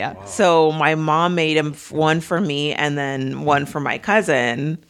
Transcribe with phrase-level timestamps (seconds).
[0.00, 0.24] Yeah.
[0.24, 4.82] So my mom made him one for me and then one for my cousin.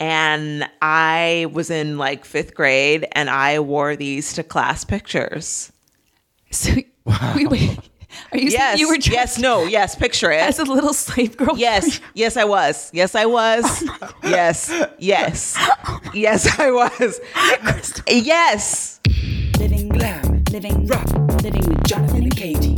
[0.00, 5.70] And I was in like fifth grade and I wore these to class pictures.
[6.50, 6.72] So,
[7.36, 7.78] wait, wait.
[8.32, 8.80] Are you saying Yes.
[8.80, 9.38] you were dressed yes.
[9.38, 9.64] No.
[9.64, 9.94] Yes.
[9.94, 10.40] Picture it.
[10.42, 11.56] as a little slave girl?
[11.56, 12.90] Yes, yes, I was.
[12.92, 13.64] Yes, I was.
[14.02, 15.56] Oh yes, yes,
[16.14, 17.20] yes, I was.
[18.08, 18.98] Yes.
[19.58, 21.06] Living glam, living rock,
[21.44, 22.74] living with Jonathan and Katy.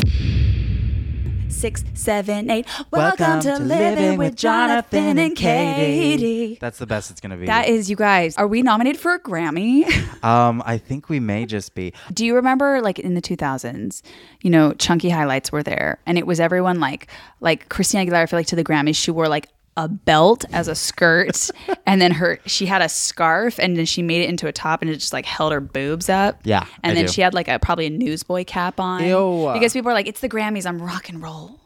[1.61, 2.67] Six, seven, eight.
[2.91, 6.57] Welcome, to, Living with Jonathan and Katy.
[6.59, 7.45] That's the best it's gonna be.
[7.45, 8.34] That is, you guys.
[8.39, 9.84] Are we nominated for a Grammy?
[10.25, 11.93] um, I think we may just be.
[12.15, 14.01] Do you remember, like in the 2000s,
[14.41, 17.09] you know, chunky highlights were there, and it was everyone like,
[17.41, 18.23] like Christina Aguilera.
[18.23, 21.51] I feel like to the Grammys, she wore like a belt as a skirt,
[21.87, 24.83] and then her she had a scarf, and then she made it into a top,
[24.83, 26.41] and it just like held her boobs up.
[26.45, 27.12] Yeah, and I then do.
[27.12, 29.05] she had like a probably a newsboy cap on.
[29.05, 29.51] Ew.
[29.53, 31.59] Because people are like, it's the Grammys, I'm rock and roll,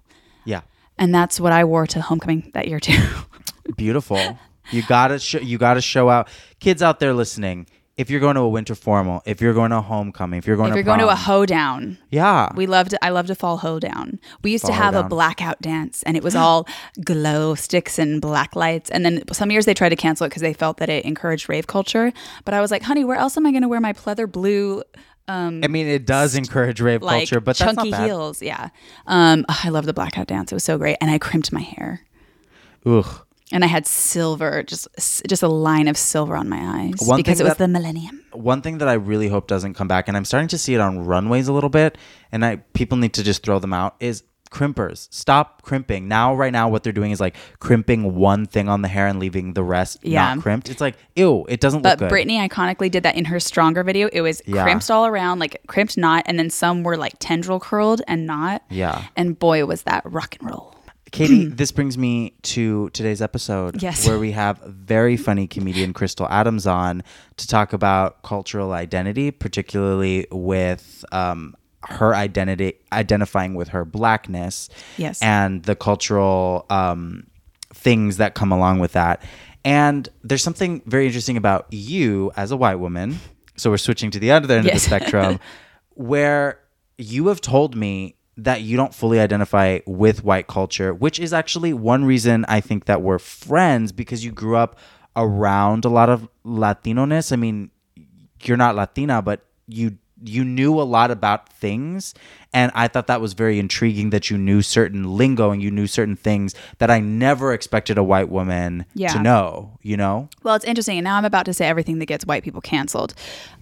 [0.44, 0.62] Yeah,
[0.98, 3.02] and that's what I wore to homecoming that year too.
[3.76, 4.38] beautiful.
[4.70, 6.28] You gotta sh- you gotta show out.
[6.60, 9.78] Kids out there listening, if you're going to a winter formal, if you're going to
[9.78, 12.94] a homecoming, if you're going if to you're going to a hoedown, yeah, We loved.
[13.02, 14.18] I loved a fall hoedown.
[14.42, 16.66] We used to Fall have a blackout dance, and it was all
[17.04, 18.90] glow sticks and black lights.
[18.90, 21.48] And then some years they tried to cancel it because they felt that it encouraged
[21.48, 22.12] rave culture.
[22.44, 24.82] But I was like, honey, where else am I going to wear my pleather blue?
[25.28, 28.06] I mean, it does encourage rave Like culture, but that's chunky not bad.
[28.06, 28.68] heels, yeah.
[29.06, 32.02] Um, I love the blackout dance; it was so great, and I crimped my hair,
[32.86, 33.06] Ugh.
[33.52, 34.88] and I had silver, just
[35.28, 38.20] just a line of silver on my eyes One because it was that- the millennium.
[38.32, 40.80] One thing that I really hope doesn't come back, and I'm starting to see it
[40.80, 41.96] on runways a little bit,
[42.32, 44.24] and I people need to just throw them out is
[44.54, 45.08] crimpers.
[45.12, 46.08] Stop crimping.
[46.08, 49.18] Now, right now, what they're doing is like crimping one thing on the hair and
[49.18, 50.34] leaving the rest Yeah.
[50.34, 50.70] not crimped.
[50.70, 52.12] It's like, ew, it doesn't But look good.
[52.16, 54.08] Britney iconically did that in her stronger video.
[54.12, 54.62] It was Yeah.
[54.62, 58.62] crimped all around, like crimped not, and then some were like tendril curled and not.
[58.70, 59.02] Yeah.
[59.16, 60.70] And boy, was that rock and roll.
[61.12, 64.06] Katy, this brings me to today's episode Yes.
[64.06, 67.02] where we have very funny comedian Kristal Adams on
[67.36, 71.54] to talk about cultural identity, particularly with um,
[71.88, 75.20] her identity identifying with her blackness Yes.
[75.22, 77.26] and the cultural um,
[77.72, 79.22] things that come along with that.
[79.64, 83.18] And there's something very interesting about you as a white woman.
[83.56, 84.74] So we're switching to the other end Yes.
[84.74, 85.40] of the spectrum,
[85.94, 86.60] where
[86.98, 91.72] you have told me that you don't fully identify with white culture, which is actually
[91.72, 94.78] one reason I think that we're friends because you grew up
[95.16, 97.30] around a lot of Latino-ness.
[97.30, 97.70] I mean,
[98.42, 99.96] you're not Latina, but you
[100.28, 102.14] you knew a lot about things
[102.54, 105.88] and I thought that was very intriguing that you knew certain lingo and you knew
[105.88, 109.12] certain things that I never expected a white woman Yeah.
[109.12, 110.28] to know, you know?
[110.44, 110.96] Well, it's interesting.
[110.98, 113.12] And now I'm about to say everything that gets white people canceled.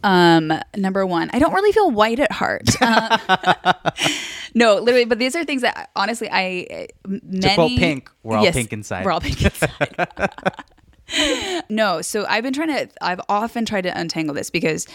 [0.05, 2.69] Um, number one, I don't really feel white at heart.
[2.83, 3.73] Uh,
[4.55, 8.73] no, literally, but these are things that honestly, I many, quote Pink, we're all pink
[8.73, 9.05] inside.
[9.05, 10.09] We're all pink inside.
[11.69, 14.87] no, so I've been trying to, I've often tried to untangle this because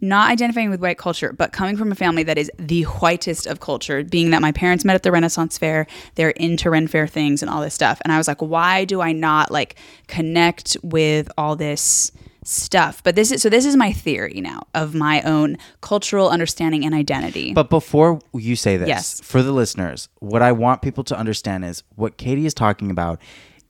[0.00, 3.60] not identifying with white culture, but coming from a family that is the whitest of
[3.60, 5.86] culture, being that my parents met at the Renaissance Fair,
[6.16, 8.00] they're into Ren Fair things and all this stuff.
[8.04, 9.76] And I was like, why do I not like
[10.06, 12.12] connect with all this
[12.44, 13.02] stuff?
[13.02, 16.94] But this is, so this is my theory now of my own cultural understanding and
[16.94, 17.52] identity.
[17.54, 19.20] But before you say this, Yes.
[19.22, 23.20] for the listeners, what I want people to understand is what Katy is talking about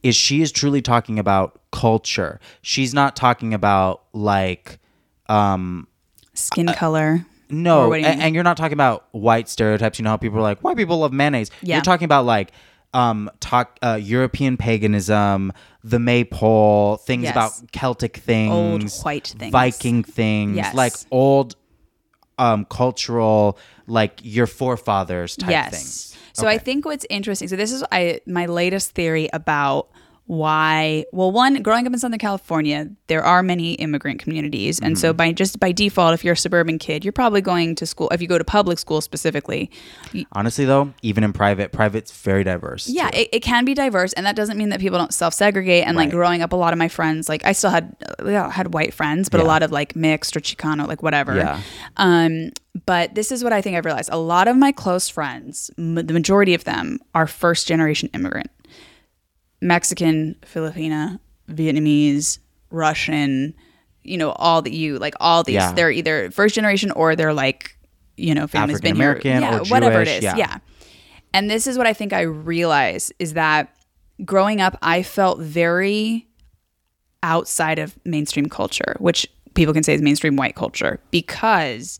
[0.03, 2.41] is she is truly talking about culture.
[2.63, 4.79] She's not talking about like
[5.29, 5.89] um
[6.35, 7.25] Skin color.
[7.49, 8.21] no, Or what do you a- mean?
[8.21, 9.99] and, you're not talking about white stereotypes.
[9.99, 11.51] You know how people are like white people love mayonnaise.
[11.63, 11.77] Yeah.
[11.77, 12.53] You're talking about like
[12.95, 15.53] um talk uh, European paganism,
[15.83, 17.33] the maypole, things Yes.
[17.33, 19.51] about Celtic things, old white things.
[19.53, 20.75] Viking things, Yes.
[20.75, 21.57] like old
[22.39, 25.71] um cultural like your forefathers type yes.
[25.71, 26.16] things.
[26.37, 27.49] So I think what's interesting.
[27.49, 29.89] So this is I my latest theory about
[30.27, 31.05] why.
[31.13, 35.01] Well, one, growing up in Southern California, there are many immigrant communities, and Mm-hmm.
[35.01, 38.09] so by just by default, if you're a suburban kid, you're probably going to school.
[38.11, 39.71] If you go to public school specifically,
[40.33, 42.89] Honestly though, even in private, private's very diverse.
[42.89, 45.87] yeah, it, it can be diverse, and that doesn't mean that people don't self segregate.
[45.87, 48.51] And like growing up, a lot of my friends, like I still had uh, yeah,
[48.51, 51.37] had white friends, but a lot of like mixed or Chicano, like whatever.
[51.37, 51.61] Yeah.
[51.97, 52.51] Um,
[52.85, 55.95] but this is what I think I've realized: a lot of my close friends, m-
[55.95, 58.51] the majority of them, are first generation immigrant,
[59.61, 61.19] Mexican, Filipina,
[61.49, 62.39] Vietnamese,
[62.71, 63.55] Russian.
[64.03, 65.55] You know, all that you like, all these.
[65.55, 65.73] Yeah.
[65.73, 67.77] They're either first generation or they're like,
[68.17, 70.37] you know, families been here, yeah, whatever it Jewish, is, yeah.
[70.37, 70.59] yeah.
[71.35, 73.77] And this is what I think I realize is that
[74.25, 76.29] growing up, I felt very
[77.23, 81.99] outside of mainstream culture, which people can say is mainstream white culture, because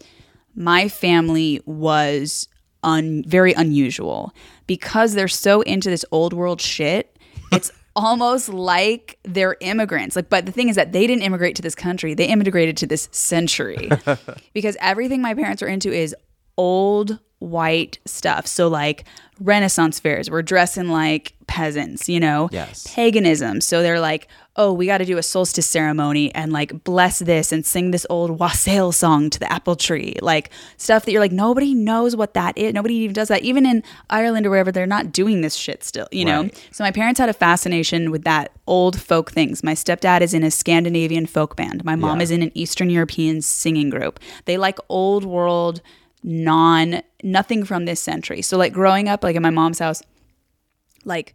[0.55, 2.49] my family was
[2.83, 4.33] un- very unusual
[4.67, 7.16] because they're so into this old world shit.
[7.57, 10.17] It's almost like they're immigrants.
[10.17, 12.87] Like, but the thing is that they didn't immigrate to this country; they immigrated to
[12.87, 13.91] this century
[14.53, 16.15] because everything my parents are into is
[16.57, 18.47] old white stuff.
[18.47, 19.05] So like
[19.41, 22.49] Renaissance fairs, we're dressing like peasants, you know?
[22.51, 22.87] Yes.
[22.95, 23.61] Paganism.
[23.61, 24.27] So they're like,
[24.59, 28.07] oh, we got to do a solstice ceremony and like bless this and sing this
[28.09, 30.17] old wassail song to the apple tree.
[30.23, 32.73] Like stuff that you're like, nobody knows what that is.
[32.73, 33.43] Nobody even does that.
[33.43, 36.49] Even in Ireland or wherever, they're not doing this shit still, you know?
[36.73, 39.63] So my parents had a fascination with that old folk things.
[39.63, 41.85] My stepdad is in a Scandinavian folk band.
[41.85, 42.25] My mom Yeah.
[42.25, 44.19] is in an Eastern European singing group.
[44.47, 45.83] They like old world
[46.27, 48.43] non nothing from this century.
[48.43, 50.03] So like growing up like in my mom's house
[51.05, 51.35] like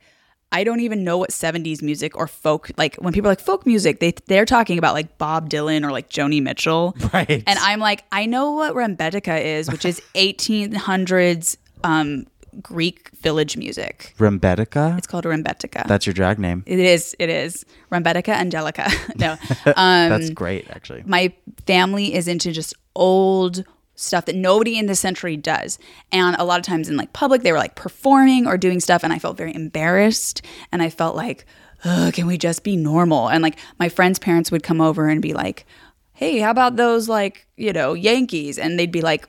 [0.51, 3.65] I don't even know what 70s music or folk like when people are like folk
[3.65, 6.93] music they they're talking about like Bob Dylan or like Joni Mitchell.
[7.13, 7.41] Right.
[7.47, 11.55] And I'm like I know what Rembetica is, which is 1800s
[11.85, 12.27] um
[12.61, 14.13] Greek village music.
[14.17, 14.97] Rembetica?
[14.97, 15.87] It's called Rembetica.
[15.87, 16.63] That's your drag name.
[16.65, 18.89] it is it is Rembetica Angelica.
[19.15, 19.37] no.
[19.77, 21.03] Um That's great, actually.
[21.05, 21.31] my
[21.65, 23.63] family is into just old
[24.01, 25.79] stuff that nobody in this century does.
[26.11, 29.03] And a lot of times in like public, they were like performing or doing stuff,
[29.03, 30.41] and I felt very embarrassed.
[30.71, 31.45] And I felt like,
[31.83, 33.29] can we just be normal?
[33.29, 35.65] And like my friends' parents would come over and be like,
[36.13, 38.59] hey, how about those like, you know, Yankees?
[38.59, 39.27] And they'd be like,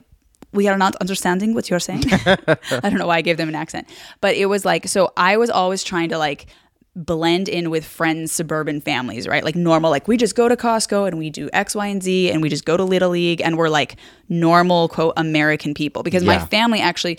[0.52, 2.04] we are not understanding what you're saying.
[2.12, 3.88] I don't know why I gave them an accent,
[4.20, 6.46] but it was like, so I was always trying to like
[6.94, 9.44] blend in with friends' suburban families, right?
[9.44, 12.30] Like normal, like we just go to Costco and we do X, Y, and Z
[12.30, 13.96] and we just go to Little League and we're like
[14.28, 17.18] normal, quote, American people because my family actually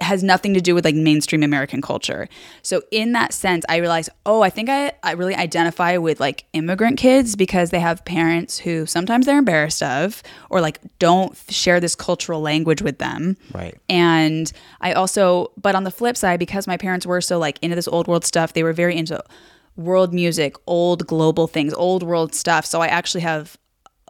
[0.00, 2.28] has nothing to do with like mainstream American culture.
[2.62, 6.46] So in that sense, I realized, oh, I think I, I really identify with like
[6.52, 11.78] immigrant kids because they have parents who sometimes they're embarrassed of or like don't share
[11.78, 13.36] this cultural language with them.
[13.52, 13.78] Right.
[13.88, 14.50] And
[14.80, 17.88] I also, but on the flip side, because my parents were so like into this
[17.88, 19.22] old world stuff, they were very into
[19.76, 22.64] world music, old global things, old world stuff.
[22.64, 23.58] So I actually have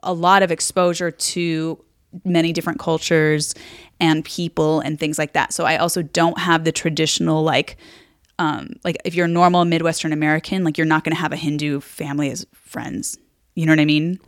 [0.03, 1.85] a lot of exposure to
[2.25, 3.55] many different cultures
[4.03, 5.55] and people and things like that.
[5.55, 7.77] So I also don't have the traditional like
[8.39, 11.37] um like if you're a normal Midwestern American, like you're not going to have a
[11.37, 13.17] Hindu family as friends.
[13.55, 14.19] You know what I mean?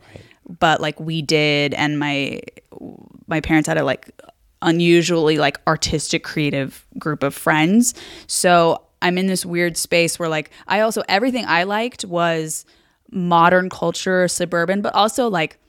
[0.47, 2.41] But like we did and my
[3.27, 4.09] my parents had a like
[4.61, 7.93] unusually like artistic creative group of friends.
[8.27, 12.65] So I'm in this weird space where like I also everything I liked was
[13.11, 15.59] modern culture, suburban, but also like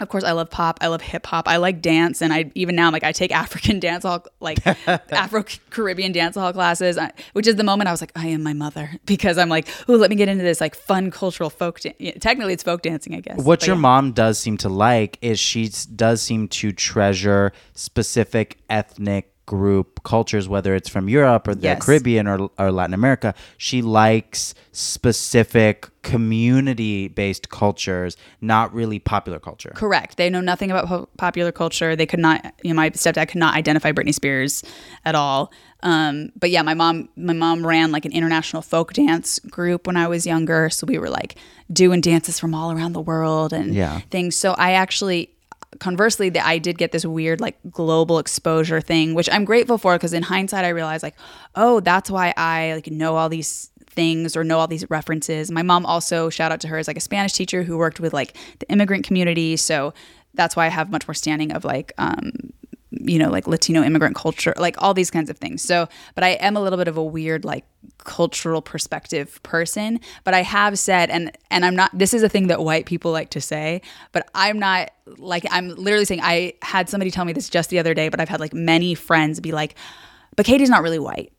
[0.00, 2.74] of course I love pop, I love hip hop, I like dance and I even
[2.76, 7.12] now I'm like I take African dance hall like Afro Caribbean dance hall classes, I-
[7.32, 9.94] which is the moment I was like I am my mother because I'm like, "Oh,
[9.94, 13.14] let me get into this like fun cultural folk dan- yeah, technically it's folk dancing,
[13.14, 13.36] I guess.
[13.38, 13.82] What But your yeah.
[13.82, 20.48] mom does seem to like is she does seem to treasure specific ethnic group cultures,
[20.48, 21.84] whether it's from Europe or the Yes.
[21.84, 23.34] Caribbean or, or Latin America.
[23.58, 29.72] She likes specific community based cultures, not really popular culture.
[29.74, 30.16] Correct.
[30.16, 31.94] They know nothing about po- popular culture.
[31.94, 32.54] They could not.
[32.62, 34.64] You know, my stepdad could not identify Britney Spears
[35.04, 35.52] at all.
[35.82, 39.96] Um, but yeah, my mom, my mom ran like an international folk dance group when
[39.98, 40.70] I was younger.
[40.70, 41.36] So we were like
[41.70, 44.00] doing dances from all around the world and Yeah.
[44.10, 44.34] things.
[44.36, 45.33] So I actually,
[45.80, 49.94] conversely, that I did get this weird like global exposure thing, which I'm grateful for
[49.94, 51.16] because in hindsight, I realized like,
[51.54, 55.50] oh, that's why I like know all these things or know all these references.
[55.50, 58.12] My mom also, shout out to her, is like a Spanish teacher who worked with
[58.12, 59.56] like the immigrant community.
[59.56, 59.94] So
[60.34, 62.32] that's why I have much more standing of like, um,
[63.00, 65.62] you know, like Latino immigrant culture, like all these kinds of things.
[65.62, 67.64] So, but I am a little bit of a weird, like
[67.98, 70.00] cultural perspective person.
[70.24, 71.90] But I have said, and and I'm not.
[71.96, 73.82] This is a thing that white people like to say,
[74.12, 76.20] but I'm not like I'm literally saying.
[76.22, 78.94] I had somebody tell me this just the other day, but I've had like many
[78.94, 79.74] friends be like,
[80.36, 81.32] "But Katy's not really white."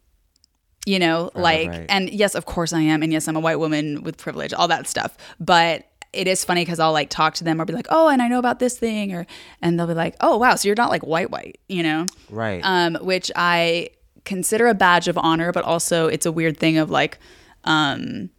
[0.87, 1.85] You know, like, right.
[1.89, 4.67] and yes, of course I am, and yes, I'm a white woman with privilege, all
[4.67, 5.17] that stuff.
[5.39, 8.21] But it is funny because I'll like talk to them or be like, "Oh, and
[8.21, 9.25] I know about this thing," or
[9.61, 12.05] and they'll be like, "Oh, wow, so you're not like white white," you know?
[12.29, 12.61] Right.
[12.63, 13.89] um, which I
[14.23, 17.19] consider a badge of honor, but also it's a weird thing of like,
[17.63, 18.29] um,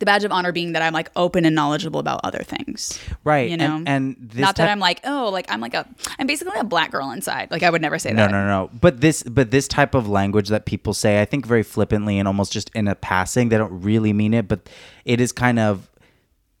[0.00, 2.98] the badge of honor being that I'm like open and knowledgeable about other things.
[3.22, 3.48] right.
[3.48, 5.86] You know, and, and this not that type- I'm like, oh, like I'm like a,
[6.18, 7.50] I'm basically a black girl inside.
[7.52, 8.32] Like I would never say No, that.
[8.32, 8.70] No, no, no.
[8.80, 12.26] But this, but this type of language that people say, I think very flippantly and
[12.26, 14.68] almost just in a passing, they don't really mean it, but
[15.04, 15.88] it is kind of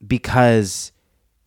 [0.06, 0.92] because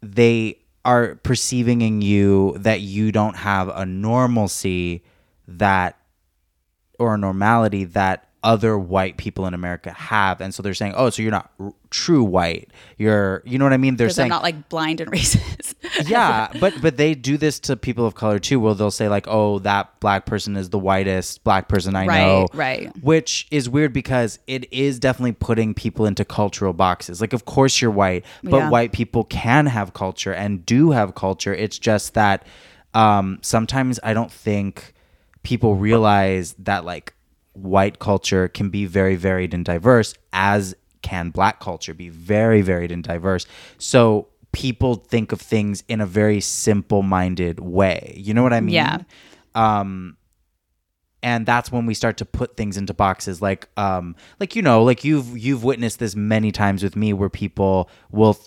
[0.02, 5.04] they are perceiving in you that you don't have a normalcy
[5.48, 6.00] that
[7.00, 11.10] or a normality that other white people in America have, and so they're saying, "Oh,
[11.10, 12.70] so you're not r- true white.
[12.98, 15.74] You're, you know what I mean?" They're saying, not like blind and racist.
[16.08, 18.60] yeah, but but they do this to people of color too.
[18.60, 22.18] Well, they'll say like, "Oh, that black person is the whitest black person I Right,
[22.22, 22.92] know." right.
[23.04, 27.20] Which is weird because it is definitely putting people into cultural boxes.
[27.22, 28.70] Like, of course you're white, but Yeah.
[28.70, 31.54] white people can have culture and do have culture.
[31.54, 32.46] It's just that
[32.94, 34.94] um, sometimes I don't think
[35.44, 37.14] people realize that like
[37.58, 42.92] white culture can be very varied and diverse as can black culture be very varied
[42.92, 43.46] and diverse.
[43.78, 48.14] So people think of things in a very simple minded way.
[48.18, 48.76] You know what i mean?
[48.76, 49.00] Yeah.
[49.56, 50.18] um
[51.24, 53.42] and that's when we start to put things into boxes.
[53.42, 57.30] Like um like you know like you've you've witnessed this many times with me where
[57.30, 58.38] people will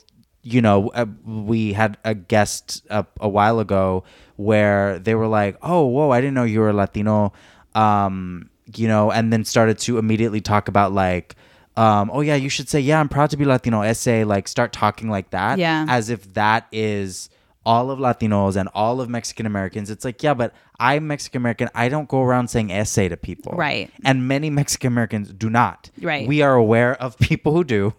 [0.42, 4.04] you know uh, we had a guest a, a while ago
[4.36, 7.32] where they were like oh whoa i didn't know you were latino.
[7.74, 11.34] Um you know and then started to immediately talk about like
[11.76, 14.72] um oh yeah you should say yeah i'm proud to be latino essay like start
[14.72, 15.86] talking like that Yeah.
[15.88, 17.30] as if that is
[17.66, 19.90] all of Latinos and all of Mexican Americans.
[19.90, 21.68] It's like, yeah, but I'm Mexican American.
[21.74, 23.52] I don't go around saying essay to people.
[23.52, 23.90] Right.
[24.02, 25.90] And many Mexican Americans do not.
[26.00, 26.26] Right.
[26.26, 27.92] We are aware of people who do.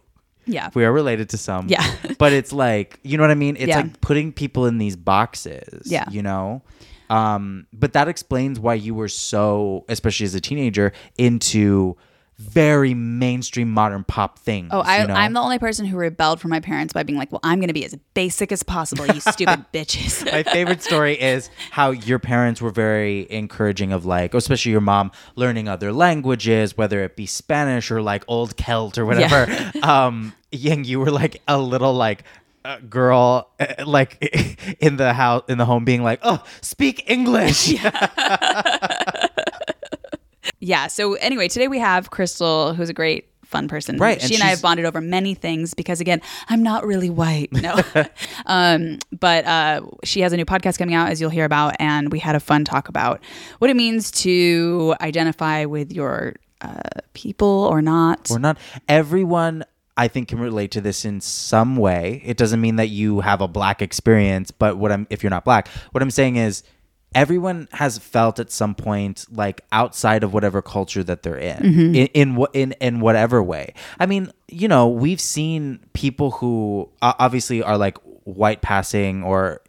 [0.46, 0.70] Yeah.
[0.74, 1.68] We are related to some.
[1.68, 1.86] Yeah.
[2.18, 3.56] but it's like, you know what I mean?
[3.58, 3.78] It's Yeah.
[3.82, 5.84] like putting people in these boxes.
[5.92, 6.06] Yeah.
[6.10, 6.62] You know?
[7.10, 11.98] Um, but that explains why you were so, especially as a teenager, into
[12.42, 14.70] very mainstream modern pop things.
[14.72, 15.14] Oh, I, you know?
[15.14, 17.68] I'm the only person who rebelled from my parents by being like, well, I'm going
[17.68, 20.30] to be as basic as possible, you stupid bitches.
[20.32, 25.12] my favorite story is how your parents were very encouraging of like, especially your mom,
[25.36, 29.48] learning other languages, whether it be Spanish or like old Celt or whatever.
[29.82, 32.24] Um, and you were like a little like
[32.64, 37.70] uh, girl, uh, like in the house in the home, being like, "Oh, speak English."
[37.70, 37.90] yeah.
[40.88, 43.98] So anyway, today we have Kristal, who's a great fun person.
[43.98, 47.52] Right, She and I have bonded over many things because again, I'm not really white.
[47.52, 47.80] No.
[48.46, 52.12] um, but uh, she has a new podcast coming out, as you'll hear about, and
[52.12, 53.22] we had a fun talk about
[53.60, 56.82] what it means to identify with your uh,
[57.14, 58.32] people or not.
[58.32, 59.66] Or not everyone.
[59.98, 62.22] I think can relate to this in some way.
[62.26, 65.44] It doesn't mean that you have a black experience, but what I'm if you're not
[65.44, 66.64] black, what I'm saying is
[67.14, 71.96] everyone has felt at some point like outside of whatever culture that they're in Mm-hmm.
[71.96, 73.74] in in, in in whatever way.
[74.00, 79.62] I mean, you know, we've seen people who obviously are like white passing or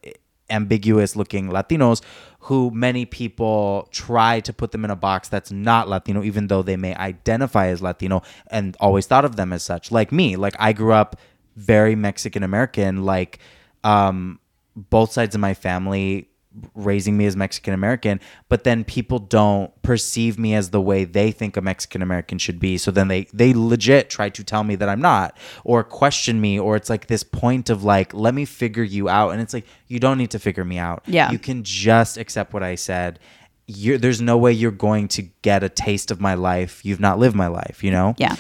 [0.50, 2.02] ambiguous looking Latinos
[2.46, 6.60] who many people try to put them in a box that's not Latino, even though
[6.62, 8.20] they may identify as Latino
[8.50, 9.92] and always thought of them as such.
[9.92, 11.16] Like me, like I grew up
[11.54, 13.38] very Mexican American, like
[13.84, 14.40] um,
[14.74, 16.28] both sides of my family
[16.74, 21.30] raising me as Mexican American, but then people don't perceive me as the way they
[21.32, 22.78] think a Mexican American should be.
[22.78, 26.58] So then they they legit try to tell me that I'm not or question me
[26.58, 29.66] or it's like this point of like let me figure you out and it's like
[29.88, 31.02] you don't need to figure me out.
[31.06, 31.30] Yeah.
[31.30, 33.18] You can just accept what I said.
[33.66, 36.84] You're, there's no way you're going to get a taste of my life.
[36.84, 38.14] You've not lived my life, you know?
[38.18, 38.36] Yeah.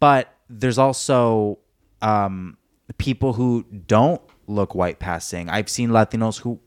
[0.00, 1.58] But there's also
[2.00, 2.56] um,
[2.98, 5.48] people who don't look white passing.
[5.48, 6.60] I've seen Latinos who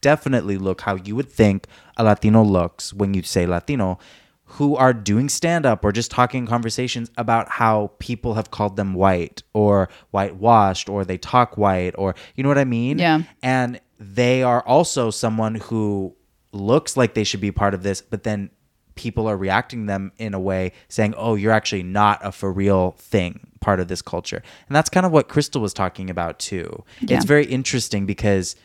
[0.00, 1.66] definitely look how you would think
[1.96, 3.98] a Latino looks when you say Latino,
[4.44, 8.94] who are doing stand up or just talking conversations about how people have called them
[8.94, 12.98] white or whitewashed or they talk white or you know what I mean?
[12.98, 13.22] Yeah.
[13.42, 16.16] And they are also someone who
[16.52, 18.50] looks like they should be part of this, but then
[18.96, 22.96] people are reacting them in a way saying, "Oh, you're actually not a for real
[22.98, 26.84] thing, part of this culture." And that's kind of what Kristal was talking about too.
[27.00, 27.16] Yeah.
[27.16, 28.56] It's very interesting because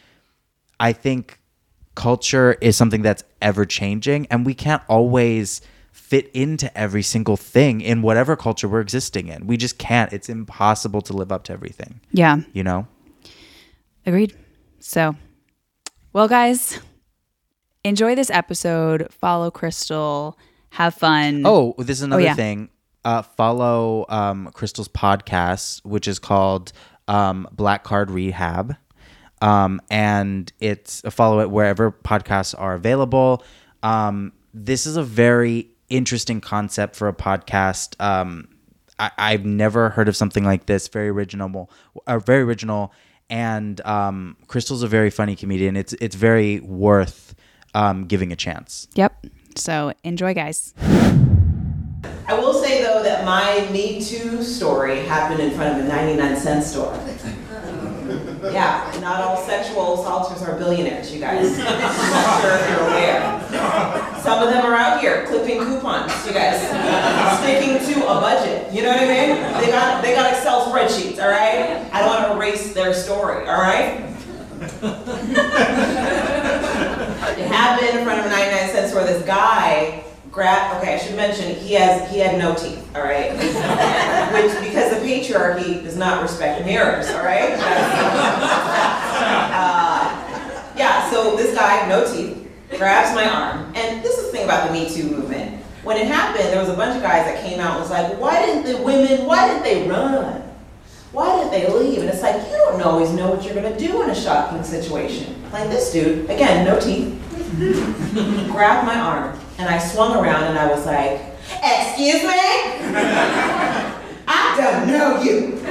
[0.80, 1.40] I think
[1.96, 7.80] culture is something that's ever changing and we can't always fit into every single thing
[7.80, 9.48] in whatever culture we're existing in.
[9.48, 10.12] We just can't.
[10.12, 12.40] It's impossible to live up to everything, Yeah.
[12.52, 12.88] you know?
[14.06, 14.36] Agreed.
[14.80, 15.16] So,
[16.14, 16.80] well, guys,
[17.84, 19.08] enjoy this episode.
[19.12, 20.36] Follow Kristal.
[20.72, 21.44] Have fun.
[21.46, 22.36] Oh, this is another yeah.
[22.36, 22.70] thing.
[23.06, 26.74] Uh, follow um, Kristal's podcast, which is called
[27.08, 28.76] um, Black Card Rehab.
[29.42, 33.44] Um, and it's a follow it wherever podcasts are available.
[33.84, 38.00] Um, this is a very interesting concept for a podcast.
[38.02, 38.48] Um,
[38.98, 40.88] I, I've never heard of something like this.
[40.88, 41.70] Very original,
[42.08, 42.94] uh, very original.
[43.30, 45.76] And um, Kristal's a very funny comedian.
[45.76, 47.36] It's it's very worth
[47.74, 48.88] um, giving a chance.
[48.96, 49.26] Yep.
[49.56, 50.74] So enjoy, guys.
[52.28, 56.38] I will say though that my Me Too story happened in front of a 99
[56.38, 56.94] cent store.
[58.52, 61.60] Yeah, not all sexual assaulters are billionaires, you guys.
[61.60, 64.22] I'm not sure if you're aware.
[64.22, 66.62] Some of them are out here clipping coupons, you guys,
[67.40, 68.72] sticking to a budget.
[68.74, 69.62] You know what I mean?
[69.62, 71.90] They got they got Excel spreadsheets, all right?
[71.92, 74.02] I don't want to erase their story, all right?
[77.38, 79.04] it happened in front of a 99 cent store.
[79.04, 80.04] This guy
[80.36, 80.78] grab.
[80.78, 82.86] Okay, I should mention he has he had no teeth.
[82.94, 83.32] All right,
[84.34, 87.10] which because the patriarchy does not respect mirrors.
[87.10, 87.54] All right.
[89.56, 90.12] uh,
[90.78, 91.10] yeah.
[91.10, 94.74] So this guy, no teeth, grabs my arm, and this is the thing about the
[94.74, 95.62] Me Too movement.
[95.84, 98.20] When it happened, there was a bunch of guys that came out and was like,
[98.20, 99.26] "Why didn't the women?
[99.26, 100.44] Why didn't they run?
[101.14, 104.02] Why didn't they leave?" And it's like you don't always know what you're gonna do
[104.04, 105.42] in a shocking situation.
[105.54, 107.14] Like this dude, again, no teeth
[108.52, 111.22] grabbed my arm and I swung around and I was like,
[111.64, 112.30] Excuse me?
[114.28, 115.62] I don't know you.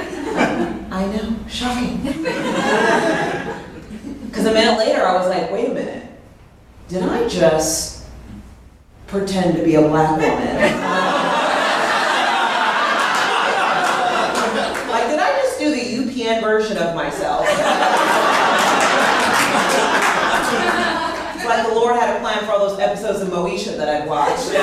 [0.91, 2.01] I know, shocking.
[4.25, 6.03] Because a minute later I was like, Wait a minute.
[6.87, 8.05] Did I just
[9.07, 10.29] pretend to be a black woman?
[14.89, 17.47] like, did I just do the UPN version of myself?
[21.45, 24.09] It's like the Lord had a plan for all those episodes of Moesha that I'd
[24.09, 24.49] watched.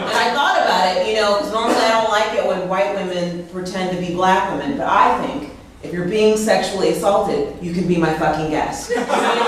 [0.00, 2.94] And I thought about it, you know, because normally I don't like it when white
[2.96, 5.52] women pretend to be black women, but I think
[5.84, 8.90] if you're being sexually assaulted, you can be my fucking guest.
[8.90, 9.44] You know what I mean?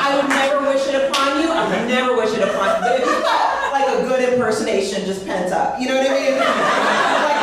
[0.00, 1.50] I would never wish it upon you.
[1.52, 2.80] I would never wish it upon you.
[2.80, 6.14] But if you've got like a good impersonation just pent up, you know what I
[6.14, 6.38] mean?
[6.40, 7.36] Like,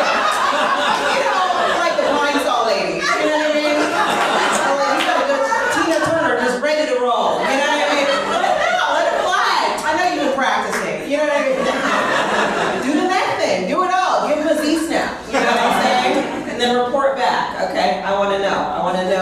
[1.13, 1.44] you know,
[1.86, 2.98] like the Pine Sol lady.
[2.98, 3.77] You know what I mean?
[3.77, 5.44] Or like you got a good
[5.75, 7.39] Tina Turner just ready to roll.
[7.39, 8.08] You know what I mean?
[8.32, 9.79] Let it out, let it fly.
[9.84, 11.08] I know you've been practicing.
[11.10, 11.60] You know what I mean?
[12.84, 13.67] Do the neck thing.
[13.67, 14.27] Do it all.
[14.27, 15.15] Give him a Z snap.
[15.27, 16.50] You know what I'm saying?
[16.51, 17.70] And then report back.
[17.70, 18.01] Okay?
[18.03, 18.77] I want to know.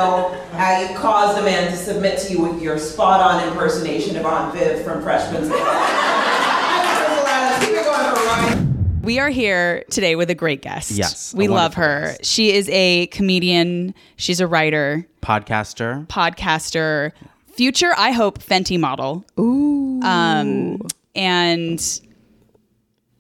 [0.06, 2.78] I want to know how you caused a man to submit to you with your
[2.78, 5.46] spot-on impersonation of Aunt Viv from Fresh Prince.
[5.48, 7.60] of Bel-Air.
[7.60, 9.02] Keep it going for Ryan.
[9.02, 10.92] We are here today with a great guest.
[10.92, 12.08] Yes, We love her.
[12.18, 12.26] guest.
[12.26, 16.08] She is a comedian, she's a writer, Podcaster.
[16.08, 17.12] podcaster,
[17.56, 19.26] future, I hope, Fenty model.
[19.40, 20.02] Ooh.
[20.04, 20.82] Um,
[21.16, 21.80] and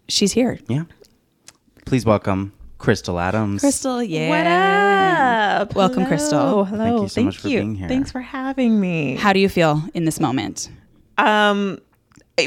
[0.07, 0.59] she's here.
[0.67, 0.83] Yeah.
[1.85, 3.63] Please welcome Kristal Adams.
[3.63, 4.29] Kristal, yeah.
[4.29, 5.75] What up?
[5.75, 6.67] Welcome, Kristal.
[6.67, 6.77] Hello.
[6.77, 7.59] Thank you so Thank much for you.
[7.59, 7.87] being here.
[7.87, 9.15] Thanks for having me.
[9.15, 10.69] How do you feel in this moment?
[11.17, 11.79] Um,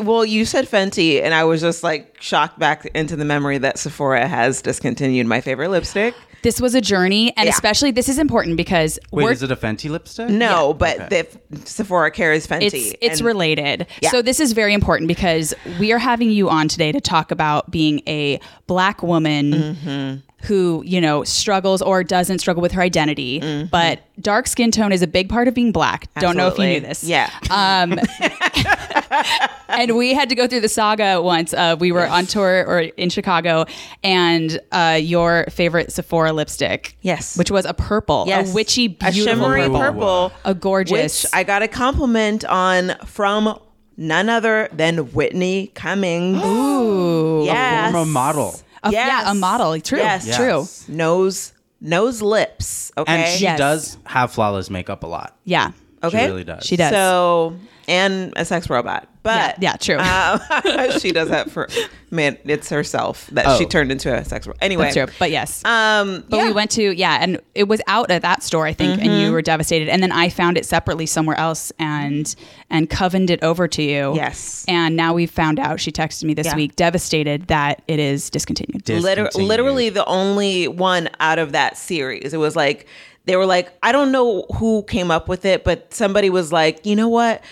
[0.02, 3.78] well, you said Fenty, and I was just like shocked back into the memory that
[3.78, 6.14] Sephora has discontinued my favorite lipstick.
[6.42, 7.50] This was a journey, and Yeah.
[7.52, 10.28] especially this is important because Wait, we're is it a Fenty lipstick?
[10.30, 11.22] No, but Okay.
[11.50, 12.62] the Sephora carries Fenty.
[12.62, 13.86] it's it's and- related.
[14.00, 14.10] Yeah.
[14.10, 17.70] So this is very important because we are having you on today to talk about
[17.70, 20.16] being a black woman Mm-hmm.
[20.42, 23.66] Who, you know, struggles or doesn't struggle with her identity.
[23.70, 26.12] But dark skin tone is a big part of being black.
[26.14, 26.86] Don't know if you knew Mm-hmm.
[26.88, 27.04] This.
[27.04, 27.30] Yeah.
[27.50, 27.98] Um
[29.68, 31.52] and we had to go through the saga once.
[31.54, 33.64] Uh, we were on tour or in Chicago,
[34.02, 37.36] and uh, your favorite Sephora lipstick, Yes.
[37.36, 38.50] which was a purple, Yes.
[38.50, 41.24] a witchy, a shimmery purple, purple, a gorgeous.
[41.24, 43.58] which I got a compliment on from
[43.96, 46.42] none other than Whitney Cummings.
[46.44, 48.60] Ooh, yes, former model.
[48.82, 49.78] A- yeah, a model.
[49.80, 50.36] True, Yes.
[50.36, 50.66] true.
[50.88, 52.92] Nose, nose, lips.
[52.96, 53.12] Okay.
[53.12, 53.58] And she Yes.
[53.58, 55.36] does have flawless makeup a lot.
[55.44, 55.72] Yeah.
[56.02, 56.20] Okay.
[56.24, 56.64] She really does.
[56.64, 56.90] She does.
[56.92, 57.56] So,
[57.88, 59.08] and a sex robot.
[59.24, 59.96] But Yeah, yeah, true.
[59.96, 61.68] uh, she does that for
[62.10, 62.38] man.
[62.44, 63.68] It's herself that she Oh.
[63.68, 64.58] turned into a sex robot.
[64.62, 65.06] Anyway, That's true.
[65.18, 65.62] But yes.
[65.64, 69.00] Um, but we went to yeah, and it was out at that store, I think,
[69.00, 69.20] and Mm-hmm.
[69.26, 69.88] you were devastated.
[69.88, 72.32] And then I found it separately somewhere else and
[72.70, 74.14] and covened it over to you.
[74.14, 74.64] Yes.
[74.68, 75.80] And now we've found out.
[75.80, 76.56] She texted me this Yeah.
[76.56, 78.88] week, devastated that it is discontinued.
[78.88, 79.48] Liter- Discontinued.
[79.48, 82.32] literally the only one out of that series.
[82.32, 82.86] It was like
[83.26, 86.86] they were like, I don't know who came up with it, but somebody was like,
[86.86, 87.42] you know what?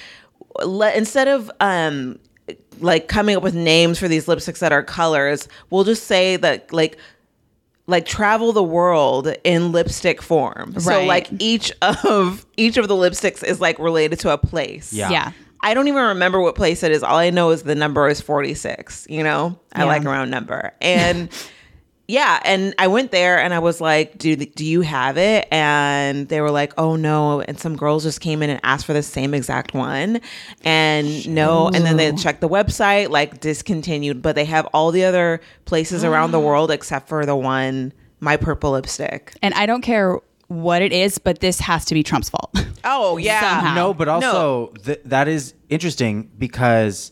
[0.65, 2.19] Let, instead of um
[2.81, 6.73] like coming up with names for these lipsticks that are colors, we'll just say that
[6.73, 6.97] like
[7.89, 10.79] like travel the world in lipstick form.
[10.81, 14.93] So like each of each of the lipsticks is like related to a place.
[14.93, 15.11] Yeah.
[15.11, 15.33] Yeah.
[15.63, 17.03] I don't even remember what place it is.
[17.03, 19.07] All I know is the number is 46.
[19.09, 19.85] You know, I Yeah.
[19.87, 20.73] like a round number.
[20.81, 21.29] And
[22.09, 25.49] yeah, and I went there and I was like, do, do you have it?
[25.51, 27.41] And they were like, oh no.
[27.41, 30.21] And some girls just came in and asked for the same exact one.
[30.65, 31.69] And no.
[31.69, 36.05] And then they checked the website, like discontinued, but they have all the other places
[36.05, 39.35] around the world except for the one, my purple lipstick.
[39.43, 42.57] And I don't care what it is, but this has to be Trump's fault.
[42.85, 43.41] Oh, yeah.
[43.41, 43.75] Somehow.
[43.75, 47.11] No, but also th- that is interesting because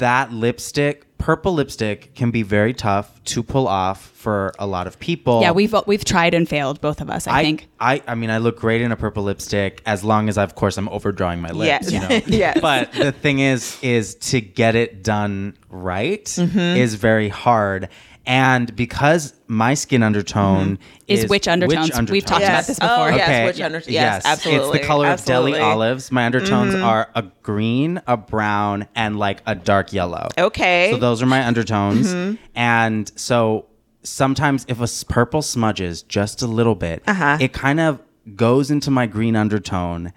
[0.00, 4.98] that lipstick, purple lipstick, can be very tough to pull off for a lot of
[4.98, 5.40] people.
[5.40, 7.26] yeah, we've we've tried and failed, both of us.
[7.26, 7.68] I, I think.
[7.78, 10.76] I, I mean, I look great in a purple lipstick as long as, of course,
[10.76, 11.90] I'm overdrawing my lips.
[11.90, 11.92] Yes.
[11.92, 12.20] You know?
[12.26, 12.60] Yes.
[12.60, 16.58] But the thing is, is to get it done right Mm-hmm.
[16.58, 17.88] is very hard.
[18.26, 20.82] And because my skin undertone mm-hmm.
[21.06, 22.10] Is witch undertones.
[22.10, 22.96] We've talked about this before.
[22.96, 23.46] Oh, yes, Okay.
[23.46, 24.78] which under- yes, absolutely.
[24.78, 25.52] It's the color absolutely.
[25.52, 26.12] of deli olives.
[26.12, 26.84] My undertones mm-hmm.
[26.84, 30.28] are a green, a brown, and like a dark yellow.
[30.38, 30.90] Okay.
[30.92, 32.14] So those are my undertones.
[32.14, 32.36] Mm-hmm.
[32.54, 33.66] And so
[34.02, 37.38] sometimes if a purple smudges just a little bit, Uh-huh.
[37.40, 38.00] it kind of
[38.36, 40.12] goes into my green undertone.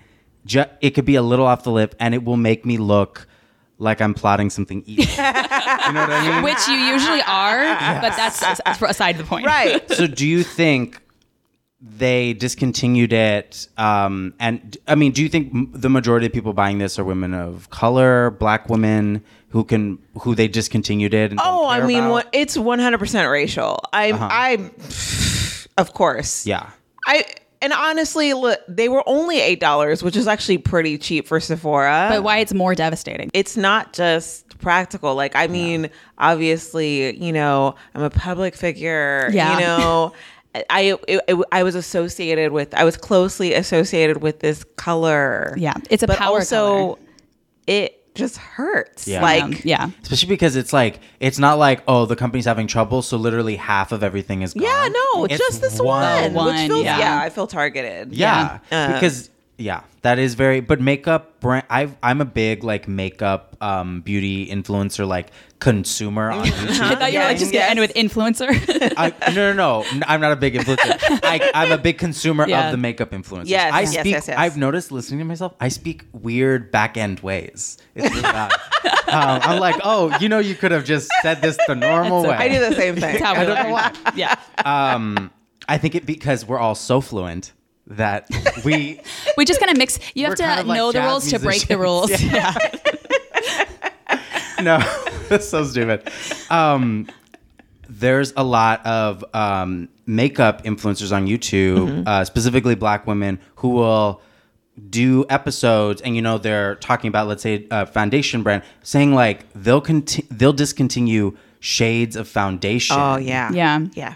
[0.45, 3.27] Ju- it could be a little off the lip and it will make me look
[3.83, 5.05] like I'm plotting something evil.
[5.11, 6.43] you know what I mean?
[6.43, 7.63] Which you usually are,
[8.01, 9.45] but that's as- for aside the point.
[9.45, 9.87] right.
[9.99, 10.99] so do you think
[11.85, 16.77] they discontinued it um and i mean do you think the majority of people buying
[16.77, 21.67] this are women of color black women who can who they discontinued it and Oh,
[21.67, 22.11] I mean, about?
[22.11, 23.81] what, it's 100% racial.
[23.91, 24.71] I'm, I'm,
[25.77, 26.45] of course.
[26.45, 26.69] yeah
[27.05, 27.25] I
[27.63, 32.07] and honestly, look, they were only eight dollars, which is actually pretty cheap for Sephora.
[32.11, 33.31] But why it's more devastating.
[33.33, 35.15] it's not just practical.
[35.15, 39.29] Like, I mean, obviously, you know, I'm a public figure.
[39.33, 39.53] Yeah.
[39.53, 40.13] You know,
[40.69, 45.55] I it, it- I was associated with I was closely associated with this color.
[45.57, 46.99] Yeah, it's a but power also color.
[47.67, 49.07] it just hurts.
[49.07, 49.21] Yeah.
[49.21, 49.89] Like, yeah.
[50.03, 53.91] especially because it's like it's not like oh the company's having trouble so literally half
[53.91, 54.63] of everything is gone.
[54.63, 56.99] yeah, no, It's just this one, one, which feels yeah.
[56.99, 57.21] yeah.
[57.21, 58.13] I feel targeted.
[58.13, 62.87] yeah, Uh, because yeah that is very but makeup brand i i'm a big like
[62.87, 67.65] makeup um beauty influencer like consumer on youtube I thought you were like just gonna
[67.65, 68.49] end with influencer.
[68.97, 70.01] I, no, no, no.
[70.05, 70.97] I'm not a big influencer.
[71.23, 72.65] I, I'm a big consumer Yeah.
[72.65, 73.47] of the makeup influencers.
[73.47, 74.05] Yes, I yes, speak.
[74.11, 74.37] yes, yes.
[74.37, 75.53] I've noticed listening to myself.
[75.61, 77.77] I speak weird back end ways.
[77.95, 78.51] It's really bad.
[79.07, 82.31] um, I'm like, oh, you know, you could have just said this the normal way.
[82.35, 83.19] I do the same thing.
[83.19, 83.93] That's how we don't know learn.
[84.17, 84.35] Yeah,
[84.65, 85.31] Um,
[85.69, 87.53] I think it because we're all so fluent
[87.87, 88.27] that
[88.63, 88.99] we.
[89.37, 89.99] we just kind of mix.
[90.15, 92.11] You have to kind of like know the jazz rules to break the rules.
[92.21, 92.53] Yeah.
[94.61, 94.79] no,
[95.29, 96.09] that's so stupid.
[96.49, 97.07] Um,
[97.89, 104.21] there's a lot of um, makeup influencers on YouTube, uh, specifically black women, who will
[104.89, 109.45] do episodes, and you know they're talking about, let's say, a foundation brand, saying like
[109.53, 112.95] they'll conti- they'll discontinue shades of foundation.
[112.99, 113.51] Oh yeah.
[113.51, 113.79] Yeah.
[113.93, 114.15] Yeah.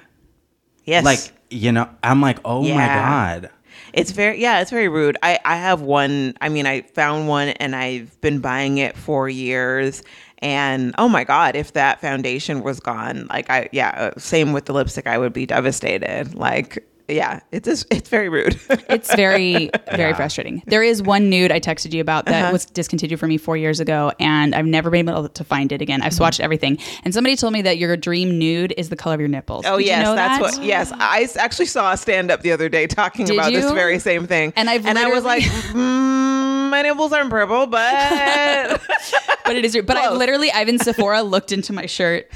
[0.85, 1.03] Yes.
[1.05, 3.49] like you know, I'm like, oh my god.
[3.97, 5.17] It's very yeah, it's very rude.
[5.23, 6.35] I I have one.
[6.39, 10.03] I mean, I found one and I've been buying it for years.
[10.39, 14.65] And oh my god, if that foundation was gone, like I yeah, uh, same with
[14.65, 16.35] the lipstick, I would be devastated.
[16.35, 18.59] Like yeah, it's just, it's very rude.
[18.89, 20.61] It's very, very frustrating.
[20.67, 22.41] There is one nude I texted you about Uh-huh.
[22.41, 25.71] that was discontinued for me four years ago, and I've never been able to find
[25.71, 26.01] it again.
[26.01, 26.23] I've Mm-hmm.
[26.23, 29.29] swatched everything, and somebody told me that your dream nude is the color of your
[29.29, 29.65] nipples.
[29.65, 30.57] Oh Did you yes, know that's that?
[30.59, 30.63] what.
[30.67, 33.99] Yes, I actually saw a stand up the other day talking Did about this very
[33.99, 38.81] same thing, And I've and I was like, mm, my nipples aren't purple, but
[39.45, 39.77] But it is.
[39.85, 42.27] But I literally, I've in Sephora looked into my shirt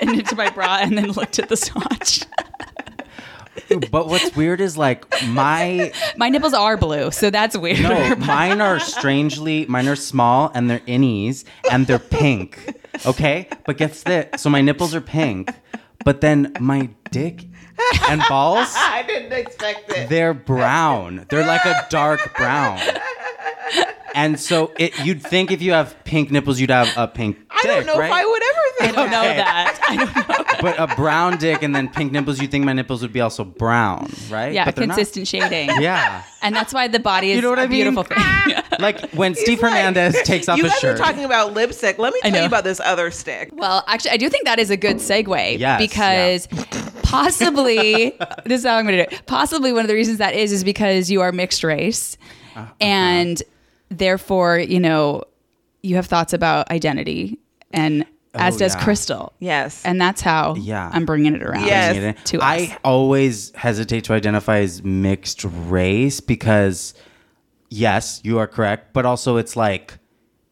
[0.00, 2.20] and into my bra, and then looked at the swatch.
[3.90, 7.80] But what's weird is like my My nipples are blue, so that's weird.
[7.80, 12.74] No, mine are strangely, mine are small and they're innies and they're pink.
[13.04, 13.48] Okay?
[13.64, 14.40] But guess this.
[14.40, 15.50] So my nipples are pink,
[16.04, 17.44] but then my dick
[18.08, 20.08] and balls, I didn't expect it.
[20.08, 21.26] they're brown.
[21.28, 22.78] They're like a dark brown.
[24.16, 27.46] And so it, you'd think if you have pink nipples, you'd have a pink dick,
[27.50, 28.06] I don't know right?
[28.06, 29.78] if I would ever think I don't know that.
[29.88, 30.44] I don't know.
[30.62, 33.44] But a brown dick and then pink nipples, you'd think my nipples would be also
[33.44, 34.52] brown, right?
[34.54, 34.96] Yeah, but they're not.
[34.96, 35.68] consistent shading.
[35.80, 36.22] Yeah.
[36.42, 37.92] And that's why the body is You know what a I mean?
[37.92, 38.16] beautiful thing.
[38.78, 40.94] Like when Steve like- Hernandez takes off you his guys shirt.
[41.00, 41.98] are talking about lipstick.
[41.98, 43.48] Let me tell you about this other stick.
[43.54, 46.46] Well, actually, I do think that is a good segue Yes, because
[47.02, 49.26] possibly this is how I'm going to do it.
[49.26, 52.18] Possibly one of the reasons that is is because you are mixed race,
[52.54, 52.66] Uh-huh.
[52.80, 53.42] and
[53.90, 55.22] therefore, you know,
[55.82, 57.38] you have thoughts about identity,
[57.72, 58.84] and oh, as Oh, does yeah.
[58.84, 59.32] Kristal.
[59.38, 59.84] Yes.
[59.84, 60.90] And that's how Yeah.
[60.92, 61.66] I'm bringing it around.
[61.66, 61.96] Yes.
[61.96, 62.42] it to us.
[62.42, 66.94] I always hesitate to identify as mixed race because,
[67.70, 69.98] yes, you are correct, but also it's like,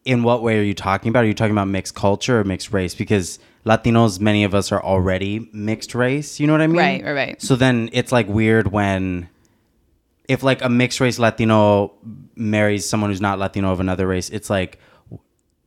[0.05, 1.23] in what way are you talking about?
[1.23, 2.93] Are you talking about mixed culture or mixed race?
[2.93, 6.39] Because Latinos, many of us are already mixed race.
[6.39, 6.77] You know what I mean?
[6.77, 7.41] Right, right, right.
[7.41, 9.27] So then it's like weird when,
[10.27, 11.93] if like a mixed race Latino
[12.35, 14.79] marries someone who's not Latino of another race, it's like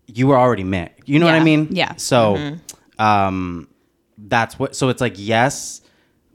[0.06, 1.08] you were already mixed.
[1.08, 1.68] You know what I mean?
[1.70, 1.94] yeah.
[1.96, 2.56] So,
[2.98, 3.68] um,
[4.16, 4.74] that's what.
[4.74, 5.80] So it's like yes,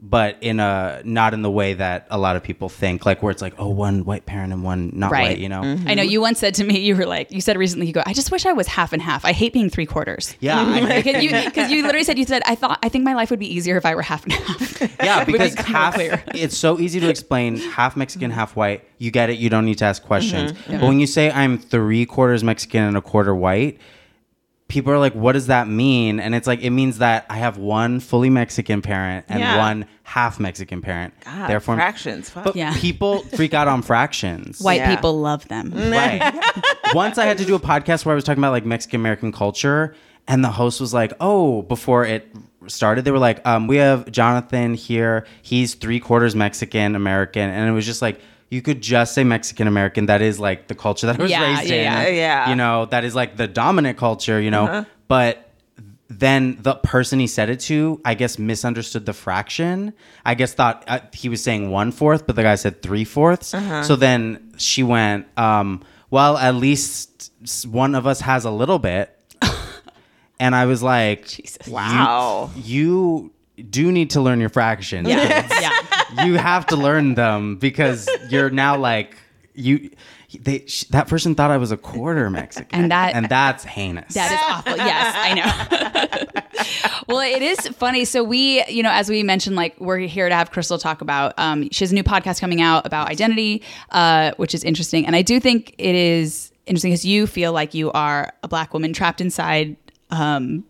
[0.06, 3.06] but in a not in the way that a lot of people think.
[3.06, 5.28] Like where it's like, oh, one white parent and one not Right.
[5.30, 5.38] white.
[5.38, 5.62] You know?
[5.86, 8.02] I know you once said to me, you were like, you said recently, you go,
[8.04, 9.24] I just wish I was half and half.
[9.24, 10.36] I hate being three quarters.
[10.40, 10.62] Yeah,
[11.02, 13.38] Because you, 'cause you literally said, you said, I thought, I think my life would
[13.38, 14.74] be easier if I were half and half.
[15.04, 15.98] Yeah, because become more half
[16.34, 18.84] it's so easy to explain half Mexican, half white.
[18.98, 19.38] You get it.
[19.38, 20.52] You don't need to ask questions.
[20.52, 20.72] Mm-hmm.
[20.80, 23.78] But when you say I'm three quarters Mexican and a quarter white,
[24.74, 27.56] people are like, "What does that mean?" And it's like it means that I have
[27.56, 29.56] one fully Mexican parent and Yeah.
[29.56, 31.14] one half Mexican parent.
[31.24, 32.28] God, Therefore, fractions.
[32.28, 32.44] Fuck.
[32.44, 32.74] But Yeah.
[32.76, 34.60] people freak out on fractions.
[34.60, 34.94] White Yeah.
[34.94, 35.72] people love them.
[35.74, 36.34] Right.
[36.94, 39.32] Once I had to do a podcast where I was talking about like Mexican American
[39.32, 39.94] culture,
[40.28, 42.28] and the host was like, "Oh," before it
[42.66, 45.24] started, they were like, um, "We have Jonathan here.
[45.42, 48.20] He's three quarters Mexican American," and it was just like.
[48.54, 50.06] You could just say Mexican American.
[50.06, 52.14] That is like the culture that I was Yeah, raised yeah, in.
[52.14, 52.20] yeah.
[52.24, 52.48] Yeah.
[52.50, 54.86] You know, that is like the dominant culture, you know.
[55.08, 55.50] But
[56.08, 59.92] then the person he said it to, I guess, misunderstood the fraction.
[60.24, 63.48] I guess thought uh, he was saying one fourth, but the guy said three fourths.
[63.88, 67.32] So then she went, um, "Well, at least
[67.66, 69.10] one of us has a little bit."
[70.38, 71.66] and I was like, Jesus.
[71.66, 72.50] Wow.
[72.54, 73.32] You
[73.70, 75.08] do need to learn your fractions.
[75.08, 75.48] Yeah.
[76.16, 76.24] yeah.
[76.24, 79.16] you have to learn them because you're now like
[79.54, 79.90] you."
[80.40, 84.14] They, sh- that person thought I was a quarter Mexican, And that- and that's heinous.
[84.14, 84.76] That is awful.
[84.76, 87.04] Yes, I know.
[87.14, 88.04] well, it is funny.
[88.04, 91.34] So we, you know, as we mentioned, like we're here to have Kristal talk about.
[91.38, 95.14] Um, she has a new podcast coming out about identity, uh, which is interesting, and
[95.14, 98.92] I do think it is interesting because you feel like you are a black woman
[98.92, 99.76] trapped inside.
[100.10, 100.64] Um,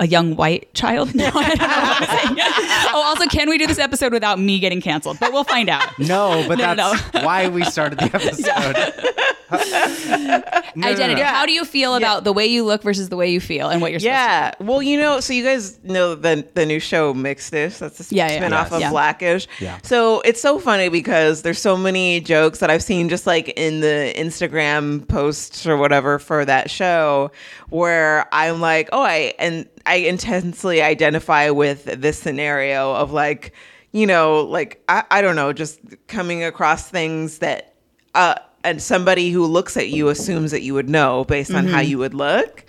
[0.00, 1.14] a young white child.
[1.20, 2.36] No, I don't know what I'm saying.
[2.94, 5.18] oh, also, can we do this episode without me getting canceled?
[5.20, 5.96] But we'll find out.
[5.98, 9.04] No, but No, no, that's why we started the episode.
[9.50, 10.42] No, no,
[10.76, 11.20] no, Identity.
[11.20, 11.26] no.
[11.26, 13.80] How do you feel about the way you look versus the way you feel and
[13.82, 14.52] what you're supposed Yeah.
[14.60, 17.78] Well, you know, so you guys know the the new show Mixedish.
[17.78, 18.74] That's a Yeah, yeah, spinoff yeah.
[18.76, 18.90] of Yeah.
[18.90, 19.48] Blackish.
[19.60, 19.78] Yeah.
[19.82, 23.80] So it's so funny because there's so many jokes that I've seen just like in
[23.80, 27.32] the Instagram posts or whatever for that show
[27.70, 33.54] where I'm like, oh, I and I intensely identify with this scenario of like,
[33.90, 37.74] you know, like I, I don't know, just coming across things that
[38.14, 41.80] uh and somebody who looks at you assumes that you would know based on how
[41.80, 42.64] you would look.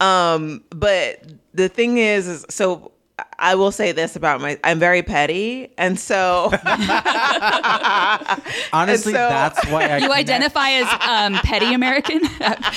[0.00, 1.22] Um, but
[1.52, 2.92] the thing is, is so
[3.38, 6.50] I will say this about my I'm very petty, and so
[8.72, 12.20] Honestly, so- that's why I You connect- identify as um, petty American.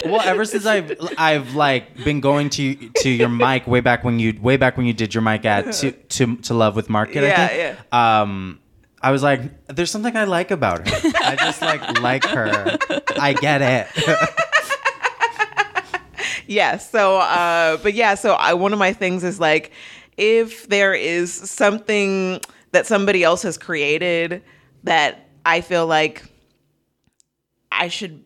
[0.05, 4.19] Well, ever since I've I've like been going to to your mic way back when
[4.19, 7.23] you way back when you did your mic at to to, to love with market.
[7.23, 7.77] I Yeah, think.
[7.91, 8.21] yeah.
[8.21, 8.59] Um,
[9.01, 10.95] I was like, there's something I like about her.
[11.23, 12.77] I just like like her.
[13.19, 13.87] I get it.
[16.49, 19.71] yeah so uh but yeah so i one of my things is like
[20.17, 24.43] if there is something that somebody else has created
[24.83, 26.23] that i feel like
[27.71, 28.23] i should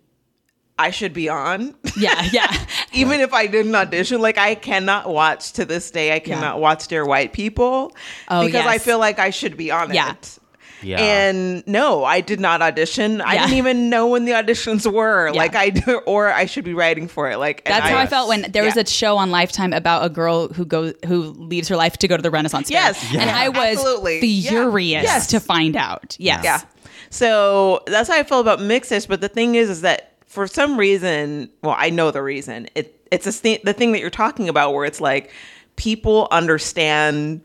[0.80, 1.76] i should be on.
[1.96, 2.66] Yeah, yeah.
[2.94, 6.16] even if i didn't audition like i cannot watch to this day.
[6.16, 7.92] I cannot watch dear white people
[8.30, 10.12] Oh, because i feel like i should be on Yeah.
[10.14, 10.38] it
[10.84, 11.00] Yeah.
[11.00, 13.22] And no, I did not audition.
[13.22, 15.28] I didn't even know when the auditions were.
[15.28, 15.38] Yeah.
[15.38, 17.38] Like I do, or I should be writing for it.
[17.38, 20.48] Like That's how I felt when there was a show on Lifetime about a girl
[20.50, 22.82] who goes who leaves her life to go to the Renaissance Fair.
[22.82, 23.06] Yes.
[23.16, 24.22] and I was Absolutely.
[24.22, 25.28] Furious Yes.
[25.28, 26.16] to find out.
[26.20, 26.62] Yes, Yeah.
[27.10, 29.06] So that's how I feel about Mixes.
[29.06, 32.68] But the thing is, is that for some reason, well, I know the reason.
[32.76, 35.32] It it's a th- the thing that you're talking about, where it's like
[35.76, 37.42] people understand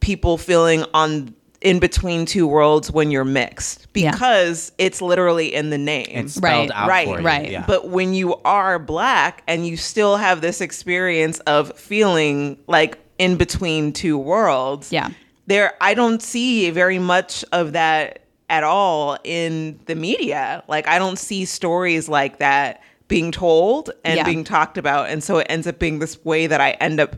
[0.00, 4.10] people feeling on in between two worlds when you're mixed Yeah.
[4.12, 6.06] because it's literally in the name.
[6.10, 6.76] It's spelled Right.
[6.78, 7.26] out Right, for you.
[7.26, 7.50] right.
[7.50, 7.64] Yeah.
[7.66, 13.36] But when you are black and you still have this experience of feeling like in
[13.36, 15.08] between two worlds, Yeah.
[15.46, 20.62] there I don't see very much of that at all in the media.
[20.68, 24.24] Like I don't see stories like that being told and Yeah.
[24.24, 27.16] being talked about, and so it ends up being this way that I end up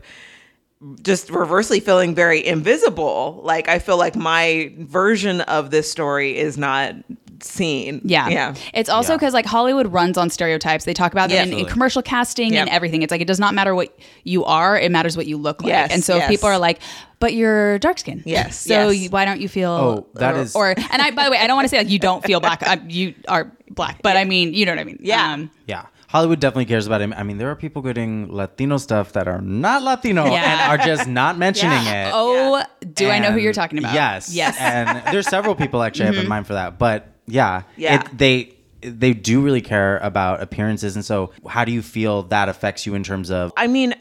[1.01, 3.41] just reversely feeling very invisible.
[3.43, 6.95] Like I feel like my version of this story is not
[7.41, 8.01] seen.
[8.03, 8.27] Yeah.
[8.29, 8.55] yeah.
[8.73, 9.17] It's also Yeah.
[9.17, 10.85] because like Hollywood runs on stereotypes.
[10.85, 11.43] They talk about Yeah.
[11.45, 13.01] them in, in commercial casting and everything.
[13.01, 15.69] It's like it does not matter what you are, it matters what you look like.
[15.69, 16.29] Yes, and so if yes.
[16.29, 16.79] people are like,
[17.19, 18.23] but you're dark skinned.
[18.25, 19.01] Yes, So yes.
[19.03, 21.37] you- why don't you feel Oh, that or, is- or and I by the way,
[21.37, 22.61] I don't want to say like you don't feel black.
[22.65, 24.99] I, you are black, but I mean, you know what I mean.
[25.01, 25.33] Yeah.
[25.33, 25.85] Um, Yeah.
[26.09, 27.13] Hollywood definitely cares about him.
[27.15, 30.41] I mean, there are people getting Latino stuff that are not Latino Yeah.
[30.71, 32.07] and are just not mentioning Yeah.
[32.07, 32.11] it.
[32.15, 32.63] oh,
[32.95, 33.93] do I know who you're talking about?
[33.93, 34.33] Yes.
[34.33, 34.57] Yes.
[34.59, 36.79] And there's several people actually I have in mind for that.
[36.79, 38.01] But yeah, Yeah.
[38.01, 40.95] it- they they do really care about appearances.
[40.95, 43.51] And so, how do you feel that affects you in terms of?
[43.57, 43.93] I mean,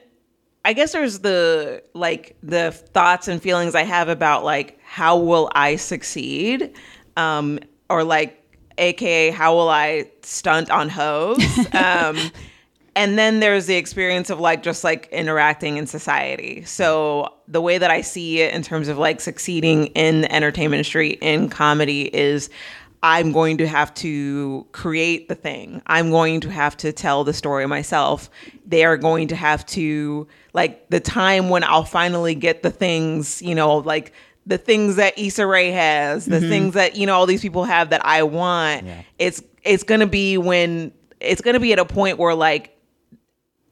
[0.64, 5.51] I guess there's the like the thoughts and feelings I have about like how will
[5.53, 6.73] I succeed,
[7.16, 7.59] um,
[7.90, 8.38] or like
[8.79, 11.38] AKA how will I stunt on hoes,
[11.73, 12.19] um,
[12.97, 16.64] and then there's the experience of like just like interacting in society.
[16.64, 20.79] So the way that I see it in terms of like succeeding in the entertainment
[20.79, 22.51] industry in comedy is.
[23.01, 25.83] I'm going to have to create the thing.
[25.87, 28.29] I'm going to have to tell the story myself.
[28.67, 33.41] They are going to have to like the time when I'll finally get the things,
[33.41, 34.12] you know, like
[34.48, 36.48] the things that Issa Rae has, the mm-hmm.
[36.48, 38.87] things that you know all these people have that I want.
[38.87, 39.02] Yeah.
[39.18, 42.76] It's it's gonna be when it's gonna be at a point where like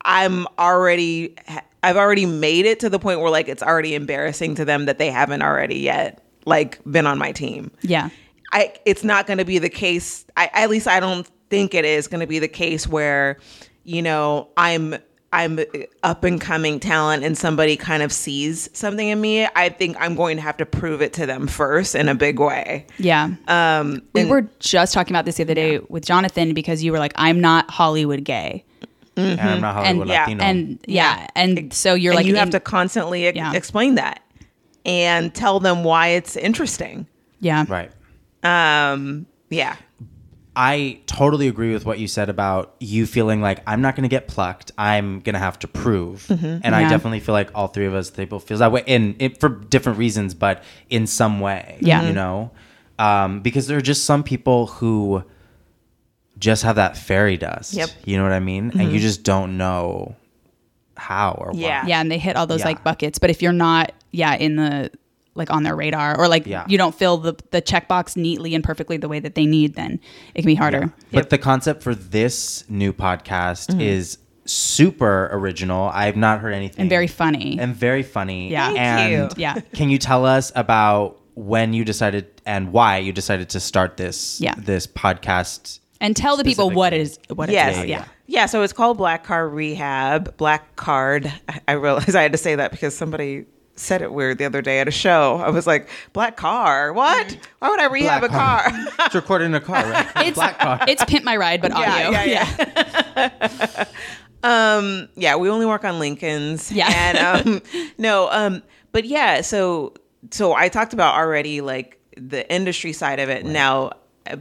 [0.03, 1.35] I'm already
[1.83, 4.99] I've already made it to the point where like it's already embarrassing to them that
[4.99, 7.71] they haven't already yet like been on my team.
[7.81, 8.11] Yeah.
[8.53, 10.27] I it's not going to be the case.
[10.37, 13.39] I at least I don't think it is going to be the case where
[13.85, 14.97] you know I'm
[15.33, 15.59] I'm
[16.03, 19.47] up and coming talent and somebody kind of sees something in me.
[19.57, 22.39] I think I'm going to have to prove it to them first in a big
[22.39, 22.87] way.
[22.99, 23.31] Yeah.
[23.49, 26.93] Um, we and- were just talking about this the other day with Jonathan because you
[26.93, 28.65] were like, I'm not Hollywood gay.
[29.19, 31.27] And I'm not Hollywood And yeah, And yeah.
[31.35, 33.53] And so you're and like, you have to constantly ex- Yeah.
[33.55, 34.23] explain that
[34.85, 37.07] and tell them why it's interesting.
[37.41, 37.65] Yeah.
[37.69, 37.91] right.
[38.43, 39.77] Um, yeah.
[40.59, 44.09] I totally agree with what you said about you feeling like I'm not going to
[44.09, 44.73] get plucked.
[44.79, 46.27] I'm going to have to prove.
[46.31, 49.39] And I definitely feel like all three of us people feels that way in it
[49.39, 51.77] for different reasons, but in some way.
[51.83, 52.07] Yeah.
[52.07, 52.51] You know?
[52.99, 55.23] Um, because there are just some people who
[56.39, 57.75] just have that fairy dust.
[57.75, 57.91] Yep.
[58.07, 58.73] You know what I mean?
[58.81, 60.17] And you just don't know
[60.97, 61.83] how or Yeah.
[61.83, 61.89] why.
[61.89, 62.01] Yeah.
[62.01, 62.67] And they hit all those Yeah.
[62.69, 63.19] like buckets.
[63.19, 64.91] But if you're not, yeah, in the,
[65.37, 66.65] like on their radar or like Yeah.
[66.69, 70.01] you don't fill the, the checkbox neatly and perfectly the way that they need, then
[70.35, 70.93] it can be harder.
[71.13, 73.81] But the concept for this new podcast mm-hmm.
[73.81, 75.89] is super original.
[75.93, 76.83] I've not heard anything.
[76.83, 77.59] And very funny.
[77.59, 78.51] and very funny.
[78.51, 78.67] Yeah.
[78.69, 79.29] Thank and you.
[79.37, 79.55] Yeah.
[79.75, 84.41] Can you tell us about when you decided and why you decided to start this
[84.41, 84.55] Yeah.
[84.57, 85.81] this podcast?
[86.01, 87.77] and tell the people what it is, what Yes.
[87.77, 87.87] it is.
[87.87, 87.99] yeah.
[87.99, 88.05] Yeah.
[88.29, 88.47] Yeah.
[88.47, 90.37] So it's called Black Card Rehab.
[90.37, 91.33] Black Card.
[91.49, 94.63] I- I realized I had to say that because somebody said it weird the other
[94.63, 95.37] day at a show.
[95.37, 96.93] I was like, Black car?
[96.93, 97.37] What?
[97.59, 99.07] Why would I rehab Black a car?
[99.07, 100.07] It's recorded in a car, right?
[100.27, 100.81] It's, Black car.
[100.89, 102.11] it's Pimp My Ride, but audio.
[102.11, 103.55] yeah, yeah.
[103.55, 103.85] yeah.
[104.77, 106.73] um, yeah, we only work on Lincolns.
[106.73, 106.89] Yeah.
[106.89, 107.63] And um,
[107.99, 108.63] no, um,
[108.93, 109.93] but yeah, so
[110.31, 113.93] so I talked about already like the industry side of it now,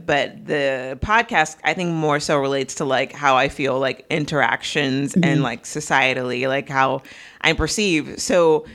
[0.04, 5.14] but the podcast I think more so relates to like how I feel like interactions
[5.14, 7.02] and like societally, like how
[7.42, 8.20] I'm perceived.
[8.20, 8.66] So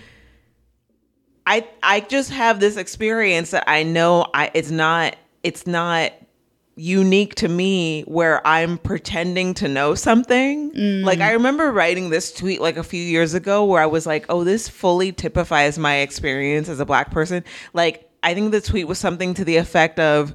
[1.52, 6.14] I I just have this experience that I know I it's not it's not
[6.78, 10.72] unique to me where I'm pretending to know something.
[11.04, 14.26] Like I remember writing this tweet like a few years ago where I was like,
[14.30, 18.88] "Oh, this fully typifies my experience as a black person." Like I think the tweet
[18.88, 20.34] was something to the effect of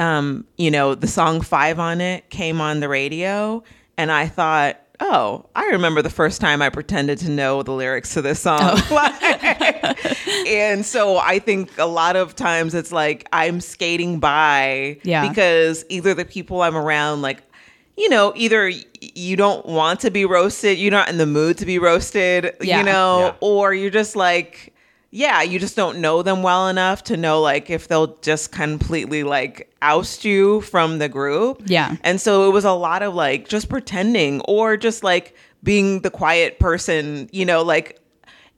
[0.00, 3.62] um, you know, the song 5 on it came on the radio
[3.96, 8.14] and I thought Oh, I remember the first time I pretended to know the lyrics
[8.14, 8.58] to this song.
[8.62, 9.94] Oh.
[10.46, 15.28] and so I think a lot of times it's like I'm skating by Yeah.
[15.28, 17.42] because either the people I'm around, like,
[17.96, 21.66] you know, either you don't want to be roasted, you're not in the mood to
[21.66, 22.78] be roasted, Yeah.
[22.78, 23.34] you know, Yeah.
[23.40, 24.72] or you're just like,
[25.10, 29.22] yeah, you just don't know them well enough to know like if they'll just completely
[29.24, 31.62] like oust you from the group.
[31.66, 31.96] Yeah.
[32.04, 36.10] And so it was a lot of like just pretending or just like being the
[36.10, 38.00] quiet person, you know, like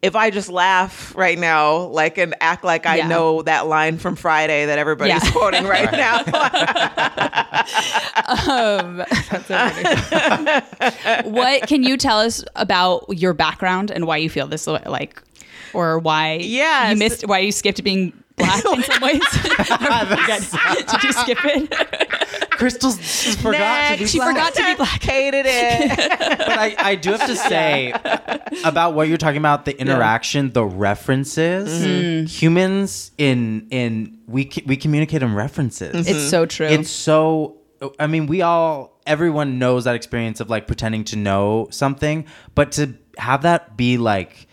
[0.02, 3.08] if I just laugh right now, like and act like I Yeah.
[3.08, 5.30] know that line from Friday that everybody's Yeah.
[5.32, 6.22] quoting right now.
[8.30, 9.02] Um,
[9.46, 9.58] so
[11.24, 15.20] what can you tell us about your background and why you feel this way, like,
[15.72, 16.92] or why Yes.
[16.92, 19.20] you missed, why you skipped being black in some ways?
[19.32, 21.70] Did you skip it?
[22.60, 24.10] Kristal just forgot to be Next.
[24.10, 24.28] She black.
[24.34, 25.02] forgot to be black.
[25.02, 25.98] Hated it.
[26.38, 27.92] but I, I do have to say
[28.64, 32.26] about what you're talking about the interaction the references Mm-hmm.
[32.26, 36.66] humans in in we we communicate in references It's so true.
[36.66, 37.56] it's so
[37.98, 42.72] i mean we all everyone knows that experience of like pretending to know something but
[42.72, 44.46] to have that be like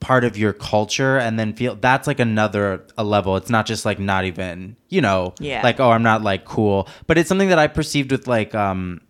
[0.00, 3.84] part of your culture and then feel that's like another a level it's not just
[3.84, 5.62] like not even you know Yeah.
[5.62, 9.02] like oh i'm not like cool but it's something that i perceived with like um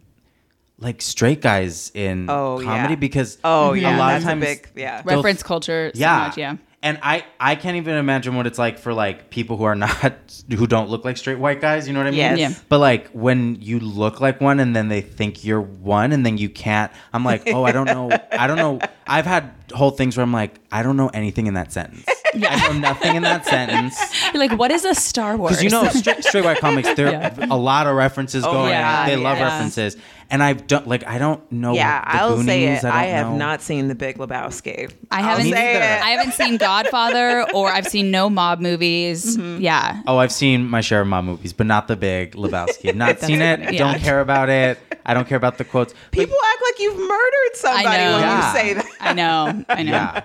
[0.79, 2.99] like straight guys in Oh, comedy yeah.
[2.99, 5.03] because Oh a lot that's of times a big yeah.
[5.05, 5.91] Reference culture.
[5.95, 6.57] So yeah Much, yeah.
[6.83, 10.15] and i i can't even imagine what it's like for like people who are not
[10.57, 12.39] who don't look like straight white guys you know what i mean Yes.
[12.39, 12.55] Yeah.
[12.71, 16.39] but like when you look like one and then they think you're one and then
[16.39, 20.17] you can't i'm like oh i don't know i don't know I've had whole things
[20.17, 22.05] where I'm like, I don't know anything in that sentence.
[22.35, 23.99] I know nothing in that sentence.
[24.33, 25.53] You're like, what is a Star Wars?
[25.59, 28.71] Because you know, straight, straight white comics, there are a lot of references going.
[28.71, 29.97] yeah, they love references,
[30.31, 31.05] and I don't like.
[31.09, 31.75] I don't know.
[31.75, 32.85] Yeah, the I'll say it.
[32.85, 33.37] I, don't have know.
[33.37, 34.93] not seen The Big Lebowski.
[35.11, 35.47] I haven't.
[35.47, 35.83] Me say it.
[35.83, 39.37] I haven't seen Godfather, or I've seen no mob movies.
[39.37, 39.61] Mm-hmm.
[39.63, 40.01] Yeah.
[40.07, 42.91] Oh, I've seen my share of mob movies, but not the big Lebowski.
[42.91, 43.65] I've not seen it.
[43.65, 43.77] funny.
[43.79, 44.79] Don't care about it.
[45.05, 45.93] I don't care about the quotes.
[45.93, 48.53] But People act like you've murdered somebody when Yeah.
[48.53, 48.87] you say that.
[49.01, 49.60] I know.
[49.69, 49.93] I know.
[49.93, 50.23] yeah,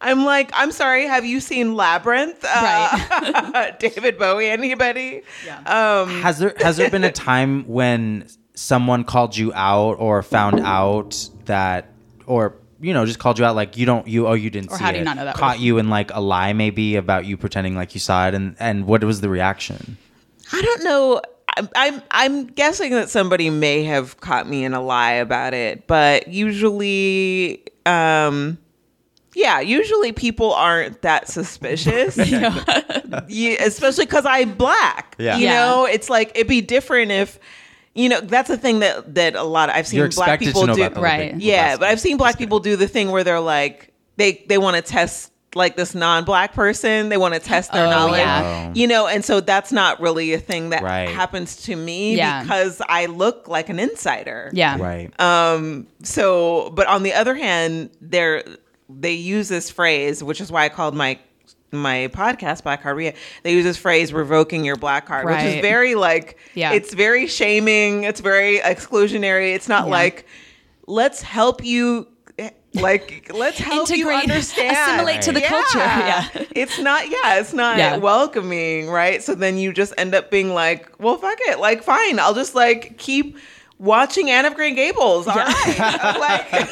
[0.00, 1.06] I'm like, I'm sorry.
[1.06, 2.44] Have you seen Labyrinth?
[2.48, 4.48] Uh, David Bowie.
[4.50, 5.22] Anybody?
[5.66, 10.60] Um, has there has there been a time when someone called you out or found
[10.60, 11.92] out that
[12.26, 14.76] or you know just called you out like you don't you oh you didn't Or
[14.78, 16.52] see how do it you not know that caught was- you in like a lie
[16.52, 19.96] maybe about you pretending like you saw it and and what was the reaction
[20.52, 21.20] I don't know.
[21.56, 25.86] I'm, I'm I'm guessing that somebody may have caught me in a lie about it,
[25.86, 28.58] but usually, um,
[29.38, 32.16] yeah, usually people aren't that suspicious.
[33.28, 35.14] Yeah, especially because I'm black.
[35.18, 35.36] Yeah.
[35.36, 35.54] you Yeah.
[35.54, 37.38] know, it's like it'd be different if.
[37.94, 40.60] You know, that's the thing that that a lot of I've seen you're black people
[40.60, 40.82] to know do.
[40.82, 41.32] about the Right.
[41.34, 41.38] Lebowski.
[41.42, 44.76] Yeah, but I've seen black people do the thing where they're like they they want
[44.76, 47.08] to test like this non-black person.
[47.08, 48.20] They want to test their Oh, knowledge.
[48.20, 48.70] yeah.
[48.72, 51.08] You know, and so that's not really a thing that Right.
[51.08, 52.42] happens to me Yeah.
[52.44, 54.50] because I look like an insider.
[54.52, 54.76] Yeah.
[54.78, 58.44] right Um so but on the other hand, they're
[58.88, 61.18] they use this phrase, which is why I called my
[61.70, 63.14] my podcast Black Card Rehab.
[63.42, 66.72] They use this phrase revoking your black card, which is very like Yeah.
[66.72, 69.54] it's very shaming, it's very exclusionary.
[69.54, 69.92] It's not Yeah.
[69.92, 70.26] like
[70.86, 72.08] let's help you
[72.74, 75.78] like let's help you understand assimilate to the culture.
[75.78, 76.28] Yeah.
[76.52, 77.96] it's not yeah it's not Yeah.
[77.96, 82.18] welcoming right so then you just end up being like well fuck it like fine
[82.20, 83.36] i'll just like keep
[83.78, 85.26] watching anne of green gables.
[85.26, 85.54] All right.
[86.18, 86.68] Like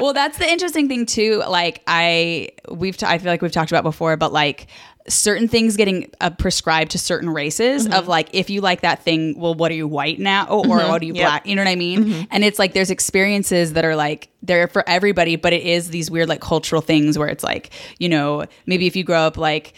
[0.00, 3.70] well that's the interesting thing too like i we've t- i feel like we've talked
[3.70, 4.66] about before but like
[5.08, 7.92] certain things getting uh, prescribed to certain races Mm-hmm.
[7.94, 10.46] of like if you like that thing well what are you white now?
[10.46, 11.24] Or, or what are you Yep.
[11.26, 11.46] black?
[11.46, 12.04] You know what i mean?
[12.04, 12.22] Mm-hmm.
[12.30, 16.10] and it's like there's experiences that are like they're for everybody but it is these
[16.10, 19.74] weird like cultural things where it's like you know maybe if you grow up like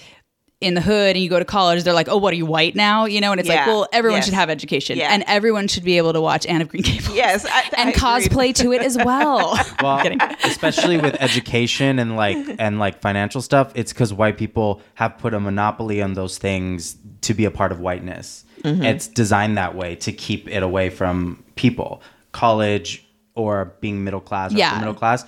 [0.61, 2.75] in the hood and you go to college, they're like, "Oh, what are you white
[2.75, 4.25] now?" You know, and it's like, well, everyone Yes.
[4.27, 5.09] should have education, Yeah.
[5.13, 7.91] and everyone should be able to watch Anne of Green Gables, yes I, and I
[7.91, 7.95] agreed.
[7.97, 9.59] cosplay to it as well.
[9.83, 10.03] well
[10.45, 15.35] especially with education and like and like financial stuff it's because white people have put
[15.35, 18.83] a monopoly on those things to be a part of whiteness Mm-hmm.
[18.83, 22.01] it's designed that way to keep it away from people
[22.33, 24.71] college or being middle class or Yeah.
[24.71, 25.27] upper middle class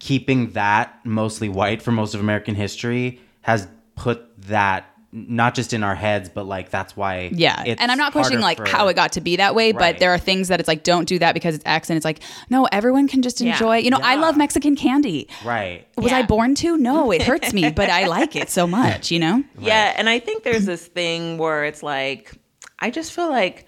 [0.00, 5.82] keeping that mostly white for most of american history has put that not just in
[5.82, 7.62] our heads but like that's why Yeah.
[7.64, 9.94] it's And I'm not questioning like for- how it got to be that way, Right.
[9.94, 11.88] but there are things that it's like, don't do that because it's X.
[11.88, 12.18] And it's like,
[12.50, 13.52] no, everyone can just Yeah.
[13.52, 13.78] enjoy.
[13.78, 15.28] You know, I love Mexican candy.
[15.44, 16.76] right Was I born to?
[16.76, 19.42] No, it hurts me, but I like it so much, you know?
[19.58, 22.32] Yeah, and I think there's this thing where it's like
[22.78, 23.66] I just feel like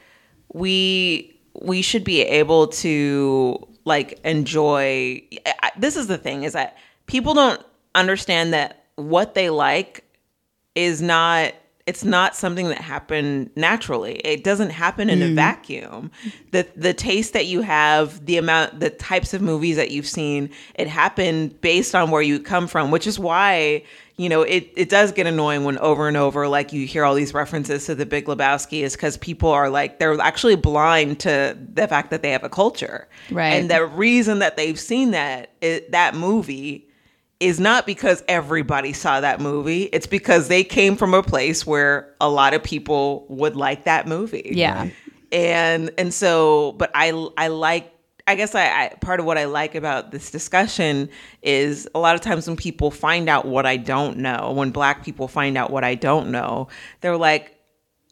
[0.52, 6.52] we we should be able to like enjoy I- I- this is the thing is
[6.52, 6.76] that
[7.06, 7.60] people don't
[7.94, 10.04] understand that what they like
[10.78, 11.54] is not
[11.88, 14.16] it's not something that happened naturally.
[14.16, 15.34] It doesn't happen in a mm.
[15.34, 16.10] vacuum.
[16.50, 20.50] The the taste that you have, the amount the types of movies that you've seen,
[20.74, 23.82] it happened based on where you come from, which is why,
[24.18, 27.14] you know, it it does get annoying when over and over like you hear all
[27.14, 31.56] these references to the Big Lebowski is cuz people are like they're actually blind to
[31.72, 33.08] the fact that they have a culture.
[33.30, 33.54] Right.
[33.54, 36.87] And the reason that they've seen that it, that movie
[37.40, 39.84] is not because everybody saw that movie.
[39.84, 44.08] It's because they came from a place where a lot of people would like that
[44.08, 44.50] movie.
[44.52, 44.88] Yeah.
[45.30, 47.92] And and so but I I like
[48.26, 51.08] I guess I, I part of what I like about this discussion
[51.42, 55.04] is a lot of times when people find out what I don't know, when black
[55.04, 56.68] people find out what I don't know,
[57.00, 57.54] they're like,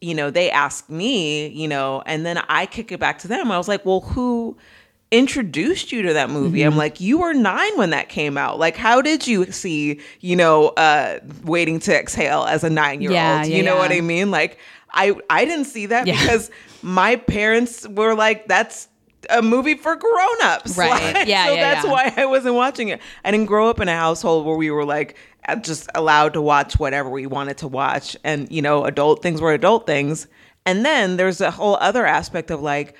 [0.01, 3.51] you know, they ask me, you know, and then I kick it back to them.
[3.51, 4.57] I was like, well, who
[5.11, 6.61] introduced you to that movie?
[6.61, 6.72] Mm-hmm.
[6.72, 8.59] I'm like, you were nine when that came out.
[8.59, 13.12] Like, how did you see, you know, uh, Waiting to Exhale as a nine year
[13.38, 13.46] old?
[13.46, 13.92] you know what.
[13.92, 14.30] I mean?
[14.30, 14.59] Like,
[14.92, 16.20] I I didn't see that Yeah.
[16.20, 16.50] because
[16.82, 18.88] my parents were like, that's
[19.28, 21.14] a movie for grown-ups Right.
[21.14, 21.90] Like, Yeah, so yeah, that's yeah.
[21.90, 24.84] why i wasn't watching it i didn't grow up in a household where we were
[24.84, 25.16] like
[25.62, 29.52] just allowed to watch whatever we wanted to watch and you know adult things were
[29.52, 30.28] adult things
[30.64, 32.94] and then there's a whole other aspect of like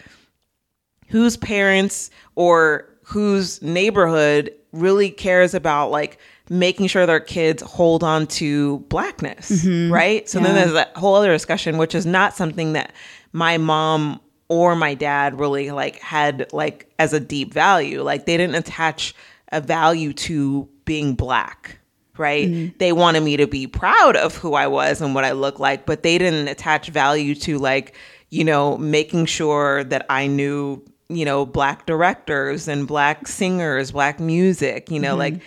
[1.09, 8.26] whose parents or whose neighborhood really cares about like making sure their kids hold on
[8.26, 10.57] to blackness right so then Mm-hmm.
[10.57, 12.92] There's that whole other discussion which is not something that
[13.32, 18.02] my mom or my dad really like had like as a deep value.
[18.02, 19.14] Like they didn't attach
[19.50, 21.78] a value to being black.
[22.16, 22.72] Right.
[22.78, 25.84] They wanted me to be proud of who I was and what I look like,
[25.84, 27.94] but they didn't attach value to like,
[28.30, 34.20] you know, making sure that I knew, you know, black directors and black singers, black
[34.20, 35.44] music, you know, like mm-hmm.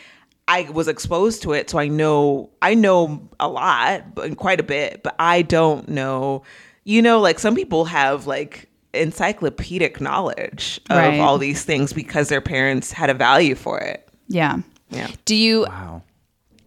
[0.47, 4.63] I was exposed to it, so I know I know a lot, but quite a
[4.63, 6.43] bit, but I don't know.
[6.85, 11.19] You know, like some people have like encyclopedic knowledge of Right.
[11.19, 14.09] all these things because their parents had a value for it.
[14.27, 14.57] Yeah.
[14.89, 15.09] Yeah.
[15.25, 15.65] Do you?
[15.69, 16.01] Wow.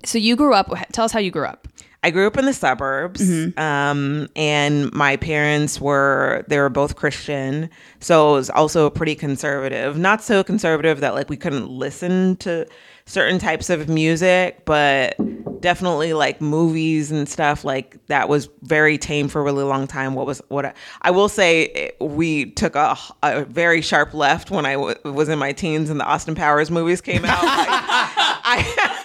[0.04, 0.72] So you grew up.
[0.92, 1.66] Tell us how you grew up.
[2.04, 3.22] I grew up in the suburbs,
[3.56, 9.96] um, and my parents were they were both Christian, so it was also pretty conservative.
[9.98, 12.66] Not so conservative that like we couldn't listen to
[13.06, 15.14] certain types of music, but
[15.60, 20.14] definitely like movies and stuff like that was very tame for a really long time.
[20.14, 20.72] What was what I,
[21.02, 25.28] I will say, it- we took a, a very sharp left when I w- was
[25.28, 27.38] in my teens and the Austin Powers movies came out.
[27.42, 29.01] I,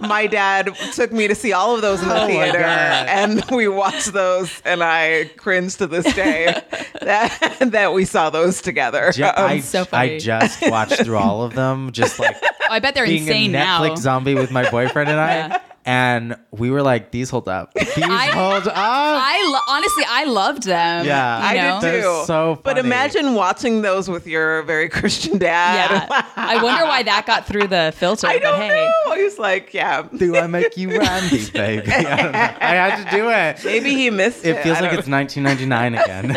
[0.00, 3.68] my dad took me to see all of those in the Oh theater and we
[3.68, 6.60] watched those and i cringe to this day
[7.02, 10.16] that that we saw those together Ju- Um, I, so funny.
[10.16, 13.54] I just watched through all of them, just like oh, I bet they're being insane
[13.54, 13.94] a Netflix now.
[13.96, 15.34] zombie with my boyfriend and I.
[15.34, 15.58] Yeah.
[15.86, 17.74] And we were like, these hold up.
[17.94, 18.72] These I- hold up.
[18.74, 21.04] I lo- honestly, I loved them.
[21.04, 21.52] Yeah.
[21.52, 21.80] you I know?
[21.82, 22.00] did too.
[22.02, 26.08] They're so But imagine watching those with your very Christian dad.
[26.10, 26.26] Yeah.
[26.36, 28.26] I wonder why that got through the filter.
[28.26, 28.90] I but don't hey.
[29.06, 29.14] know.
[29.14, 30.02] He's like, yeah.
[30.16, 31.92] Do I make you Randy, baby?
[31.92, 32.38] I, don't know.
[32.38, 33.64] I had to do it.
[33.64, 34.56] Maybe he missed it.
[34.56, 36.34] It feels like don't it's 1999 again.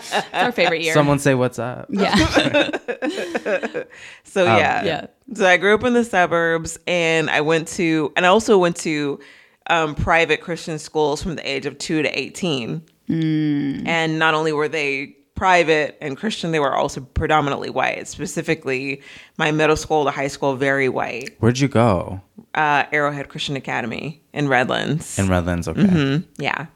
[0.00, 0.94] It's our favorite year.
[0.94, 1.86] Someone say what's up.
[1.90, 2.14] yeah.
[4.24, 4.56] So Oh.
[4.56, 4.84] yeah.
[4.84, 5.06] Yeah.
[5.32, 8.76] So I grew up in the suburbs and I went to and I also went
[8.76, 9.20] to
[9.68, 12.82] um, private Christian schools from the age of 2 to 18.
[13.86, 18.06] And not only were they private and Christian, they were also predominantly white.
[18.06, 19.02] Specifically,
[19.36, 21.34] my middle school to high school very white.
[21.38, 22.20] Where'd you go?
[22.54, 25.18] Uh, Arrowhead Christian Academy in Redlands.
[25.18, 25.82] In Redlands, okay.
[25.82, 26.42] Mm-hmm.
[26.42, 26.66] yeah.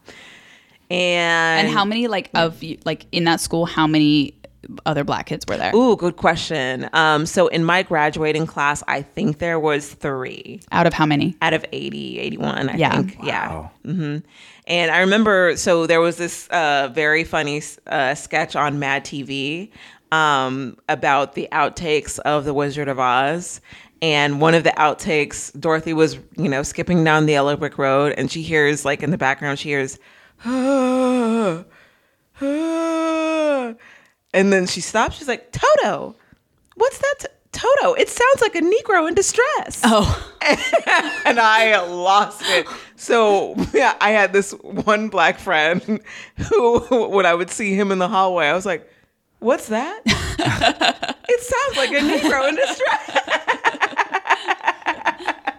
[0.91, 3.67] And And how many like of you like in that school?
[3.67, 4.38] How many
[4.85, 5.75] other black kids were there?
[5.75, 6.89] Ooh, good question.
[6.93, 10.61] Um, so in my graduating class, I think there was three.
[10.73, 11.37] Out of how many?
[11.41, 12.97] out of 80 81 i Yeah.
[12.97, 13.71] think yeah Wow.
[13.85, 19.71] and i remember so there was this uh, very funny uh, sketch on mad tv
[20.13, 23.61] um, about the outtakes of the wizard of oz
[24.03, 28.13] and one of the outtakes dorothy was you know skipping down the yellow brick road
[28.19, 29.99] and she hears like in the background she hears
[30.45, 31.65] "Ah,
[32.43, 33.75] ah."
[34.39, 36.15] and then she stops she's like toto
[36.77, 40.31] what's that t- toto it sounds like a negro in distress Oh,
[41.27, 42.67] and I lost it.
[42.97, 46.01] So yeah, I had this one black friend
[46.49, 46.79] who,
[47.09, 48.89] when I would see him in the hallway, I was like,
[49.41, 53.15] "What's that?" it sounds like a Negro in distress.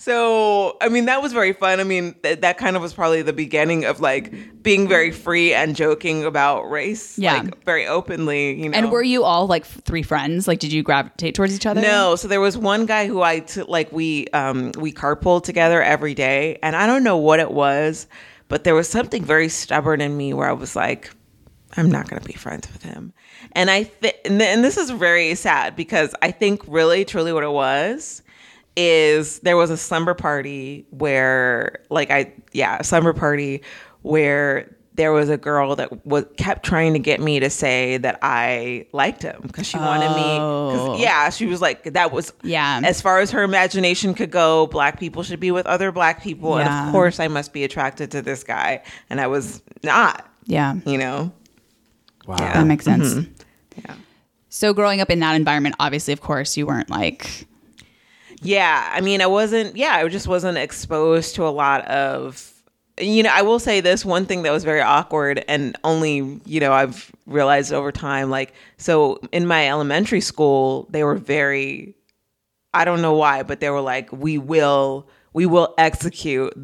[0.00, 1.78] so I mean, that was very fun.
[1.78, 5.52] I mean, th- that kind of was probably the beginning of like being very free
[5.52, 7.34] and joking about race, Yeah.
[7.42, 8.54] like very openly.
[8.62, 10.48] You know, and were you all like f- three friends?
[10.48, 11.82] Like, did you gravitate towards each other?
[11.82, 15.82] No, so there was one guy who I t- like we um we carpooled together
[15.82, 18.06] every day and I don't know what it was,
[18.48, 21.10] but there was something very stubborn in me where I was like
[21.76, 23.12] I'm not going to be friends with him.
[23.52, 27.34] And I th- and, th- and this is very sad because I think really truly
[27.34, 28.22] what it was
[28.80, 33.62] is there was a slumber party where like I yeah, a slumber party
[34.02, 38.18] where there was a girl that was kept trying to get me to say that
[38.22, 40.96] I liked him because she wanted me oh.
[40.98, 42.80] yeah, she was like that was Yeah.
[42.82, 46.56] As far as her imagination could go, black people should be with other black people,
[46.58, 50.26] and of course I must be attracted to this guy, and I was not.
[50.46, 51.32] Yeah, You know.
[52.26, 52.36] Wow.
[52.38, 52.54] Yeah.
[52.54, 53.14] that makes sense.
[53.14, 53.32] Mm-hmm.
[53.84, 53.94] Yeah.
[54.48, 57.46] So, growing up in that environment, obviously, of course, you weren't like
[58.40, 59.76] Yeah, I mean, I wasn't.
[59.76, 62.46] Yeah, I just wasn't exposed to a lot of.
[62.98, 66.60] You know, I will say this one thing that was very awkward, and only you
[66.60, 68.30] know I've realized over time.
[68.30, 71.94] Like, so in my elementary school, they were very.
[72.74, 76.54] I don't know why, but they were like, "We will, we will execute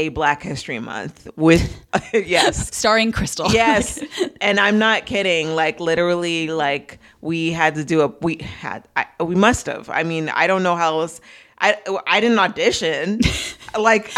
[0.00, 1.62] a Black History Month with
[2.14, 3.52] yes, starring Kristal.
[3.52, 4.02] yes.
[4.40, 5.54] And i'm not kidding.
[5.54, 9.90] Like literally like we had to do a we had I, we must have.
[9.90, 11.20] I mean i don't know how else
[11.58, 11.76] i
[12.06, 13.20] i didn't audition.
[13.78, 14.10] Like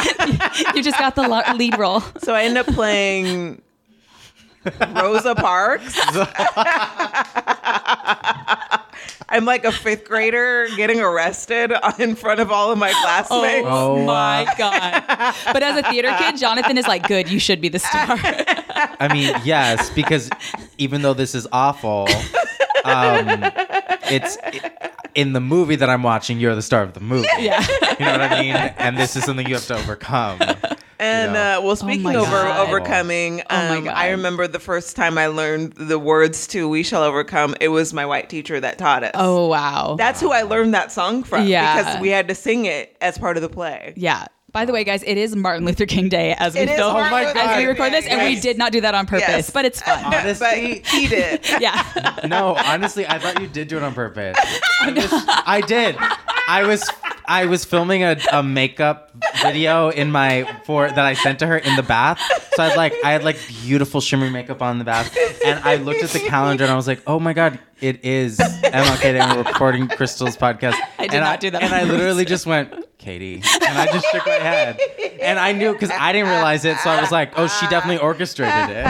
[0.74, 1.28] you just got the
[1.58, 2.00] lead role.
[2.24, 3.60] so i ended up playing
[4.94, 5.98] rosa parks
[9.28, 14.04] i'm like a fifth grader getting arrested in front of all of my classmates Oh,
[14.04, 15.04] my god!
[15.52, 18.06] But as a theater kid, Jonathan is like, "Good, you should be the star."
[19.00, 20.28] I mean, yes, because
[20.78, 22.08] even though this is awful,
[22.84, 23.26] um,
[24.10, 24.36] it's
[25.14, 26.38] in the movie that I'm watching.
[26.40, 27.28] You're the star of the movie.
[27.38, 27.60] Yeah.
[27.98, 28.54] you know what I mean.
[28.56, 30.40] And this is something you have to overcome.
[31.02, 31.58] And Yeah.
[31.58, 32.68] uh, well, speaking my of over, God.
[32.68, 33.94] overcoming, um, Oh my God.
[33.96, 37.92] I remember the first time I learned the words to "We Shall Overcome." It was
[37.92, 39.10] my white teacher that taught us.
[39.14, 39.96] Oh wow.
[39.98, 41.46] that's who I learned that song from.
[41.46, 41.76] Yeah.
[41.82, 43.94] because we had to sing it as part of the play.
[43.96, 44.26] yeah.
[44.52, 46.92] By the way, guys, it is Martin Luther King Day as we It is film,
[46.92, 48.10] Martin my as we record this, Day.
[48.10, 49.48] and we did not do that on purpose, Yes.
[49.50, 50.04] but it's fun.
[50.10, 51.40] but Honestly, he did.
[51.58, 51.82] yeah.
[52.26, 54.36] no, honestly, I thought you did do it on purpose.
[54.82, 55.96] I, was- I did.
[56.48, 56.86] I was
[57.26, 59.12] I was filming a, a makeup
[59.42, 62.20] video in my for that I sent to her in the bath.
[62.54, 65.58] So I had like I had like beautiful shimmery makeup on in the bath, and
[65.60, 69.00] I looked at the calendar and I was like, oh my god, it is MLK
[69.00, 69.20] Day.
[69.20, 70.76] I'm recording Kristal's podcast.
[70.98, 72.72] I did and not do that And I literally just went.
[73.02, 74.80] Katy, and I just shook my head,
[75.20, 77.98] and I knew because I didn't realize it, so I was like, "Oh, she definitely
[77.98, 78.86] orchestrated it."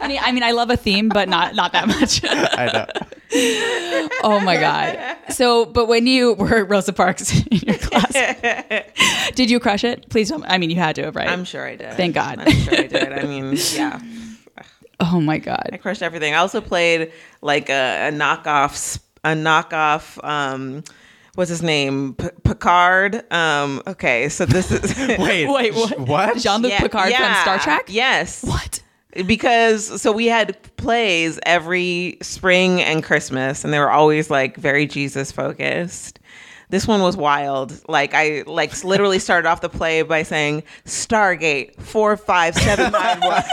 [0.00, 2.20] I mean, I mean, I love a theme, but not not that much.
[2.24, 4.08] I know.
[4.22, 5.16] oh my god.
[5.30, 8.12] So, but when you were at Rosa Parks in your class,
[9.34, 10.10] did you crush it?
[10.10, 10.44] Please don't.
[10.44, 11.28] I mean, you had to have, right?
[11.28, 11.94] I'm sure I did.
[11.94, 12.40] Thank God.
[12.40, 13.12] I'm sure I did.
[13.12, 13.98] I mean, yeah.
[15.00, 15.70] oh my God.
[15.72, 16.34] I crushed everything.
[16.34, 20.22] I also played like a, a knockoff, a knockoff.
[20.22, 20.84] Um,
[21.34, 22.14] what's his name?
[22.14, 23.30] P- Picard.
[23.32, 25.18] Um, okay, so this is Wait,
[25.48, 25.98] Wait, what?
[26.00, 26.36] What?
[26.38, 27.84] Jean-Luc Yeah, Picard from Star Trek?
[27.88, 28.44] Yes.
[28.44, 28.80] What?
[29.26, 34.86] Because so we had plays every spring and Christmas, and they were always like very
[34.86, 36.18] Jesus focused.
[36.74, 37.72] This one was wild.
[37.88, 43.20] Like I like literally started off the play by saying Stardate four five seven nine
[43.20, 43.44] one.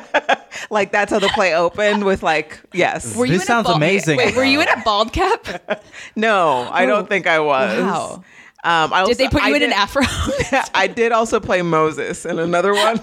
[0.70, 3.16] like that's how the play opened with like yes.
[3.16, 4.16] Were you This in a sounds bald- amazing.
[4.16, 5.82] Wait, were you in a bald cap?
[6.14, 7.80] No, I don't think I was.
[7.82, 8.24] Wow.
[8.62, 10.02] Um, I Did they put you I in an afro?
[10.74, 13.00] I did also play Moses in another one.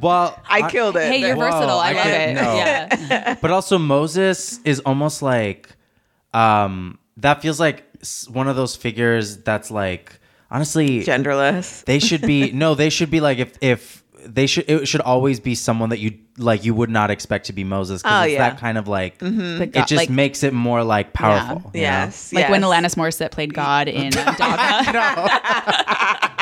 [0.00, 1.02] Well, I killed it.
[1.12, 1.78] hey, you're Whoa, versatile.
[1.78, 2.34] I, I love it.
[2.34, 2.54] know.
[2.54, 3.34] Yeah.
[3.42, 5.68] But also Moses is almost like
[6.32, 7.89] um that feels like s-
[8.30, 10.18] one of those figures that's like
[10.50, 11.84] honestly genderless.
[11.84, 15.40] they should be no they should be like if if they should it should always
[15.40, 18.32] be someone that you like you would not expect to be Moses because Oh, it's
[18.34, 18.50] yeah.
[18.50, 21.70] that kind of like The it just like, makes it more like powerful.
[21.74, 21.86] you know?
[21.86, 22.32] Yes.
[22.32, 22.50] like yes.
[22.50, 25.40] when Alanis Morissette played God in um, Dogma.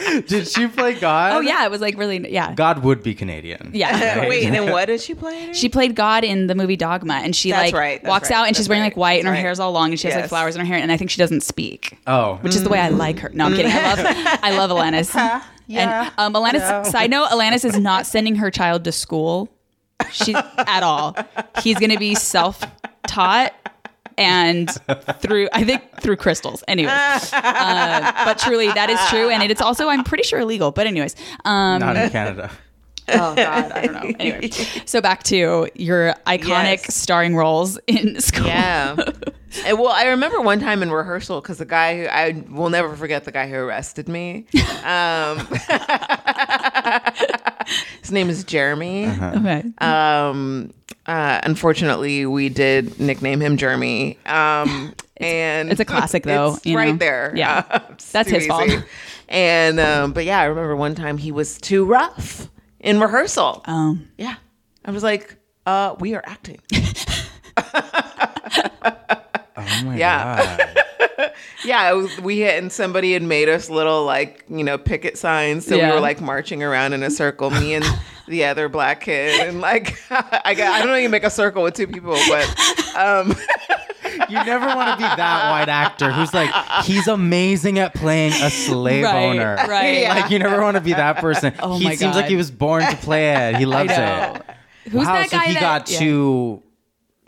[0.26, 1.32] Did she play God?
[1.34, 2.54] oh yeah, it was like really yeah.
[2.54, 3.70] God would be Canadian.
[3.74, 3.90] Yeah.
[4.20, 4.28] Right?
[4.28, 5.52] Wait, and what did she play?
[5.52, 8.36] She played God in the movie Dogma, and she That's like right, that's walks right,
[8.38, 9.42] out and she's wearing right, like white, and her that's right.
[9.42, 11.18] hair's all long, and she has like flowers in her hair, and I think she
[11.18, 12.36] doesn't speak, Oh.
[12.42, 13.28] which is the way I like her.
[13.30, 13.70] No, I'm kidding.
[13.72, 15.14] I love, I love Alanis.
[15.68, 16.86] And um, Alanis.
[16.86, 19.48] Side note: Alanis is not sending her child to school.
[20.10, 21.14] She at all.
[21.62, 23.52] He's going to be self-taught
[24.20, 24.70] and
[25.20, 26.62] through I think through crystals.
[26.68, 26.90] Anyways,
[27.32, 30.70] uh, but truly that is true, and it's also I'm pretty sure illegal.
[30.70, 32.50] But anyways, um, Not in Canada.
[33.08, 34.12] Oh God, I don't know.
[34.20, 34.50] Anyway,
[34.84, 36.94] so back to your iconic Yes.
[36.94, 38.46] starring roles in school.
[38.46, 38.96] Yeah.
[39.66, 42.94] And, well, I remember one time in rehearsal because the guy who I will never
[42.94, 44.46] forget the guy who arrested me.
[44.84, 45.38] Um,
[48.02, 49.06] his name is Jeremy.
[49.08, 49.64] Okay.
[49.78, 50.72] Um,
[51.06, 54.18] uh, unfortunately, we did nickname him Jeremy.
[54.26, 56.96] Um, and it's a classic, though, It's you right know?
[56.98, 57.32] there.
[57.36, 57.64] Yeah.
[57.70, 57.80] Uh,
[58.12, 58.70] That's too his fault.
[59.28, 62.48] And um, but yeah, I remember one time he was too rough
[62.80, 63.62] in rehearsal.
[63.66, 64.34] Um, Yeah.
[64.84, 66.58] I was like, uh, we are acting.
[69.56, 70.56] Oh my Yeah.
[70.58, 70.76] god.
[71.64, 75.18] Yeah, it was, we had, and somebody had made us little like you know picket
[75.18, 75.88] signs, so Yeah.
[75.90, 77.84] we were like marching around in a circle, me and
[78.26, 81.62] the other black kid, and like I got I don't know you make a circle
[81.62, 83.36] with two people, but um,
[84.28, 86.50] You never want to be that white actor who's like
[86.84, 89.56] he's amazing at playing a slave Right, owner.
[89.68, 90.02] right.
[90.02, 90.14] Yeah.
[90.14, 91.54] Like you never want to be that oh person.
[91.60, 93.56] Oh he seems like he was born to play it.
[93.56, 94.42] He loves it.
[94.84, 95.98] who's wow, that so guy he that got yeah.
[96.00, 96.62] to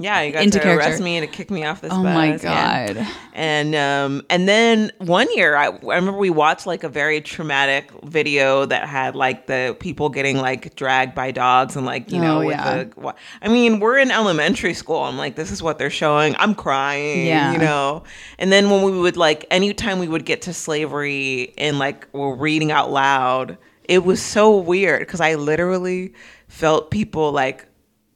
[0.02, 0.88] yeah, you got Into to character.
[0.88, 1.92] arrest me and to kick me off this.
[1.92, 2.14] Oh bus.
[2.14, 2.92] my yeah.
[2.92, 3.06] god.
[3.34, 7.90] And um, and then one year, I, I remember we watched like a very traumatic
[8.04, 12.42] video that had like the people getting like dragged by dogs and like you know,
[12.42, 12.84] Oh, with yeah.
[12.84, 13.14] the.
[13.40, 14.98] I mean, we're in elementary school.
[15.00, 16.34] I'm like, this is what they're showing.
[16.38, 17.26] I'm crying.
[17.26, 17.52] Yeah.
[17.52, 18.04] you know.
[18.38, 22.34] And then when we would like, anytime we would get to slavery and like we're
[22.34, 26.14] reading out loud, it was so weird because I literally
[26.48, 27.66] felt people like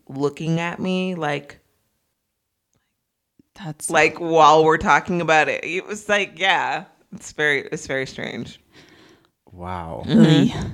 [0.09, 1.59] looking at me like
[3.65, 5.65] That's like while we're talking about it.
[5.65, 8.61] It was like, yeah, it's very, it's very strange.
[9.51, 10.03] wow.
[10.07, 10.69] really mm-hmm.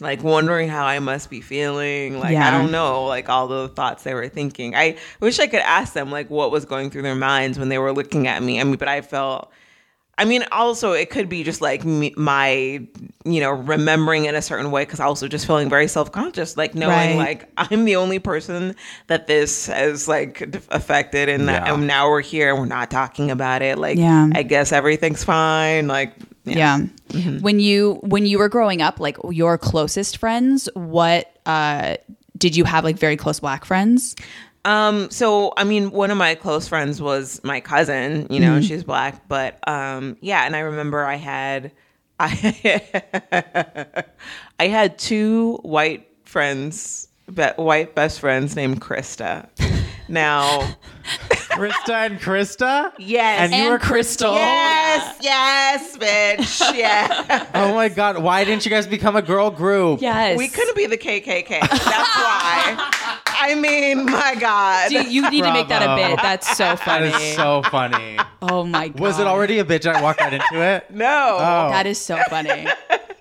[0.00, 2.18] Like wondering how I must be feeling.
[2.18, 2.48] Like Yeah.
[2.48, 4.74] I don't know, like all the thoughts they were thinking.
[4.74, 7.78] I wish I could ask them like what was going through their minds when they
[7.78, 8.60] were looking at me.
[8.60, 9.52] I mean, but I felt
[10.16, 12.80] I mean, also it could be just like me, my,
[13.24, 16.74] you know, remembering in a certain way because also just feeling very self conscious, like
[16.74, 17.16] knowing Right.
[17.16, 18.76] like I'm the only person
[19.08, 20.40] that this has like
[20.70, 21.74] affected, and, that, Yeah.
[21.74, 23.76] and now we're here and we're not talking about it.
[23.78, 24.28] Like, Yeah.
[24.34, 25.88] I guess everything's fine.
[25.88, 26.80] Like, Yeah.
[27.40, 31.96] When you when you were growing up, like your closest friends, what uh
[32.36, 34.14] did you have like very close black friends?
[34.64, 38.82] Um, so I mean, one of my close friends was my cousin, you know, she's
[38.82, 41.72] black, but um yeah, and I remember I had
[42.20, 44.04] I
[44.58, 49.48] I had two white friends, be, white best friends named Krista.
[50.08, 50.76] Now,
[51.54, 52.92] Krista and Krista?
[52.98, 53.40] yes.
[53.40, 54.34] And you And were Kristal?
[54.34, 56.74] yes, yes, bitch.
[56.74, 57.46] Yeah.
[57.54, 60.00] Oh my god, why didn't you guys become a girl group?
[60.02, 60.36] Yes.
[60.36, 61.60] We couldn't be the KKK.
[61.60, 62.90] That's why.
[63.26, 64.88] I mean, my God.
[64.90, 66.08] Do you need to make that a Bravo.
[66.16, 66.22] bit.
[66.22, 67.06] That's so That funny.
[67.08, 68.18] is so funny.
[68.42, 69.00] oh my god.
[69.00, 70.90] Was it already a bitch I walked right into it?
[70.94, 71.36] no.
[71.38, 72.66] Oh, That is so funny.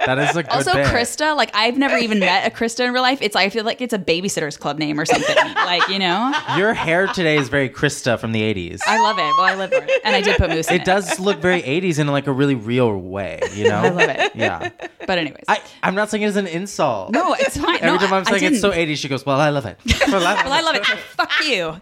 [0.05, 0.87] that is a good also, bit.
[0.87, 3.19] Krista, like I've never even met a Krista in real life.
[3.21, 5.35] It's I feel like it's a babysitters club name or something.
[5.55, 6.33] like, you know?
[6.57, 8.79] Your hair today is very Krista from the 80s.
[8.87, 9.21] I love it.
[9.21, 9.91] Well, I live for it.
[10.05, 10.81] And I did put mousse in it.
[10.83, 13.75] it does look very 80s in like a really real way, you know?
[13.81, 14.31] I love it.
[14.33, 14.69] Yeah.
[15.05, 15.43] But anyways.
[15.49, 17.11] I, I'm not saying it as an insult.
[17.11, 17.75] no, it's fine.
[17.81, 18.95] Every no, time I'm I saying it's so didn't.
[18.95, 19.77] 80s, she goes, Well, I love it.
[20.07, 20.85] Well, I, Well, I love it.
[20.85, 21.81] So fuck you.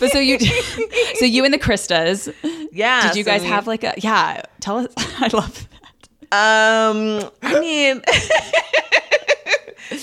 [0.00, 0.40] but so you,
[1.14, 2.34] so you and the Kristas,
[2.72, 3.06] Yeah.
[3.06, 4.42] did you so guys we- have like a yeah?
[4.58, 4.88] Tell us.
[4.96, 5.72] I love that.
[6.32, 8.02] Um, I mean,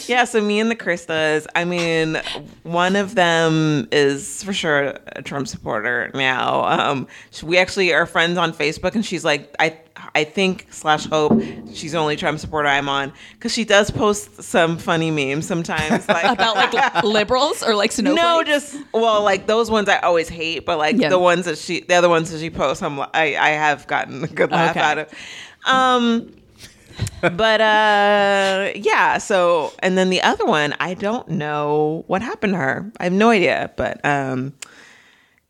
[0.07, 0.23] yeah.
[0.25, 1.45] So me and the Kristas.
[1.55, 2.21] I mean,
[2.63, 6.63] one of them is for sure a Trump supporter now.
[6.65, 7.07] Um,
[7.43, 9.77] we actually are friends on Facebook, and she's like, I,
[10.15, 11.39] I think slash hope
[11.73, 16.07] she's the only Trump supporter I'm on because she does post some funny memes sometimes,
[16.07, 18.21] like About like liberals or like snowflakes.
[18.23, 21.09] No, just well, like those ones I always hate, but like Yeah.
[21.09, 23.07] the ones that she, the other ones that she posts, I'm I,
[23.39, 24.79] I have gotten a good laugh Okay.
[24.79, 25.09] out of.
[25.65, 26.31] Um,
[27.21, 29.17] but uh, yeah.
[29.17, 32.91] So, and then the other one, I don't know what happened to her.
[32.99, 34.53] I have no idea, but um,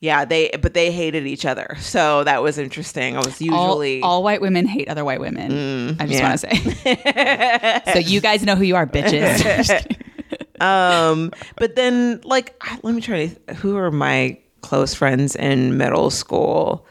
[0.04, 3.16] yeah, they but they hated each other, so that was interesting.
[3.16, 5.96] I was usually all white women hate other white women.
[5.98, 6.28] I just yeah.
[6.28, 7.82] want to say.
[7.94, 9.98] so you guys know who you are, bitches.
[10.62, 16.10] Um but then like let me try to who are my close friends in middle
[16.10, 16.86] school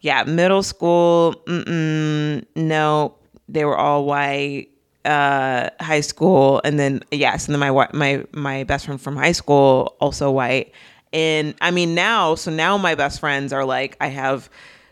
[0.00, 3.15] yeah middle school mm-mm, no
[3.48, 4.68] they were all white
[5.04, 9.32] uh high school and then yes and then my my my best friend from high
[9.32, 10.72] school also white
[11.12, 14.50] and i mean now so now my best friends are like i have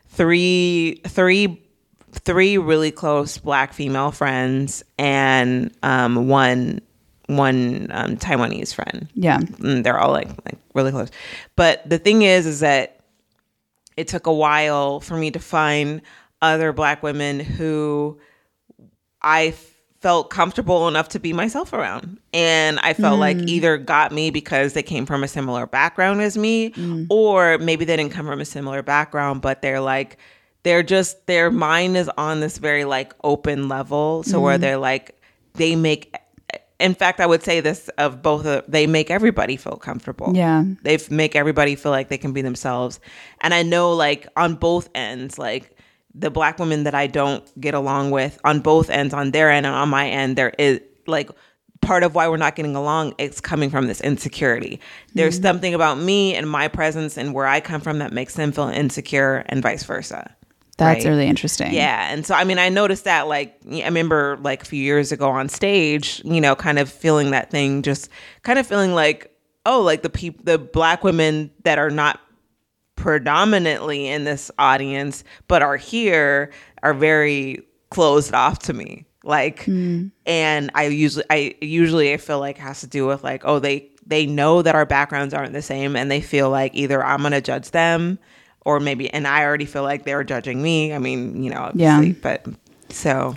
[0.09, 1.61] three three
[2.13, 6.81] three really close black female friends and um one
[7.27, 9.09] one um, Taiwanese friend.
[9.15, 9.41] yeah.
[9.61, 11.11] And they're all like like really close.
[11.57, 13.01] But the thing is, is that
[13.97, 16.03] it took a while for me to find
[16.43, 18.19] other black women who
[19.25, 19.55] I
[20.05, 22.19] felt comfortable enough to be myself around.
[22.35, 23.49] And I felt like mm.
[23.49, 27.07] either got me because they came from a similar background as me, mm.
[27.09, 30.19] or maybe they didn't come from a similar background, but they're like,
[30.63, 34.23] they're just, their mind is on this very like open level.
[34.25, 34.61] So where mm.
[34.61, 35.19] they're like,
[35.55, 36.15] they make,
[36.79, 40.65] in fact, I would say this of both, of, they make everybody feel comfortable Yeah.
[40.83, 43.01] they make everybody feel like they can be themselves
[43.41, 45.74] and i know like on both ends like
[46.15, 49.67] the black women that i don't get along with on both ends on their end
[49.67, 51.31] and on my end there is like
[51.81, 54.81] part of why we're not getting along it's coming from this insecurity
[55.15, 55.47] there's mm-hmm.
[55.47, 58.69] something about me and my presence and where i come from that makes them feel
[58.69, 60.35] insecure and vice versa
[60.77, 61.11] That's right?
[61.11, 61.73] really interesting.
[61.73, 65.13] Yeah, and so I mean, I noticed that like I remember like a few years
[65.13, 68.09] ago on stage, you know, kind of feeling that thing, just
[68.43, 69.31] kind of feeling like,
[69.67, 72.21] oh, like the people, the black women that are not
[73.05, 76.51] predominantly in this audience but are here
[76.83, 79.05] are very closed off to me.
[79.23, 80.07] Like, hmm.
[80.25, 83.59] and I usually, I usually I feel like it has to do with like, oh,
[83.59, 87.21] they they know that our backgrounds aren't the same, and they feel like either I'm
[87.23, 88.19] gonna judge them
[88.65, 90.95] or maybe and I already feel like they're judging me.
[90.95, 92.03] I mean, you know, Yeah.
[92.23, 92.47] but
[92.89, 93.37] so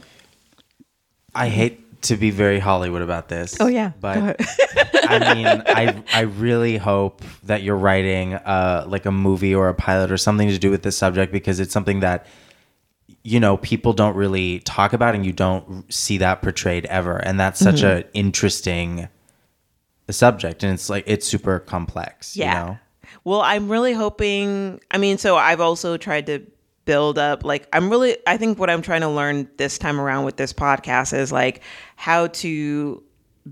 [1.35, 3.55] I hate to be very Hollywood about this.
[3.59, 3.91] Oh, yeah.
[3.99, 4.35] but
[5.09, 9.73] I mean, I I really hope that you're writing uh, like a movie or a
[9.73, 12.25] pilot or something to do with this subject because it's something that
[13.23, 17.39] you know people don't really talk about and you don't see that portrayed ever, and
[17.39, 17.97] that's such Mm-hmm.
[17.97, 19.07] an interesting
[20.09, 22.35] subject, and it's like it's super complex.
[22.35, 22.45] yeah.
[22.61, 22.77] You know?
[23.23, 24.79] Well, I'm really hoping.
[24.91, 26.41] I mean, so I've also tried to
[26.87, 27.43] build up.
[27.43, 28.17] Like, I'm really.
[28.25, 31.61] I think what I'm trying to learn this time around with this podcast is like
[31.95, 33.03] how to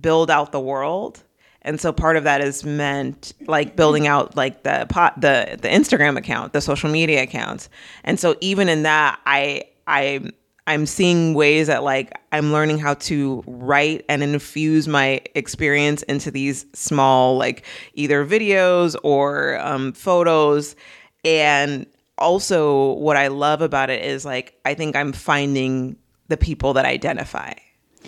[0.02, 1.24] build out the world
[1.66, 5.68] and so part of that is meant like building out like the pot the the
[5.68, 7.70] Instagram account, the social media accounts.
[8.04, 10.30] And so even in that, I I
[10.68, 16.30] I'm seeing ways that like I'm learning how to write and infuse my experience into
[16.30, 17.66] these small like
[17.96, 20.76] either videos or um, photos.
[21.24, 21.88] And
[22.18, 25.98] also, what I love about it is like I think I'm finding
[26.28, 27.54] the people that identify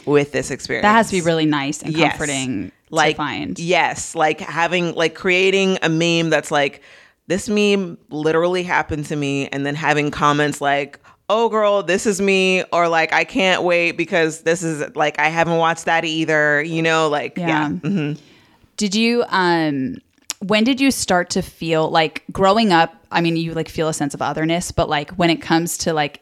[0.05, 0.83] with this experience.
[0.83, 2.11] That has to be really nice and Yes.
[2.17, 3.59] comforting like to find.
[3.59, 6.81] yes like having like creating a meme that's like
[7.27, 10.97] this meme literally happened to me and then having comments like
[11.29, 15.27] oh girl this is me or like i can't wait because this is like i
[15.27, 18.13] haven't watched that either you know like yeah, Yeah.
[18.77, 19.97] Did you um
[20.39, 23.93] when did you start to feel like growing up, I mean you like feel a
[23.93, 26.21] sense of otherness, but like when it comes to like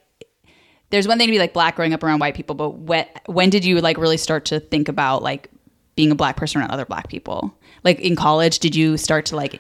[0.92, 3.50] there's one thing to be like black growing up around white people, but when when
[3.50, 5.50] did you like really start to think about like
[5.96, 7.58] being a black person around other black people?
[7.84, 9.60] Like in college, did you start to like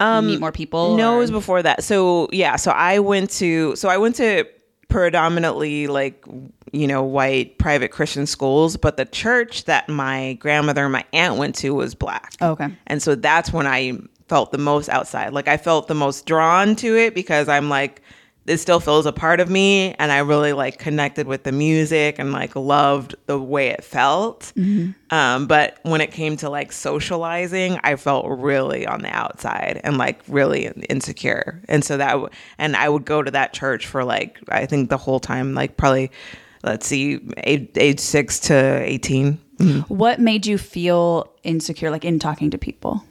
[0.00, 0.96] um, meet more people?
[0.96, 1.84] No, or- it was before that.
[1.84, 4.44] So yeah, so I went to so I went to
[4.90, 6.24] predominantly like
[6.72, 11.36] you know white private Christian schools, but the church that my grandmother and my aunt
[11.36, 12.34] went to was black.
[12.40, 12.68] Oh, okay.
[12.86, 15.32] And so that's when I felt the most outside.
[15.32, 18.02] Like I felt the most drawn to it because I'm like
[18.46, 22.18] it still feels a part of me and I really like connected with the music
[22.18, 24.52] and like loved the way it felt.
[25.10, 29.98] Um, but when it came to like socializing, I felt really on the outside and
[29.98, 31.60] like really insecure.
[31.68, 32.28] And so that, w-
[32.58, 35.76] and I would go to that church for like, I think the whole time, like
[35.76, 36.10] probably,
[36.64, 39.38] let's see, age, age six to 18.
[39.88, 43.04] What made you feel insecure like in talking to people?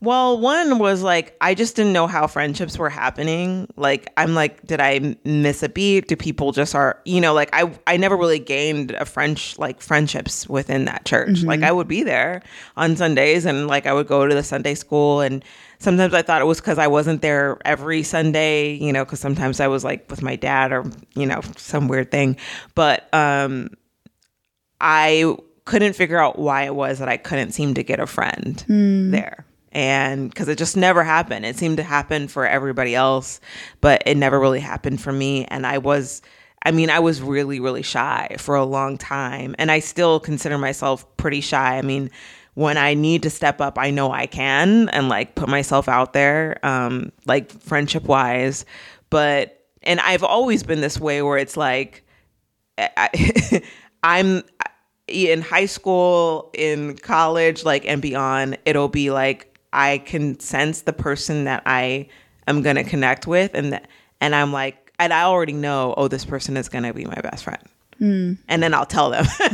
[0.00, 3.66] Well, one was like I just didn't know how friendships were happening.
[3.76, 6.06] Like I'm like, did I miss a beat?
[6.06, 9.80] Do people just are you know like I I never really gained a French like
[9.80, 11.42] friendships within that church.
[11.42, 12.42] Like I would be there
[12.76, 15.44] on Sundays and like I would go to the Sunday school and
[15.80, 18.74] sometimes I thought it was because I wasn't there every Sunday.
[18.74, 20.84] You know, because sometimes I was like with my dad or
[21.16, 22.36] you know some weird thing.
[22.76, 23.70] But um,
[24.80, 25.34] I
[25.64, 28.64] couldn't figure out why it was that I couldn't seem to get a friend
[29.12, 29.44] there.
[29.72, 31.44] And because it just never happened.
[31.44, 33.40] It seemed to happen for everybody else,
[33.80, 35.44] but it never really happened for me.
[35.46, 36.22] And I was,
[36.62, 39.54] I mean, I was really, really shy for a long time.
[39.58, 41.78] And I still consider myself pretty shy.
[41.78, 42.10] I mean,
[42.54, 46.12] when I need to step up, I know I can and like put myself out
[46.12, 48.64] there, um, like friendship wise.
[49.10, 52.04] But, and I've always been this way where it's like,
[52.78, 53.62] I,
[54.02, 54.42] I'm
[55.08, 60.92] in high school, in college, like and beyond, it'll be like I can sense the
[60.92, 62.08] person that I
[62.46, 63.82] am gonna connect with, and th-
[64.20, 67.44] and I'm like, and I already know, oh, this person is gonna be my best
[67.44, 67.62] friend.
[68.48, 69.26] And then I'll tell them,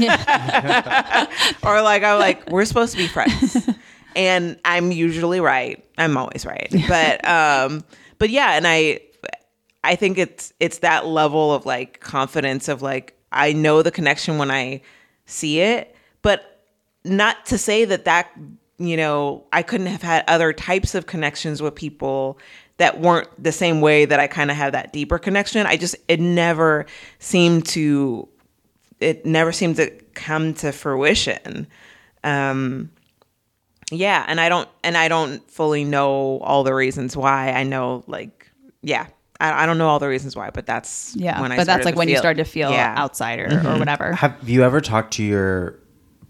[1.63, 3.69] or like I'm like, we're supposed to be friends,
[4.17, 5.85] and I'm usually right.
[5.97, 7.85] I'm always right, but um,
[8.19, 9.01] but yeah, and I
[9.83, 14.39] I think it's it's that level of like confidence of like I know the connection
[14.39, 14.83] when I
[15.27, 16.61] see it, but
[17.05, 18.31] not to say that that
[18.79, 22.39] you know I couldn't have had other types of connections with people
[22.79, 25.67] that weren't the same way that I kind of have that deeper connection.
[25.67, 26.87] I just it never
[27.21, 28.29] seemed to
[29.01, 31.67] it never seemed to come to fruition.
[32.25, 32.91] Um
[33.93, 37.53] yeah, and I don't and I don't fully know all the reasons why.
[37.53, 38.51] I know like
[38.83, 39.07] yeah,
[39.41, 41.41] I, I don't know all the reasons why, but that's Yeah.
[41.41, 42.91] when I but that's like to when you feel- start to feel yeah.
[42.91, 42.99] Mm-hmm.
[43.03, 44.13] outsider or whatever.
[44.15, 45.79] Have you ever talked to your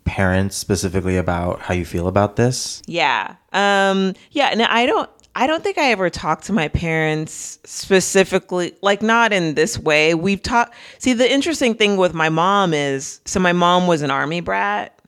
[0.05, 2.83] parents specifically about how you feel about this?
[2.87, 3.37] Yeah.
[3.53, 8.75] Um yeah, and I don't I don't think I ever talked to my parents specifically
[8.83, 10.15] like not in this way.
[10.15, 14.11] We've talked See, the interesting thing with my mom is so my mom was an
[14.11, 14.99] army brat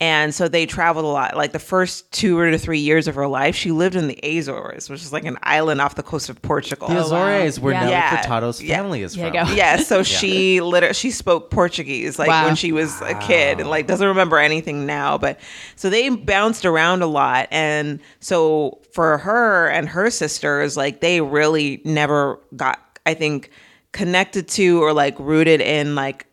[0.00, 1.36] and so they traveled a lot.
[1.36, 4.90] Like the first 2 or 3 years of her life, she lived in the Azores,
[4.90, 6.88] which is like an island off the coast of Portugal.
[6.88, 7.80] The oh, Azores, where Yeah.
[7.80, 8.22] Nelly Yeah.
[8.22, 8.76] Furtado's Yeah.
[8.76, 9.26] family is from.
[9.26, 9.44] you go.
[9.54, 12.46] yeah so she literally she spoke portuguese like Wow.
[12.46, 15.38] when she was a kid and like doesn't remember anything now but
[15.76, 21.20] so they bounced around a lot and so for her and her sisters like they
[21.20, 23.50] really never got i think
[23.92, 26.26] connected to or like rooted in like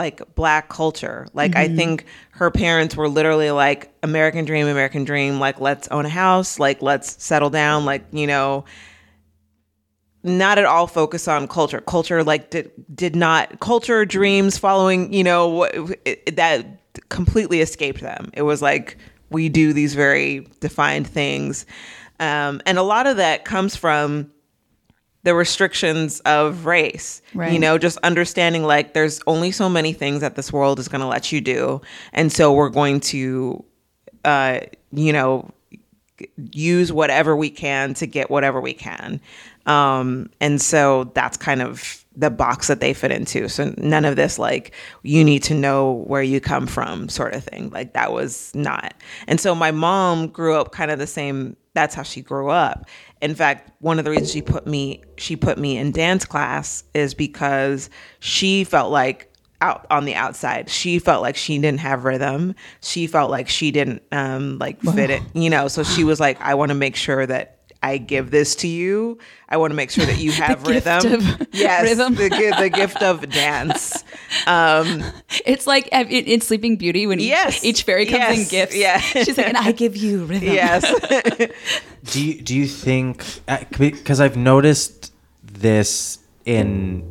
[0.00, 1.26] like black culture.
[1.34, 5.38] Like i think her parents were literally like american dream american dream.
[5.38, 6.58] Like let's own a house.
[6.58, 7.84] Like let's settle down.
[7.84, 8.64] Like you know
[10.22, 11.80] not at all focus on culture.
[11.80, 16.66] Culture like did did not culture dreams following you know it, that
[17.10, 18.30] completely escaped them.
[18.32, 18.96] It was like
[19.30, 21.66] we do these very defined things,
[22.18, 24.30] um, and a lot of that comes from
[25.22, 27.22] the restrictions of race.
[27.52, 31.02] You know, just understanding like there's only so many things that this world is going
[31.02, 31.80] to let you do,
[32.12, 33.64] and so we're going to
[34.24, 34.60] uh,
[34.92, 35.50] you know,
[36.52, 39.20] use whatever we can to get whatever we can.
[39.66, 43.48] Um, and so that's kind of the box that they fit into.
[43.48, 47.44] So none of this like you need to know where you come from sort of
[47.44, 47.70] thing.
[47.70, 48.94] Like that was not.
[49.26, 52.86] And so my mom grew up kind of the same that's how she grew up.
[53.20, 56.84] In fact, one of the reasons she put me she put me in dance class
[56.94, 60.70] is because she felt like out on the outside.
[60.70, 62.54] She felt like she didn't have rhythm.
[62.82, 65.68] She felt like she didn't um like fit it, you know.
[65.68, 69.16] So she was like, I want to make sure that I give this to you.
[69.48, 71.14] I want to make sure that you have gift rhythm.
[71.14, 72.14] of yes, rhythm.
[72.14, 72.28] the
[72.58, 74.04] the gift of dance.
[74.46, 75.02] Um,
[75.46, 77.64] It's like uh, in, in Sleeping Beauty when each, Yes.
[77.64, 78.50] each fairy comes in Yes.
[78.50, 78.76] gifts.
[78.76, 78.98] Yeah.
[79.00, 80.52] She's like, and I give you rhythm.
[80.52, 80.84] yes.
[82.04, 83.24] Do you do you think
[83.78, 85.12] because I've noticed
[85.42, 87.02] this in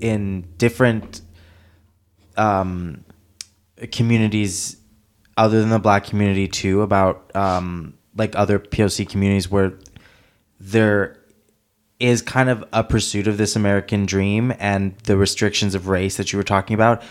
[0.00, 1.20] in different
[2.36, 3.04] um,
[3.92, 4.76] communities
[5.36, 9.72] other than the black community too about um, like other POC communities where
[10.60, 11.18] there
[12.00, 16.32] is kind of a pursuit of this American dream and the restrictions of race that
[16.32, 17.02] you were talking about.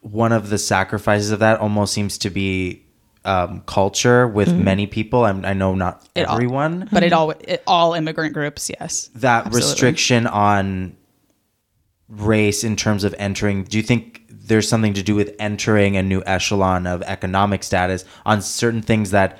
[0.00, 2.84] One of the sacrifices of that almost seems to be
[3.24, 5.24] um, culture with many people.
[5.24, 9.10] I'm, I know not It all- everyone But it all it, all immigrant groups, yes.
[9.16, 9.68] that Absolutely.
[9.70, 10.96] restriction on
[12.08, 16.02] race in terms of entering do you think there's something to do with entering a
[16.02, 19.38] new echelon of economic status on certain things that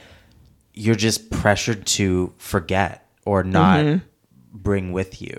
[0.75, 4.01] you're just pressured to forget or not
[4.53, 5.37] bring with you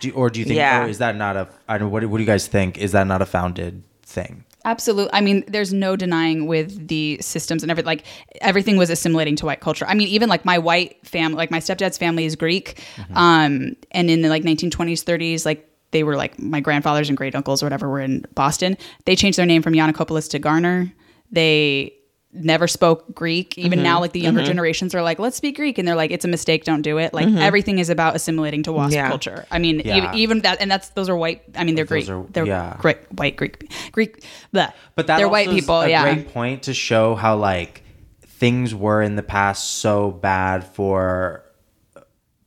[0.00, 0.84] do you, or do you think Yeah.
[0.84, 3.06] or is that not a I don't what, what do you guys think is that
[3.06, 5.10] not a founded thing Absolutely.
[5.14, 7.86] I mean, there's no denying with the systems and everything.
[7.86, 8.04] Like
[8.40, 9.86] everything was assimilating to white culture.
[9.86, 12.82] I mean, even like my white family, like my stepdad's family is Greek,
[13.14, 17.34] um, and in the like 1920s, 30s, like they were like my grandfathers and great
[17.34, 18.76] uncles or whatever were in Boston.
[19.06, 20.92] They changed their name from Yiannopoulos to Garner.
[21.30, 21.94] They
[22.32, 23.56] never spoke Greek.
[23.56, 24.02] Even now, mm-hmm.
[24.02, 24.48] like the younger mm-hmm.
[24.48, 27.14] generations are like, let's speak Greek, and they're like, it's a mistake, don't do it.
[27.14, 27.38] Like mm-hmm.
[27.38, 29.08] everything is about assimilating to WASP Yeah.
[29.08, 29.46] culture.
[29.50, 29.96] I mean, Yeah.
[29.96, 31.42] even, even that, and that's those are white.
[31.56, 32.10] I mean, they're Those Greek.
[32.10, 32.76] are- they're yeah.
[32.78, 34.24] Greek, white Greek, Greek.
[34.54, 34.72] Bleh.
[34.94, 35.80] But that they're white people.
[35.80, 36.02] a yeah.
[36.02, 37.82] great point to show how like
[38.22, 41.44] things were in the past so bad for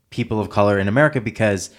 [0.10, 1.70] people of color in America because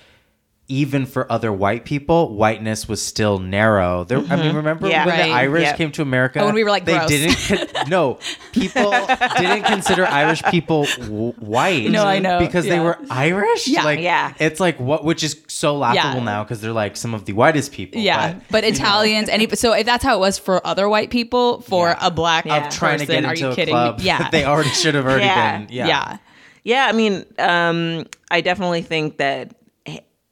[0.73, 4.05] even for other white people, whiteness was still narrow.
[4.05, 5.05] There, I mean, remember Yeah.
[5.05, 5.27] when Right.
[5.27, 5.77] the Irish Yep.
[5.77, 6.41] came to America?
[6.41, 7.09] Oh, when we were, like, they gross.
[7.09, 7.37] didn't.
[7.75, 8.19] con- no,
[8.53, 8.91] people
[9.39, 11.91] didn't consider Irish people w- white.
[11.91, 12.39] No, I know.
[12.39, 13.69] because they were Irish.
[13.69, 13.85] Yeah.
[13.85, 14.33] like, Yeah.
[14.39, 16.25] It's like what, which is so laughable Yeah.
[16.25, 18.01] now because they're like some of the whitest people.
[18.01, 21.61] Yeah, but- but, Italians, any so if that's how it was for other white people,
[21.63, 21.99] for Yeah.
[22.07, 22.61] a black Yeah.
[22.61, 23.75] person, trying to get are into you a kidding?
[23.75, 24.05] club me?
[24.07, 25.59] Yeah, they already should have already Yeah.
[25.59, 25.67] been.
[25.71, 26.17] yeah, Yeah.
[26.65, 29.53] Yeah, I mean, um, I definitely think that h-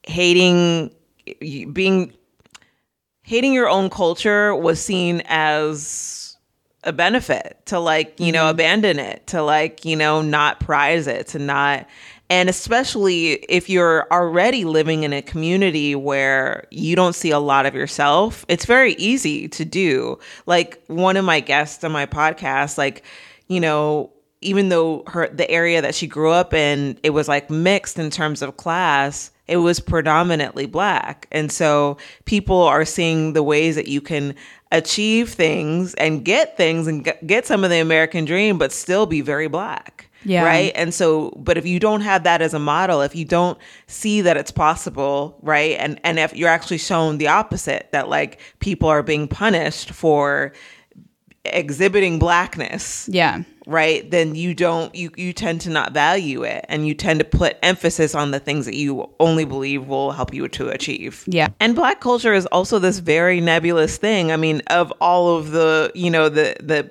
[0.04, 0.94] hating,
[1.72, 2.12] being,
[3.22, 6.36] hating your own culture was seen as
[6.84, 8.50] a benefit to like, you know, mm-hmm.
[8.50, 11.86] abandon it, to like, you know, not prize it, to not,
[12.30, 17.66] and especially if you're already living in a community where you don't see a lot
[17.66, 20.16] of yourself, it's very easy to do.
[20.46, 23.04] Like one of my guests on my podcast, like,
[23.48, 27.50] you know, even though her the area that she grew up in it was like
[27.50, 31.26] mixed in terms of class it was predominantly black.
[31.32, 34.36] And so people are seeing the ways that you can
[34.70, 39.20] achieve things and get things and get- some of the american dream but still be
[39.20, 40.06] very black.
[40.24, 40.44] Yeah.
[40.44, 40.70] right?
[40.76, 44.20] And so but if you don't have that as a model if you don't see
[44.20, 45.76] that it's possible right?
[45.80, 50.52] And and if you're actually shown the opposite that like people are being punished for
[51.44, 56.86] exhibiting blackness yeah, right then you don't you you tend to not value it and
[56.86, 60.46] you tend to put emphasis on the things that you only believe will help you
[60.48, 61.24] to achieve.
[61.26, 61.48] Yeah.
[61.58, 64.30] and black culture is also this very nebulous thing.
[64.32, 66.90] I mean of all of the you know the the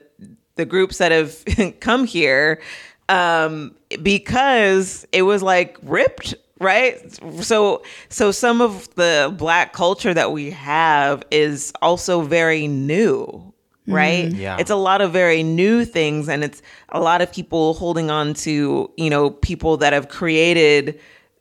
[0.55, 1.37] the groups that have
[1.79, 2.59] come here
[3.07, 6.99] um because it was like ripped right?
[7.43, 13.53] So so some of the black culture that we have is also very new
[13.93, 14.31] right?
[14.31, 14.57] Yeah.
[14.59, 18.33] it's a lot of very new things and it's a lot of people holding on
[18.45, 20.99] to you know people that have created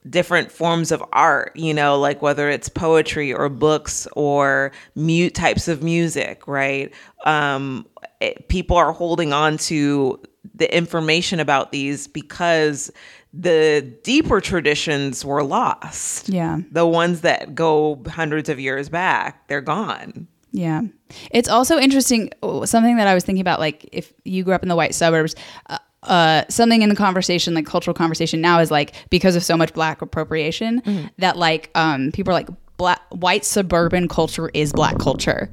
[0.09, 5.69] different forms of art you know like whether it's poetry or books or mute types
[5.69, 6.93] of music right?
[7.25, 7.87] Um
[8.21, 10.21] it- people are holding on to
[10.55, 12.91] the information about these because
[13.35, 16.29] the deeper traditions were lost.
[16.31, 16.61] Yeah.
[16.73, 20.83] the ones that go hundreds of years back they're gone yeah.
[21.31, 22.31] It's also interesting.
[22.65, 25.35] Something that I was thinking about, like if you grew up in the white suburbs.
[25.69, 29.57] Uh, uh, something in the conversation, like cultural conversation now, is like because of so
[29.57, 34.97] much black appropriation that like um, people are like black white suburban culture is black
[35.01, 35.51] culture.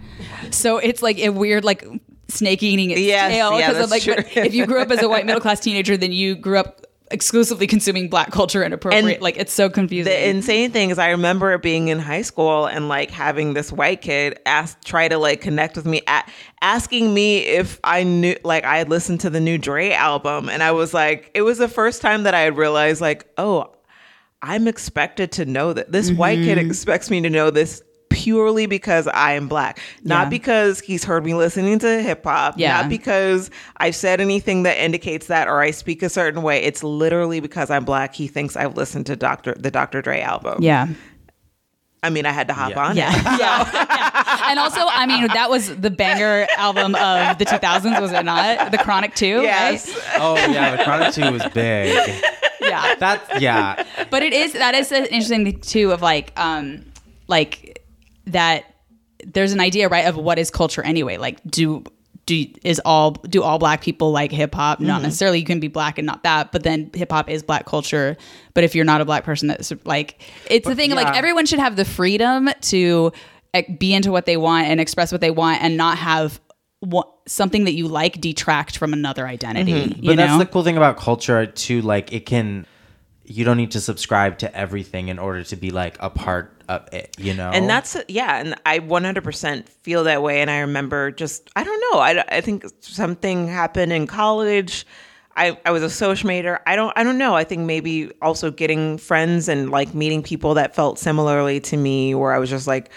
[0.51, 1.83] So it's like a weird like
[2.27, 3.57] snake eating its Yes, tail.
[3.59, 4.13] yeah, 'cause I'm like, true.
[4.43, 7.67] if you grew up as a white middle class teenager, then you grew up exclusively
[7.67, 9.13] consuming black culture and appropriate.
[9.13, 10.11] And like it's so confusing.
[10.11, 14.01] The insane thing is, I remember being in high school and like having this white
[14.01, 16.29] kid ask, try to like connect with me, at,
[16.61, 20.63] asking me if I knew, like, I had listened to the new Dre album, and
[20.63, 23.71] I was like, it was the first time that I had realized, like, oh,
[24.41, 26.67] I'm expected to know that this white kid Mm-hmm.
[26.69, 27.83] expects me to know this
[28.25, 30.29] purely because I am black, not Yeah.
[30.29, 32.81] because he's heard me listening to hip hop, Yeah.
[32.81, 36.63] not because I've said anything that indicates that or I speak a certain way.
[36.63, 38.15] It's literally because I'm black.
[38.15, 39.53] He thinks I've listened to Dr.
[39.53, 40.01] the Dr.
[40.01, 40.57] Dre album.
[40.63, 40.87] yeah.
[42.03, 42.85] I mean, I had to hop Yeah.
[42.85, 43.15] on Yeah.
[43.17, 43.23] it.
[43.39, 43.69] yeah.
[43.73, 44.49] yeah.
[44.49, 48.71] And also, I mean, that was the banger album of the 2000s, was it not?
[48.71, 49.87] The Chronic 2, Yes.
[49.89, 50.03] right?
[50.19, 51.95] Oh yeah, the Chronic Two was big.
[52.61, 52.95] Yeah.
[52.99, 53.83] That's yeah.
[54.11, 56.85] but it is that is an interesting thing too of like um
[57.27, 57.83] like
[58.27, 58.65] that
[59.25, 61.17] there's an idea right of what is culture anyway.
[61.17, 61.83] Like do
[62.25, 64.79] do is all do all black people like hip hop?
[64.79, 65.39] Not necessarily.
[65.39, 68.17] You can be black and not that but then hip hop is black culture.
[68.53, 71.59] But if you're not a black person that's like it's the thing like everyone should
[71.59, 73.11] have the freedom to
[73.53, 76.39] eh, be into what they want and express what they want and not have
[76.81, 80.39] what, something that you like detract from another identity you But that's know?
[80.39, 81.81] the cool thing about culture too.
[81.81, 82.65] Like it can,
[83.27, 86.87] you don't need to subscribe to everything in order to be like a part of
[86.93, 87.15] it.
[87.17, 90.41] You know, And that's yeah, and I 100% feel that way.
[90.41, 91.99] And I remember just I don't know.
[91.99, 94.85] I, I think something happened in college.
[95.37, 96.61] I, I was a social major.
[96.65, 97.35] I don't I don't know.
[97.35, 102.15] I think maybe also getting friends and like meeting people that felt similarly to me,
[102.15, 102.89] where I was just like.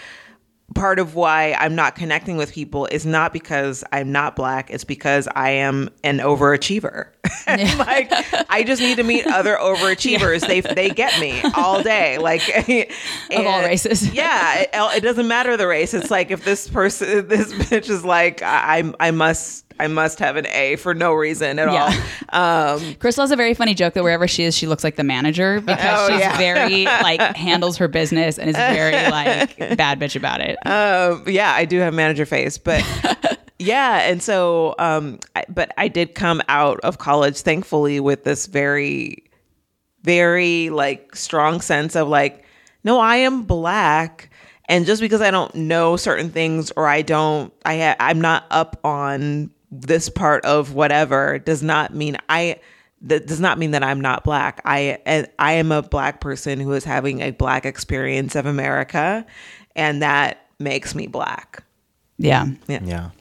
[0.75, 4.69] Part of why I'm not connecting with people is not because I'm not black.
[4.69, 7.07] It's because I am an overachiever.
[7.47, 8.11] And, like
[8.49, 10.45] I just need to meet other overachievers.
[10.45, 12.17] They they get me all day.
[12.19, 12.41] Like
[13.31, 14.13] Of all races.
[14.13, 15.93] yeah, it, it doesn't matter the race.
[15.93, 20.35] It's like if this person, this bitch is like, I I must, I must have
[20.35, 21.85] an A for no reason at Yeah.
[22.33, 22.75] all.
[22.75, 25.03] Um, Kristal has a very funny joke that wherever she is, she looks like the
[25.03, 26.37] manager because Oh, she's yeah.
[26.37, 30.57] very like handles her business and is very like bad bitch about it.
[30.67, 32.83] um, yeah, I do have manager face, but
[33.59, 38.45] yeah, and so, um, I, but I did come out of college, thankfully, with this
[38.47, 39.23] very,
[40.03, 42.45] very like strong sense of like,
[42.83, 44.29] no, I am black,
[44.69, 48.45] and just because I don't know certain things or I don't, I ha- I'm not
[48.51, 52.59] up on this part of whatever does not mean I.
[53.01, 54.59] That does not mean that I'm not black.
[54.65, 59.25] I and I am a black person who is having a black experience of America,
[59.75, 61.63] and that makes me black.
[62.17, 62.47] Yeah.
[62.67, 63.11] Yeah.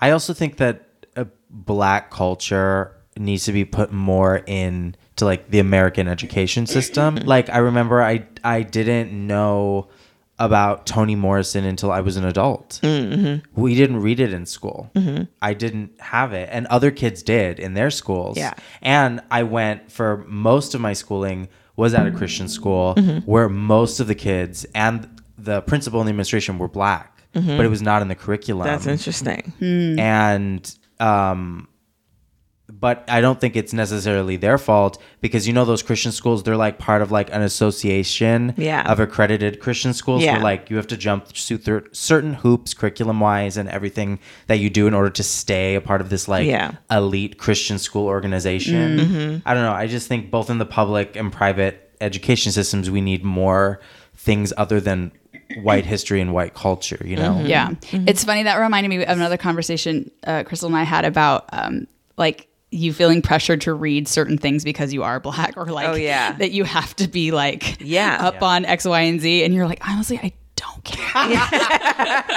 [0.00, 5.50] I also think that a black culture needs to be put more in to like
[5.50, 7.16] the American education system.
[7.24, 9.88] like I remember I I didn't know
[10.40, 12.80] about Toni Morrison until I was an adult.
[12.82, 13.60] Mm, mm-hmm.
[13.60, 14.90] We didn't read it in school.
[14.96, 15.24] Mm-hmm.
[15.42, 18.36] I didn't have it, and other kids did in their schools.
[18.36, 18.54] Yeah.
[18.80, 23.18] and I went for most of my schooling was at a Christian school mm-hmm.
[23.30, 27.60] where most of the kids and the principal and the administration were black, but mm-hmm.
[27.60, 29.52] it was not in the curriculum That's interesting.
[29.58, 29.98] Hmm.
[29.98, 31.68] and um
[32.72, 36.56] but I don't think it's necessarily their fault because you know those Christian schools they're
[36.56, 38.82] like part of like an association Yeah.
[38.90, 40.34] of accredited Christian schools Yeah.
[40.34, 44.58] where like you have to jump through through certain hoops curriculum wise and everything that
[44.58, 46.72] you do in order to stay a part of this like Yeah.
[46.90, 49.42] elite Christian school organization.
[49.46, 49.72] I don't know.
[49.72, 53.80] I just think both in the public and private education systems we need more
[54.14, 55.12] things other than
[55.62, 57.42] white history and white culture, you know.
[57.44, 57.70] Yeah.
[57.92, 61.86] It's funny that reminded me of another conversation uh, Kristal and I had about um,
[62.16, 65.94] like you feeling pressured to read certain things because you are black or like Oh,
[65.94, 66.32] yeah.
[66.32, 68.18] that you have to be like Yeah.
[68.20, 69.44] up on X, Y, and Z.
[69.44, 72.24] And you're like, honestly, I don't care.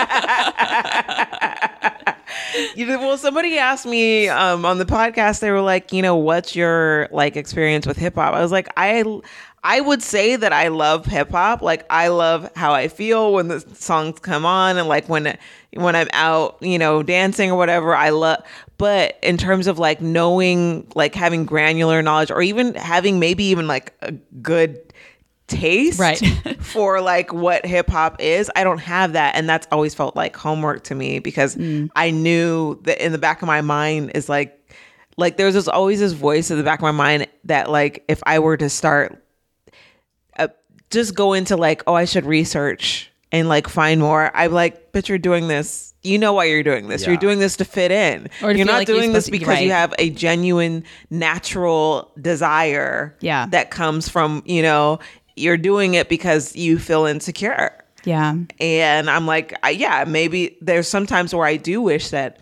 [2.75, 5.39] You know, well, somebody asked me um, on the podcast.
[5.39, 8.34] They were like, you know, what's your like experience with hip hop?
[8.34, 9.03] I was like, I,
[9.64, 11.61] I would say that I love hip hop.
[11.61, 15.38] Like, I love how I feel when the songs come on, and like when
[15.74, 17.95] when I'm out, you know, dancing or whatever.
[17.95, 18.43] I love.
[18.78, 23.67] But in terms of like knowing, like having granular knowledge, or even having maybe even
[23.67, 24.12] like a
[24.42, 24.93] good
[25.47, 26.20] taste Right.
[26.59, 28.51] for like what hip hop is.
[28.55, 29.36] I don't have that.
[29.36, 31.89] And that's always felt like homework to me because mm.
[31.96, 34.59] I knew that in the back of my mind is like,
[35.17, 38.21] like there's this always this voice in the back of my mind that like if
[38.25, 39.22] I were to start
[40.93, 44.32] just go into like, oh, I should research and like find more.
[44.36, 45.93] I'm like, but you're doing this.
[46.03, 47.05] You know why you're doing this.
[47.07, 48.29] You're doing this to fit in.
[48.41, 50.83] Or to you're not like you're doing this supposed to- because you have a genuine
[51.09, 53.47] natural desire Yeah.
[53.51, 54.99] that comes from, you know,
[55.36, 57.71] you're doing it because you feel insecure.
[58.05, 58.36] yeah.
[58.59, 62.37] And I'm like, I, yeah, maybe there's sometimes where I do wish that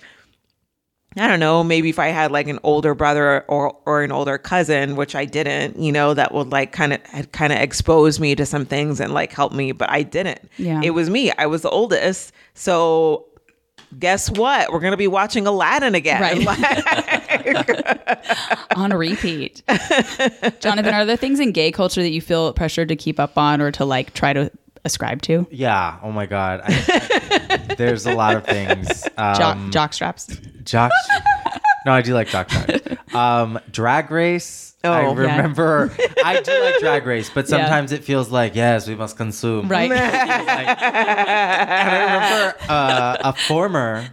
[1.17, 4.37] I don't know, maybe if I had like an older brother or or an older
[4.37, 8.19] cousin, which I didn't, you know, that would like kind of had kind of expose
[8.19, 10.49] me to some things and like help me, but I didn't.
[10.57, 10.79] Yeah.
[10.81, 11.31] It was me.
[11.31, 12.31] I was the oldest.
[12.53, 13.25] So
[13.99, 14.71] guess what?
[14.71, 16.21] We're going to be watching Aladdin again.
[16.21, 16.47] Right.
[18.75, 19.63] on repeat.
[20.59, 23.61] Jonathan, are there things in gay culture that you feel pressured to keep up on
[23.61, 24.51] or to like try to
[24.85, 25.45] ascribe to?
[25.51, 25.99] Yeah.
[26.03, 26.61] Oh my God.
[26.63, 29.03] I, there's a lot of things.
[29.17, 30.27] Jock, Um, jock straps.
[30.63, 30.91] Jock.
[31.85, 33.15] no, I do like Jock Straps.
[33.15, 34.75] Um, Drag Race.
[34.83, 35.19] I Oh, yeah.
[35.19, 35.91] remember.
[36.25, 37.57] I do like Drag Race, but Yeah.
[37.57, 39.67] sometimes it feels like yes, we must consume.
[39.67, 39.91] Right.
[39.91, 39.99] And
[40.79, 44.07] I remember uh, a former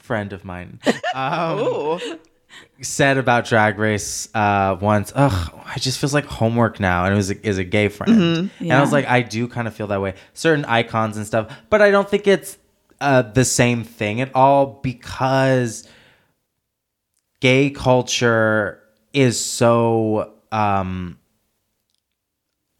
[0.00, 0.78] friend of mine
[1.14, 2.00] um, Ooh.
[2.80, 7.16] Said about Drag Race uh, once, "Ugh, it just feels like homework now." And it
[7.16, 9.86] was a, is a gay friend, and I was like, I do kind of feel
[9.88, 10.14] that way.
[10.32, 12.58] Certain icons and stuff, but I don't think it's
[13.00, 15.88] uh, the same thing at all because
[17.40, 18.80] gay culture
[19.12, 20.32] is so.
[20.52, 21.18] Um,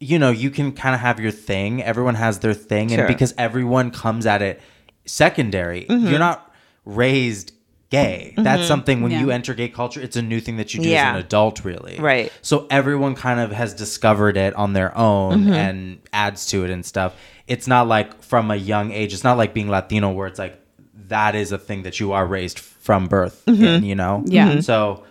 [0.01, 1.81] you know, you can kind of have your thing.
[1.81, 2.99] Everyone has their thing, Sure.
[2.99, 4.61] and because everyone comes at it
[5.05, 6.07] secondary, Mm-hmm.
[6.07, 6.53] you're not
[6.83, 7.53] raised
[7.89, 8.33] gay.
[8.37, 11.09] That's something when you enter gay culture, it's a new thing that you do Yeah.
[11.11, 11.97] as an adult, really.
[11.99, 12.31] Right.
[12.41, 15.53] So everyone kind of has discovered it on their own Mm-hmm.
[15.53, 17.15] and adds to it and stuff.
[17.47, 19.13] It's not like from a young age.
[19.13, 20.59] It's not like being Latino where it's like
[21.07, 23.63] that is a thing that you are raised from birth Mm-hmm.
[23.63, 24.23] in, you know?
[24.25, 24.51] Yeah.
[24.53, 24.63] Mhm.
[24.63, 25.03] So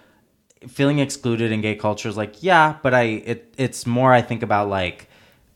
[0.67, 4.43] feeling excluded in gay culture is like, yeah, but I it it's more I think
[4.43, 5.09] about like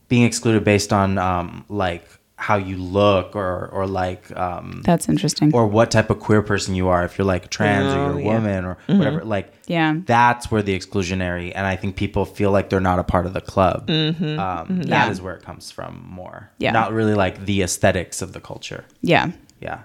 [0.09, 2.07] being excluded based on um like
[2.41, 5.53] how you look or or like um That's interesting.
[5.53, 8.19] or what type of queer person you are if you're like trans or Oh, you're
[8.19, 8.33] a yeah.
[8.35, 9.97] woman or whatever like Yeah.
[10.07, 13.33] that's where the exclusionary and i think people feel like they're not a part of
[13.35, 15.11] the club um, that Yeah.
[15.11, 16.71] is where it comes from more Yeah.
[16.71, 19.33] not really like the aesthetics of the culture yeah.
[19.61, 19.81] yeah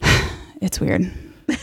[0.60, 1.10] It's weird.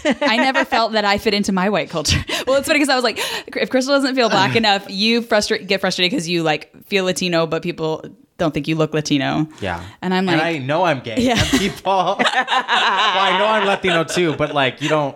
[0.05, 2.23] I never felt that I fit into my white culture.
[2.47, 5.67] Well, it's funny because I was like, if Kristal doesn't feel black enough, you frustrate
[5.67, 8.03] get frustrated because you like feel Latino, but people
[8.41, 9.47] don't think you look Latino.
[9.61, 11.39] yeah And I'm like, and i know i'm gay Yeah.
[11.39, 15.15] and people well i know i'm latino too but like you don't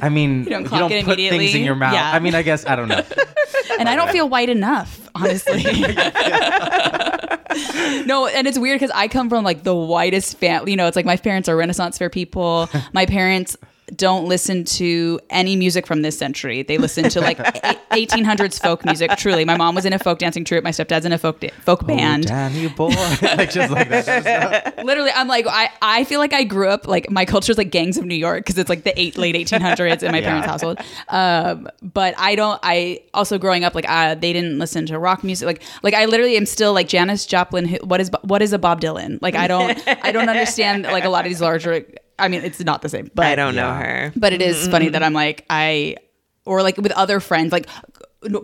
[0.00, 1.94] I mean, you don't don't, put things in your mouth.
[1.94, 2.12] Yeah.
[2.12, 3.02] I mean, I guess I don't know.
[3.80, 5.62] and I don't feel white enough, honestly.
[8.06, 10.70] no, and it's weird because I come from like the whitest family.
[10.70, 12.68] You know, it's like my parents are Renaissance fair people.
[12.92, 13.56] My parents
[13.96, 16.62] don't listen to any music from this century.
[16.62, 17.36] They listen to like
[17.90, 19.10] 1800s folk music.
[19.16, 20.64] Truly, my mom was in a folk dancing troupe.
[20.64, 22.26] My stepdad's in a folk da- folk band.
[22.26, 22.86] Oh, Danny boy,
[23.22, 24.78] like just like that.
[24.84, 27.98] Literally, I'm like, I, I feel like I grew up like my culture's like gangs
[27.98, 30.24] of New York because it's like the eight late 1800s in my Yeah.
[30.26, 30.78] parents' household.
[31.08, 32.58] Um, but I don't.
[32.62, 35.46] I also growing up like uh, they didn't listen to rock music.
[35.46, 37.66] Like like I literally am still like Janis Joplin.
[37.66, 39.18] who- What is what is a Bob Dylan?
[39.20, 41.84] Like I don't I don't understand like a lot of these larger.
[42.18, 43.10] I mean, it's not the same.
[43.14, 43.82] But I don't know Yeah.
[43.82, 44.12] her.
[44.16, 45.96] but it is funny that I'm like I
[46.44, 47.66] or like with other friends like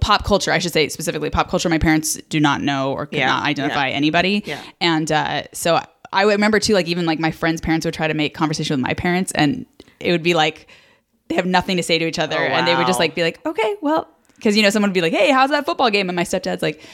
[0.01, 3.19] pop culture I should say specifically pop culture my parents do not know or could
[3.19, 3.95] Yeah, not identify yeah.
[3.97, 4.61] anybody Yeah.
[4.81, 5.81] and uh, so
[6.13, 8.75] I would remember too like even like my friends parents would try to make conversation
[8.75, 9.67] with my parents and
[10.01, 10.67] it would be like
[11.29, 13.05] they have nothing to say to each other Oh, and they would just wow.
[13.05, 15.65] like be like okay well because you know someone would be like hey how's that
[15.67, 16.85] football game and my stepdad's like "Wh-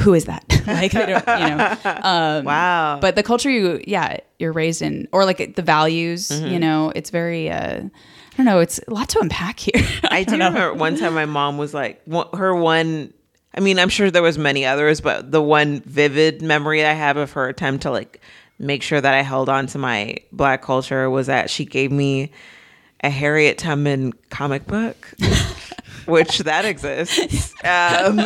[0.00, 2.98] who is that like they don't, you know um, Wow.
[3.00, 6.46] but the culture you yeah you're raised in or like the values Mm-hmm.
[6.52, 10.24] you know it's very uh i don't know it's a lot to unpack here I
[10.24, 12.00] do remember one time my mom was like
[12.34, 13.12] her one.
[13.54, 17.16] I mean, I'm sure there was many others, but the one vivid memory I have
[17.16, 18.20] of her attempt to like
[18.58, 22.30] make sure that I held on to my black culture was that she gave me
[23.02, 25.12] a Harriet Tubman comic book.
[26.08, 27.54] Which that exists.
[27.64, 28.20] Um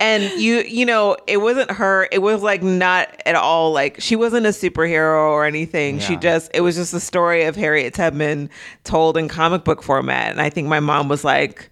[0.00, 2.08] and you you know it wasn't her.
[2.12, 5.98] It was like not at all like she wasn't a superhero or anything.
[5.98, 8.50] She just it was just the story of harriet tubman
[8.84, 10.30] told in comic book format.
[10.30, 11.70] And i think my mom was like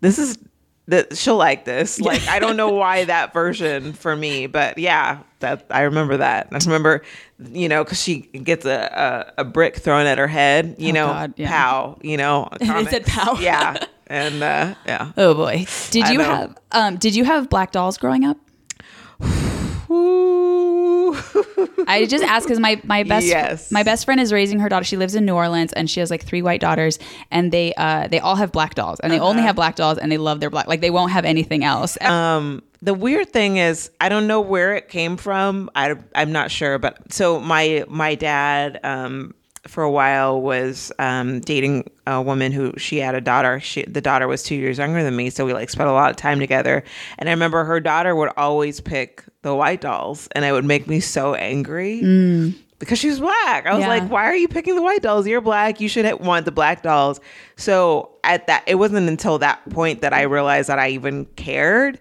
[0.00, 0.38] this is
[0.86, 1.98] that she'll like this.
[2.00, 6.48] Like i don't know why that version for me but yeah that i remember that.
[6.52, 7.02] I remember
[7.52, 10.92] you know because she gets a, a a brick thrown at her head you Oh,
[10.92, 11.48] know God, yeah.
[11.50, 13.38] pow you know It said pow.
[13.40, 17.96] yeah and uh yeah oh boy did you have um did you have black dolls
[17.98, 18.36] growing up
[21.86, 23.70] I just asked because my my best Yes.
[23.70, 24.84] my best friend is raising her daughter.
[24.84, 26.98] She lives in New Orleans and she has like three white daughters,
[27.30, 29.48] and they uh they all have black dolls, and they only Uh-huh.
[29.48, 32.00] have black dolls, and they love their black like they won't have anything else.
[32.02, 36.50] um the weird thing is i don't know where it came from i i'm not
[36.50, 39.32] sure but so my my dad um
[39.66, 44.00] for a while was um dating a woman who she had a daughter she the
[44.00, 46.38] daughter was 2 years younger than me so we like spent a lot of time
[46.38, 46.84] together
[47.18, 50.86] and i remember her daughter would always pick the white dolls and it would make
[50.86, 52.00] me so angry
[52.80, 53.66] because she was black.
[53.66, 53.88] I was Yeah.
[53.88, 55.26] like, why are you picking the white dolls?
[55.26, 55.80] You're black.
[55.80, 57.20] You should want the black dolls.
[57.56, 61.98] So at that, it wasn't until that point that I realized that I even cared.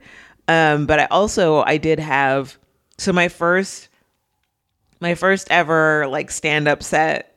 [0.50, 2.58] Um, but I also I did have
[2.98, 3.88] so my first
[5.00, 7.33] my first ever like stand up set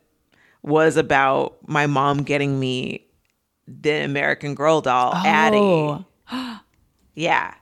[0.62, 3.06] was about my mom getting me
[3.68, 5.56] the American Girl doll, Addy.
[5.58, 6.04] Oh.
[7.14, 7.54] Yeah.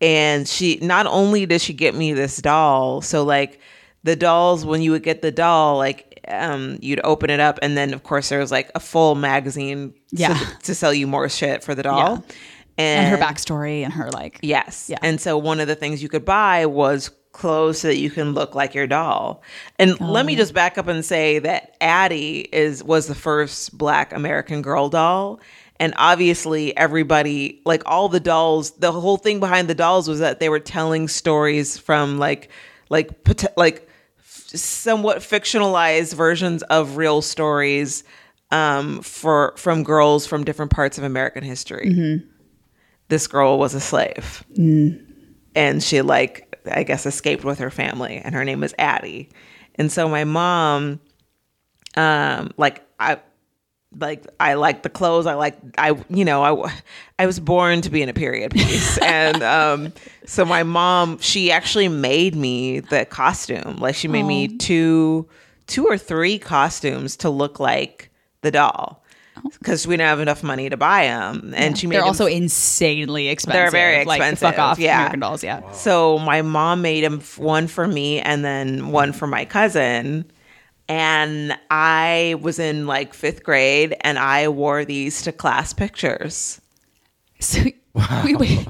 [0.00, 3.60] And she not only did she get me this doll, so like
[4.02, 7.76] the dolls when you would get the doll, like um you'd open it up and
[7.76, 10.34] then of course there was like a full magazine Yeah.
[10.34, 12.24] to, to sell you more shit for the doll.
[12.78, 14.88] and her backstory and her like Yes.
[14.88, 14.98] Yeah.
[15.02, 18.34] And so one of the things you could buy was clothes so that you can
[18.34, 19.42] look like your doll.
[19.78, 24.12] And let me just back up and say that Addy is was the first black
[24.12, 25.40] American girl doll.
[25.80, 30.38] And obviously everybody like all the dolls, the whole thing behind the dolls was that
[30.38, 32.50] they were telling stories from like
[32.88, 33.88] like pot- like
[34.18, 38.04] f- somewhat fictionalized versions of real stories
[38.50, 41.88] um for from girls from different parts of American history.
[43.08, 44.44] This girl was a slave.
[45.54, 49.28] And she like i guess escaped with her family and her name was addy.
[49.76, 51.00] And so my mom
[51.96, 53.18] um like i
[53.98, 56.80] like i like the clothes i like i you know i
[57.18, 58.98] i was born to be in a period piece.
[59.02, 59.92] And um
[60.24, 63.76] so my mom she actually made me the costume.
[63.76, 65.28] Like she made me two
[65.66, 68.10] two or three costumes to look like
[68.42, 69.01] the doll
[69.58, 72.26] because we didn't have enough money to buy them and she made they're them also
[72.26, 73.60] insanely expensive.
[73.60, 74.98] They're very Like, expensive, fuck off, yeah.
[74.98, 75.42] American Dolls.
[75.44, 75.70] Yeah.
[75.72, 80.30] So my mom made him one for me and then one for my cousin.
[80.88, 86.60] And I was in like fifth grade and I wore these to class pictures.
[87.40, 87.62] So
[88.24, 88.66] wait, wait.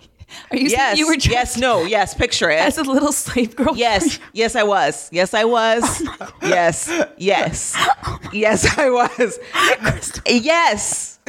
[0.51, 0.81] Are you Yes.
[0.81, 1.57] saying you were dressed yes.
[1.59, 1.83] No.
[1.85, 2.15] Yes.
[2.15, 2.61] Picture it.
[2.61, 3.77] as a little slave girl?
[3.77, 4.19] Yes.
[4.33, 5.09] Yes, I was.
[5.13, 5.83] Yes, I was.
[6.21, 6.91] Oh yes.
[7.17, 7.75] Yes.
[8.05, 9.39] Oh yes, I was.
[10.27, 11.19] yes.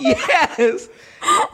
[0.00, 0.88] yes.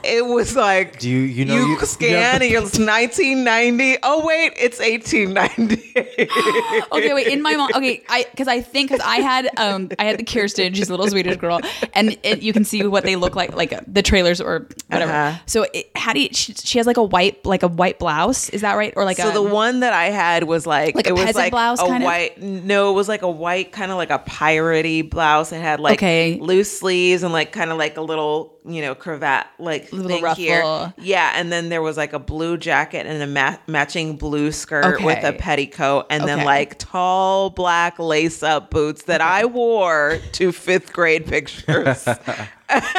[0.05, 3.99] It was like Do you you know you, you, scan and you're 1990.
[4.03, 5.95] Oh wait, it's 1890.
[6.93, 7.27] okay, wait.
[7.29, 10.25] In my mom, okay, I because I think because I had um I had the
[10.25, 11.61] Kirsten, she's a little Swedish girl,
[11.95, 15.13] and it, you can see what they look like, like uh, the trailers or whatever.
[15.13, 15.39] Uh-huh.
[15.47, 18.49] So it, how do you, she, she has like a white like a white blouse?
[18.51, 18.93] Is that right?
[18.97, 21.25] Or like so a, the one that I had was like, Like a it was
[21.25, 22.07] peasant like blouse a kind of?
[22.07, 22.41] white.
[22.41, 25.51] No, it was like a white kind of like a piratey blouse.
[25.53, 26.39] It had like Okay.
[26.41, 30.23] loose sleeves and like kind of like a little you know cravat like Little thing
[30.23, 30.43] ruffle.
[30.43, 30.95] here.
[30.99, 35.03] Yeah, and then there was like a blue jacket and a ma- matching blue skirt
[35.03, 40.53] with a petticoat, and then like tall black lace up boots that I wore to
[40.53, 42.07] fifth grade pictures.
[42.69, 42.91] have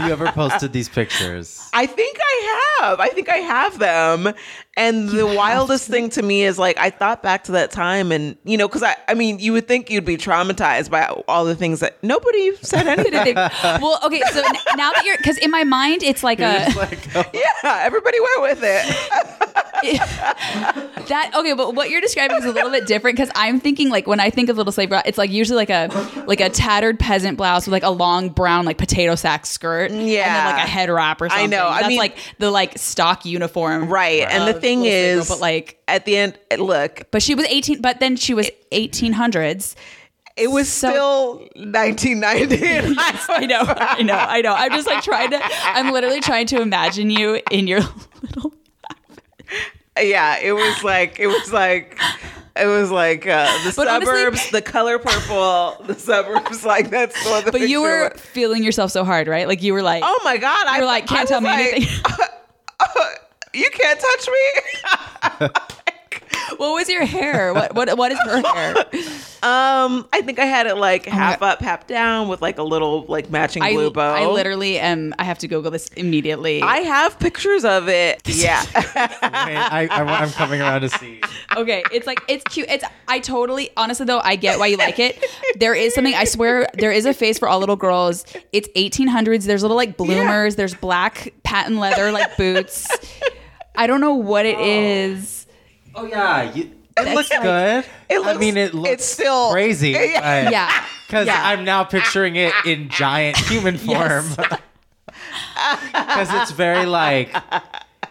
[0.00, 1.68] you ever posted these pictures?
[1.72, 3.00] I think I have.
[3.00, 4.34] I think I have them.
[4.76, 8.36] And the wildest thing to me is like I thought back to that time and
[8.44, 11.54] you know cuz I I mean you would think you'd be traumatized by all the
[11.54, 13.36] things that nobody said anything.
[13.36, 14.20] well, okay.
[14.32, 16.66] So n- now that you're because in my mind it's like a
[17.14, 17.24] oh.
[17.32, 18.84] yeah, everybody went with it.
[21.08, 24.06] that okay, but what you're describing is a little bit different because I'm thinking like
[24.06, 26.98] when I think of little slave girl, it's like usually like a like a tattered
[26.98, 30.52] peasant blouse with like a long brown like potato sack skirt, and then Yeah.
[30.56, 31.50] like a head wrap or I something.
[31.50, 31.66] know.
[31.68, 34.22] I That's mean- like the like stock uniform, Right.
[34.22, 37.22] And the of thing little slave girl, is but like, at the end look, but
[37.22, 39.74] she was 18, but then she was 1800s.
[40.36, 42.66] it was So- still 1990.
[42.66, 42.96] and
[43.28, 44.52] I know, I know, I know.
[44.54, 45.40] I'm just like trying to.
[45.42, 47.80] I'm literally trying to imagine you in your
[48.22, 48.52] little.
[50.00, 51.98] yeah, it was like it was like
[52.56, 56.64] it was like uh, the But honestly- suburbs, the color purple, the suburbs.
[56.64, 57.52] Like that's what the.
[57.52, 58.20] But you were was.
[58.20, 59.46] feeling yourself so hard, right?
[59.46, 60.66] Like you were like, Oh my god!
[60.66, 62.04] I were like, can't I tell me like, anything.
[63.54, 64.28] you can't touch
[65.40, 65.48] me.
[66.56, 67.52] what was your hair?
[67.54, 68.76] What what what is her hair?
[69.42, 71.54] um, I think I had it like half God.
[71.54, 74.14] up, half down, with like a little like matching I, blue bow.
[74.14, 75.14] I literally am.
[75.18, 76.62] I have to Google this immediately.
[76.62, 78.22] I have pictures of it.
[78.26, 78.64] Yeah.
[78.74, 81.20] I, I, I'm coming around to see.
[81.56, 82.68] okay, it's like it's cute.
[82.68, 85.24] It's I totally honestly though I get why you like it.
[85.56, 88.24] There is something I swear there is a face for all little girls.
[88.52, 89.44] It's 1800s.
[89.44, 90.56] There's little like bloomers.
[90.56, 92.88] There's black patent leather like boots.
[93.74, 94.62] I don't know what it oh.
[94.64, 95.46] is.
[95.94, 97.84] Oh yeah, you, it looks like- good.
[98.08, 99.90] It I mean, it looks it's still- crazy.
[99.92, 100.50] Yeah.
[100.50, 100.84] Yeah.
[101.06, 101.40] because Yeah.
[101.48, 104.26] I'm now picturing it in giant human form.
[105.92, 107.34] Because it's very like,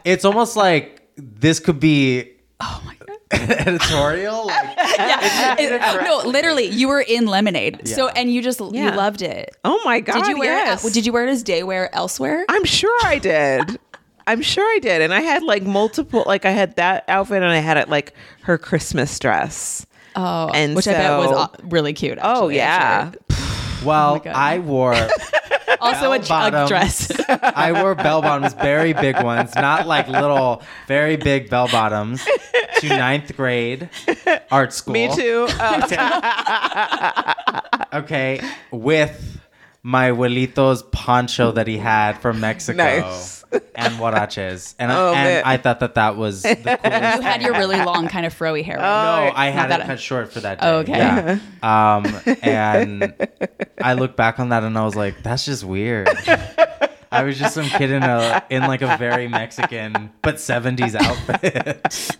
[0.03, 3.49] it's almost like this could be Oh my god.
[3.67, 4.47] editorial.
[4.47, 5.55] Like, Yeah.
[5.59, 7.87] It- uh, no, literally, you were in Lemonade.
[7.87, 9.55] So and you just you loved it.
[9.63, 10.13] oh my god!
[10.21, 10.83] Did you wear yes.
[10.85, 10.93] it?
[10.93, 12.45] Did you wear it as day wear elsewhere?
[12.49, 13.79] I'm sure I did.
[14.27, 15.01] I'm sure I did.
[15.01, 18.13] And I had like multiple, like I had that outfit and I had it like
[18.43, 19.85] her Christmas dress.
[20.15, 22.19] Oh, And which I bet was really cute.
[22.21, 23.11] Oh, actually, I'm yeah.
[23.11, 23.19] sure.
[23.83, 24.33] Well, God.
[24.33, 24.93] I wore
[25.81, 26.69] Also a, a bell-bottoms.
[26.69, 27.11] dress.
[27.29, 32.25] I wore bell bottoms, very big ones, not like little, very big bell bottoms,
[32.79, 33.89] to ninth grade
[34.49, 34.93] art school.
[34.93, 35.47] Me too.
[35.59, 37.33] Uh,
[37.93, 38.39] Okay,
[38.71, 39.39] with
[39.83, 43.42] my abuelito's poncho that he had from Mexico Nice.
[43.75, 45.45] And huaraches, and, Oh, and.
[45.45, 47.17] I thought that that was the coolest.
[47.17, 48.77] you had your really long kind of froey hair.
[48.77, 49.27] right?
[49.29, 50.67] No, I had it that- cut short for that day.
[50.67, 50.97] Oh, okay.
[50.97, 51.39] Yeah.
[51.63, 52.05] Um,
[52.41, 53.13] and
[53.81, 56.09] I look back on that and I was like, that's just weird.
[57.11, 62.17] I was just some kid in a in like a very Mexican but 70s outfit.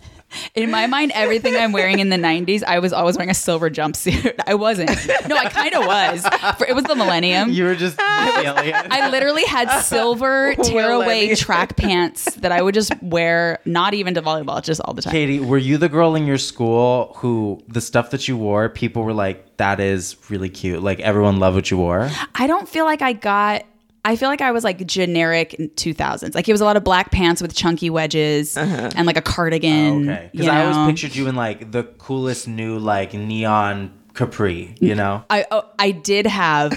[0.54, 3.70] In my mind, everything I'm wearing in the 90s, I was always wearing a silver
[3.70, 4.34] jumpsuit.
[4.46, 4.90] I wasn't.
[5.28, 6.26] No, I kind of was.
[6.58, 7.50] For, it was the millennium.
[7.50, 12.92] you were just Missy I literally had silver tearaway track pants that I would just
[13.02, 15.12] wear, not even to volleyball, just all the time.
[15.12, 19.02] Katy, were you the girl in your school who the stuff that you wore, people
[19.02, 20.82] were like, that is really cute.
[20.82, 22.10] Like everyone loved what you wore?
[22.34, 23.64] I don't feel like I got.
[24.04, 26.34] I feel like I was like generic in 2000s.
[26.34, 28.90] Like it was a lot of black pants with chunky wedges uh-huh.
[28.96, 30.08] and like a cardigan.
[30.08, 30.28] Oh, okay.
[30.30, 34.94] Because you I always pictured you in like the coolest new like neon capri, you
[34.94, 35.24] know?
[35.30, 36.72] I oh, I did have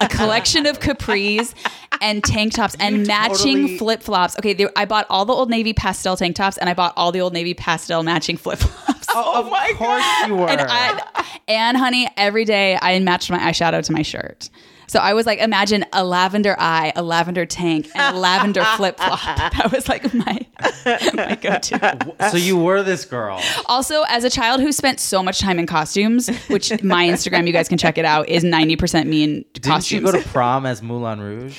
[0.00, 1.54] a collection of capris
[2.00, 4.36] and tank tops and matching totally- flip flops.
[4.38, 7.12] Okay, they, I bought all the old navy pastel tank tops and I bought all
[7.12, 9.08] the old navy pastel matching flip flops.
[9.14, 10.48] oh of oh my course you were.
[10.48, 14.50] And I, and honey, every day I matched my eyeshadow to my shirt.
[14.88, 18.96] So I was like, imagine a lavender eye, a lavender tank, and a lavender flip
[18.96, 19.20] flop.
[19.52, 20.46] That was like my
[21.14, 22.14] my go to.
[22.30, 23.40] so you were this girl.
[23.66, 27.52] Also, as a child who spent so much time in costumes, which my Instagram, you
[27.52, 29.90] guys can check it out, is ninety percent me in Didn't costumes.
[29.92, 31.58] you go to prom as Moulin Rouge?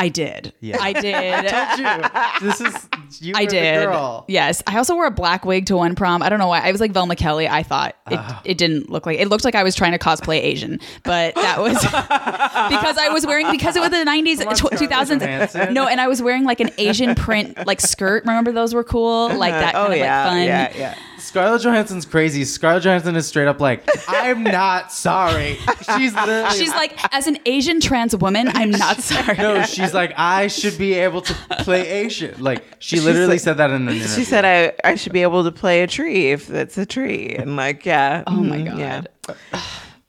[0.00, 0.52] I did.
[0.60, 0.78] Yeah.
[0.80, 1.48] I did.
[2.40, 2.48] Told you.
[2.48, 2.88] This is
[3.20, 3.84] you I were the did.
[3.84, 4.24] girl.
[4.28, 4.62] Yes.
[4.66, 6.22] I also wore a black wig to one prom.
[6.22, 6.60] I don't know why.
[6.60, 7.48] I was like Velma Kelly.
[7.48, 8.40] I thought it, Ah.
[8.44, 11.60] it didn't look like it looked like I was trying to cosplay Asian, but that
[11.60, 15.72] was because I was wearing because it was the 90s, on, tw- 2000s.
[15.72, 18.24] No, and I was wearing like an Asian print like skirt.
[18.24, 19.28] Remember those were cool?
[19.36, 20.42] Like that kind oh of yeah, like fun.
[20.44, 20.94] yeah, yeah.
[21.30, 22.44] Scarlett Johansson's crazy.
[22.44, 25.58] Scarlett Johansson is straight up like, I'm not sorry.
[25.96, 29.36] She's literally She's like, as an Asian trans woman, I'm not sorry.
[29.36, 32.42] no, she's like, I should be able to play Asian.
[32.42, 34.08] Like she literally like- said that in an interview.
[34.08, 37.28] She said I I should be able to play a tree if it's a tree,
[37.38, 38.24] and like yeah.
[38.26, 39.08] Oh my mhm, god.
[39.22, 39.60] Yeah.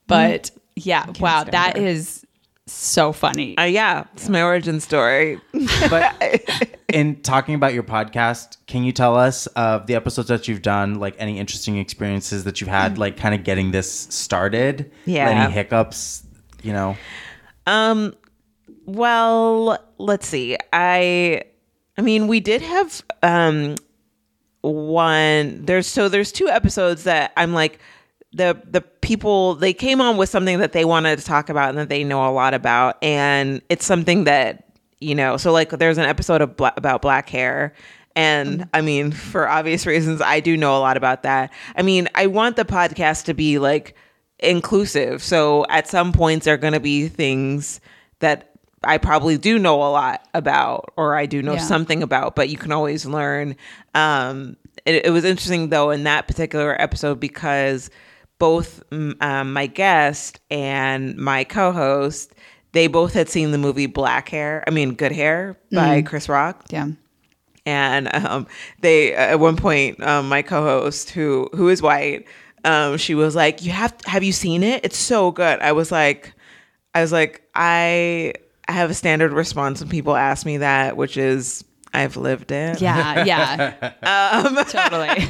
[0.08, 1.86] But yeah, wow, stand that her.
[1.86, 2.26] is
[2.68, 3.58] so funny.
[3.58, 5.40] Uh, yeah, it's my origin story.
[5.90, 10.62] But in talking about your podcast, can you tell us of the episodes that you've
[10.62, 14.92] done, like any interesting experiences that you've had, like kind of getting this started?
[15.06, 15.30] Yeah.
[15.30, 16.24] Any hiccups,
[16.62, 16.96] you know?
[17.68, 18.16] Um,
[18.86, 20.58] well, let's see.
[20.72, 21.44] I,
[21.98, 23.76] I mean, we did have um
[24.62, 25.66] one.
[25.66, 27.80] There's so there's two episodes that I'm like
[28.34, 31.78] the the people they came on with something that they wanted to talk about and
[31.78, 35.38] that they know a lot about, and it's something that you know.
[35.38, 37.74] So like, there's an episode of Bla- about black hair.
[38.16, 41.52] And I mean, for obvious reasons, I do know a lot about that.
[41.78, 43.96] I mean, I want the podcast to be like
[44.40, 45.24] inclusive.
[45.24, 47.80] So at some points, there are going to be things
[48.20, 48.52] that
[48.84, 51.60] I probably do know a lot about, or I do know Yeah.
[51.60, 53.56] something about, but you can always learn.
[53.94, 57.90] Um, it, it was interesting though in that particular episode because
[58.42, 62.34] both mm, um, my guest and my co-host
[62.74, 64.64] they both had seen the movie Black Hair.
[64.66, 66.88] I mean, Good Hair by Chris Rock yeah.
[67.66, 68.48] and um,
[68.80, 72.26] they at one point um, my co-host who who is white
[72.66, 75.92] um, she was like you have have you seen it it's so good i was
[75.92, 76.34] like
[76.96, 78.34] i was like i
[78.68, 81.64] i have a standard response when people ask me that which is
[81.94, 83.94] i've lived it Yeah, yeah.
[84.48, 85.28] Um, totally.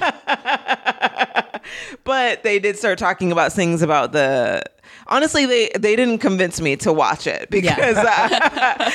[2.03, 4.63] but they did start talking about things about the
[5.07, 8.91] honestly they they didn't convince me to watch it because uh,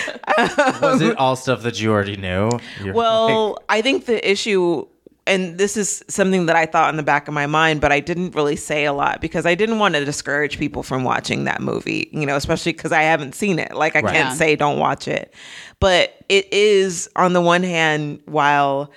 [0.83, 2.51] Was it all stuff that you already knew?
[2.83, 4.87] You're Well, like- I think the issue,
[5.27, 8.01] and this is something that I thought in the back of my mind, but I
[8.01, 11.61] didn't really say a lot because I didn't want to discourage people from watching that
[11.61, 13.75] movie, you know, especially because I haven't seen it.
[13.75, 14.15] Like, I Right.
[14.15, 14.35] can't Yeah.
[14.35, 15.33] say don't watch it.
[15.81, 18.91] But it is, on the one hand, while,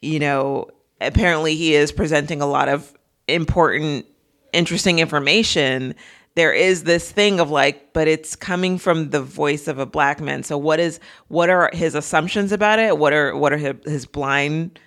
[0.00, 0.68] you know,
[1.00, 2.92] apparently he is presenting a lot of
[3.28, 4.06] important,
[4.52, 5.94] interesting information.
[6.34, 10.20] There is this thing of like, but it's coming from the voice of a black
[10.20, 10.42] man.
[10.42, 12.98] So what is what are his assumptions about it?
[12.98, 14.78] What are what are his, blind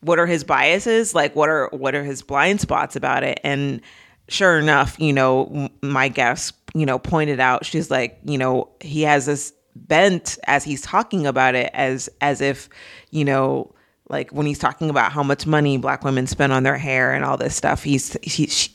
[0.00, 1.14] what are his biases?
[1.14, 3.40] Like what are what are his blind spots about it?
[3.42, 3.80] And
[4.28, 9.02] sure enough, you know, my guest, you know, pointed out she's like, you know, he
[9.02, 12.68] has this bent as he's talking about it as as if
[13.10, 13.74] you know
[14.12, 17.24] like when he's talking about how much money black women spend on their hair and
[17.24, 18.70] all this stuff he's he she,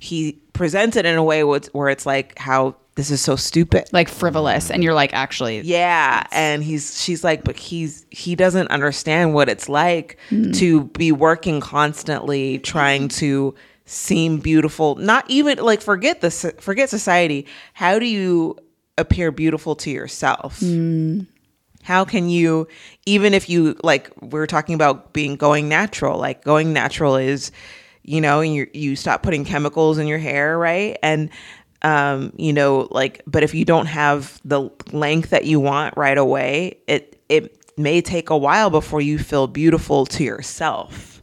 [0.00, 3.88] he presents it in a way where it's, like how this is so stupid.
[3.92, 6.26] Like frivolous, and you're like, actually, yeah.
[6.32, 10.50] and he's she's like but he's he doesn't understand what it's like hmm.
[10.52, 13.54] to be working constantly trying to
[13.86, 14.96] seem beautiful.
[14.96, 17.46] Not even like forget the so- forget society.
[17.72, 18.58] How do you
[18.96, 21.20] appear beautiful to yourself hmm.
[21.88, 22.68] How can you
[23.06, 27.50] even if you like we are talking about being going natural like going natural is
[28.02, 30.98] you know and you you stop putting chemicals in your hair right?
[31.02, 31.30] And
[31.80, 36.18] um you know like but if you don't have the length that you want right
[36.18, 41.22] away it it may take a while before you feel beautiful to yourself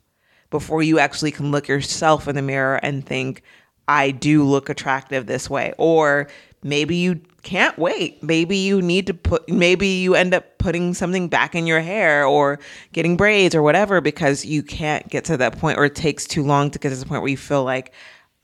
[0.49, 3.43] before you actually can look yourself in the mirror and think
[3.87, 6.27] I do look attractive this way or
[6.63, 11.27] maybe you can't wait maybe you need to put maybe you end up putting something
[11.29, 12.59] back in your hair or
[12.91, 16.41] getting braids or whatever because you can't get to that point or it takes too
[16.43, 17.93] long to get to the point where you feel like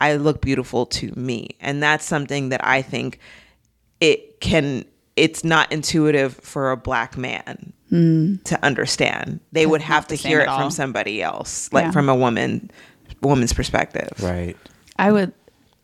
[0.00, 3.18] I look beautiful to me and that's something that I think
[4.00, 4.84] it can
[5.16, 8.36] it's not intuitive for a black man hmm.
[8.44, 10.60] to understand they would have to hear it all.
[10.60, 11.90] from somebody else like Yeah.
[11.90, 12.70] from a woman
[13.20, 14.56] woman's perspective Right.
[14.96, 15.32] I would.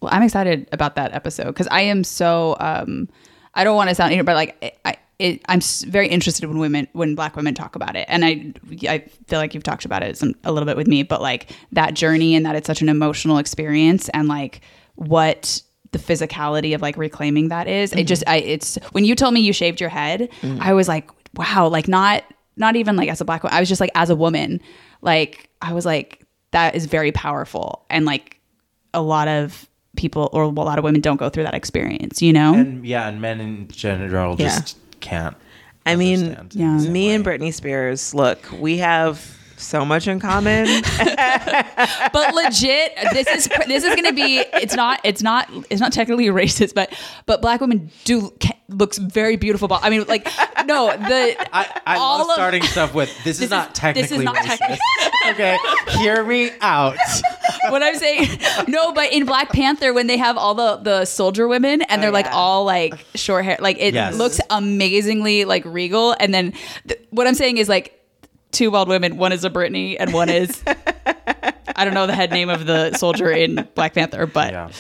[0.00, 2.56] Well, I'm excited about that episode because I am so.
[2.60, 3.08] um
[3.54, 7.16] I don't want to sound but like I, it, I'm very interested when women, when
[7.16, 8.52] Black women talk about it, and I,
[8.88, 11.50] I feel like you've talked about it some, a little bit with me, but like
[11.72, 14.60] that journey and that it's such an emotional experience, and like
[14.94, 15.60] what
[15.90, 17.92] the physicality of like reclaiming that is.
[17.92, 20.28] It just, I, it's when you told me you shaved your head,
[20.60, 22.22] I was like, wow, like not,
[22.56, 24.60] not even like as a black woman, I was just like as a woman,
[25.00, 28.38] like I was like that is very powerful, and like
[28.94, 32.32] a lot of people or a lot of women don't go through that experience, you
[32.32, 32.54] know?
[32.54, 35.36] And yeah, and men in general just can't.
[35.86, 36.74] I mean, Yeah.
[36.76, 37.38] the same me and way.
[37.38, 40.66] Britney Spears, look, we have so much in common.
[40.98, 44.38] but legit, this is this is going to be.
[44.54, 45.00] It's not.
[45.04, 45.48] It's not.
[45.70, 46.92] It's not technically racist, but
[47.26, 49.68] but black women do ca- looks very beautiful.
[49.68, 50.26] But I mean, like
[50.66, 54.26] no, the I, I all love of- starting stuff with this, is not technically this
[54.26, 54.78] technically is not racist.
[55.28, 55.58] technically- okay,
[55.98, 56.96] hear me out.
[57.70, 58.28] what I'm saying.
[58.68, 62.10] No, but in Black Panther, when they have all the the soldier women and they're
[62.10, 64.14] oh, like all like short hair, like it Yes.
[64.16, 66.14] looks amazingly like regal.
[66.20, 66.52] And then
[66.86, 67.97] th- what I'm saying is like
[68.52, 69.16] two bald women.
[69.16, 72.96] One is a Britney and one is I don't know the head name of the
[72.96, 74.52] soldier in Black Panther, but.
[74.52, 74.70] Yeah.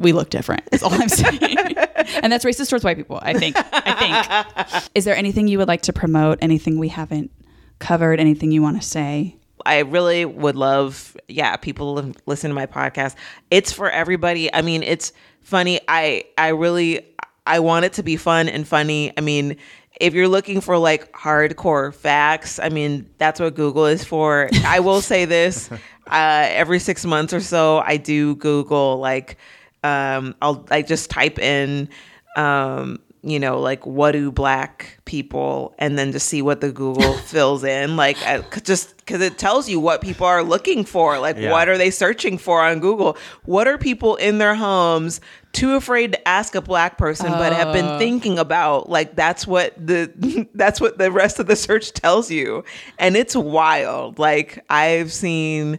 [0.00, 0.62] We look different.
[0.70, 1.42] Is all I'm saying,
[2.22, 3.18] and that's racist towards white people.
[3.20, 3.56] I think.
[3.58, 4.90] I think.
[4.94, 6.38] Is there anything you would like to promote?
[6.40, 7.32] Anything we haven't
[7.80, 8.20] covered?
[8.20, 9.34] Anything you want to say?
[9.66, 13.16] I really would love, yeah, people to listen to my podcast.
[13.50, 14.54] It's for everybody.
[14.54, 15.80] I mean, it's funny.
[15.88, 17.04] I I really
[17.46, 19.12] I want it to be fun and funny.
[19.16, 19.56] I mean,
[20.00, 24.48] if you're looking for like hardcore facts, I mean, that's what Google is for.
[24.64, 25.70] I will say this:
[26.06, 29.36] uh, every six months or so, I do Google like
[29.82, 31.88] um, I'll like just type in
[32.36, 37.12] um, you know, like what do black people, and then just see what the Google
[37.26, 41.18] fills in, like uh, c- just because it tells you what people are looking for,
[41.18, 41.50] like Yeah.
[41.50, 43.16] what are they searching for on Google?
[43.44, 45.20] What are people in their homes
[45.52, 48.88] too afraid to ask a black person, but have been thinking about?
[48.88, 52.64] Like that's what the that's what the rest of the search tells you,
[52.98, 54.18] and it's wild.
[54.18, 55.78] Like I've seen.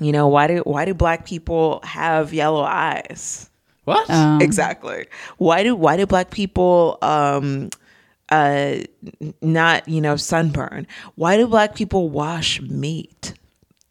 [0.00, 3.47] You know why do why do black people have yellow eyes?
[3.88, 4.42] What?
[4.42, 5.06] exactly
[5.38, 7.70] why do why do black people um
[8.30, 8.76] uh
[9.40, 13.34] not you know sunburn why do black people wash meat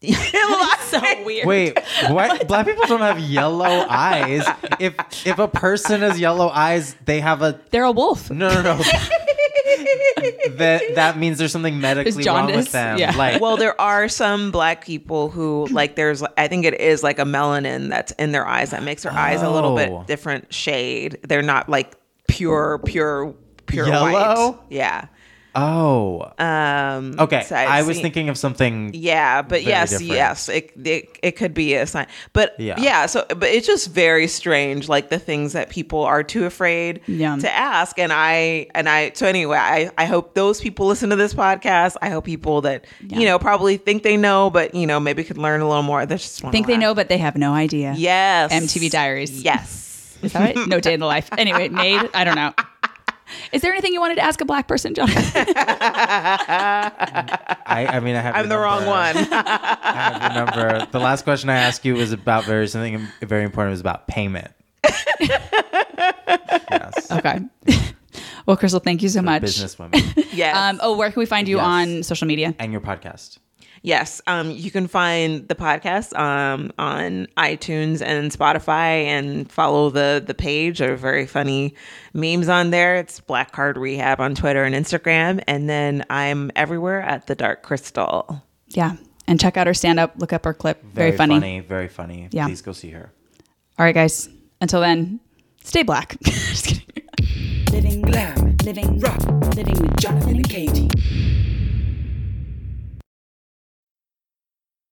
[0.00, 1.44] That's So weird.
[1.44, 2.46] Wait, what?
[2.48, 4.46] Black people don't have yellow eyes.
[4.78, 4.94] If
[5.26, 8.30] if a person has yellow eyes, they have a They're a wolf.
[8.30, 8.80] no no no.
[10.56, 12.98] that that means there's something medically wrong with them.
[12.98, 13.14] yeah.
[13.16, 17.18] Like well there are some black people who like there's i think it is like
[17.18, 19.76] a melanin that's in their eyes that makes their eyes a little Oh.
[19.76, 21.94] bit different shade they're not like
[22.28, 23.34] pure pure
[23.66, 24.12] pure Yellow?
[24.12, 25.06] white yeah
[25.58, 26.32] oh.
[26.38, 28.90] um Okay, so I've was seen- thinking of something.
[28.94, 30.12] Yeah, but very yes, different.
[30.12, 32.06] yes, it, it it could be a sign.
[32.32, 32.76] But Yeah.
[32.80, 33.06] yeah.
[33.06, 37.36] so but it's just very strange, like the things that people are too afraid Yeah.
[37.36, 37.98] to ask.
[37.98, 41.96] And I and I so anyway, I I hope those people listen to this podcast.
[42.02, 45.38] I hope people that you know probably think they know, but you know maybe could
[45.38, 46.06] learn a little more.
[46.06, 46.80] They just wanna Think they laugh.
[46.80, 47.94] know, but they have no idea.
[47.96, 49.42] Yes, MTV Diaries.
[49.42, 50.16] Yes.
[50.22, 50.66] Is that right?
[50.68, 51.28] No day in the life.
[51.38, 52.52] Anyway, Nate, I don't know.
[53.52, 55.22] Is there anything you wanted to ask a black person, Jonathan?
[57.66, 58.34] I, I mean, I have.
[58.34, 59.16] I'm your the wrong one.
[59.32, 60.86] I have your number.
[60.90, 63.70] The last question I asked you was about very something very important.
[63.70, 64.50] It was about payment.
[65.20, 67.10] yes.
[67.10, 67.40] Okay.
[68.46, 69.42] Well, Kristal, thank you so much.
[69.42, 70.26] Businesswomen.
[70.32, 70.56] Yes.
[70.56, 71.66] Um, oh, where can we find you Yes.
[71.66, 72.54] on social media?
[72.58, 73.38] and your podcast.
[73.82, 80.22] Yes, um, you can find the podcast um, on iTunes and Spotify, and follow the
[80.24, 80.78] the page.
[80.78, 81.74] There are very funny
[82.12, 82.96] memes on there.
[82.96, 87.64] It's Black Card Rehab on Twitter and Instagram, and then I'm everywhere at the Dark
[87.64, 88.42] Kristal.
[88.68, 88.96] Yeah.
[89.26, 90.14] And check out her stand up.
[90.16, 90.82] Look up her clip.
[90.82, 91.60] Very, funny.
[91.60, 92.28] Very funny.
[92.30, 92.46] Yeah.
[92.46, 93.12] Please go see her.
[93.78, 94.28] All right, guys.
[94.60, 95.20] Until then,
[95.62, 96.18] stay black.
[96.22, 96.84] Just kidding.
[97.70, 99.20] Living glam, living rock,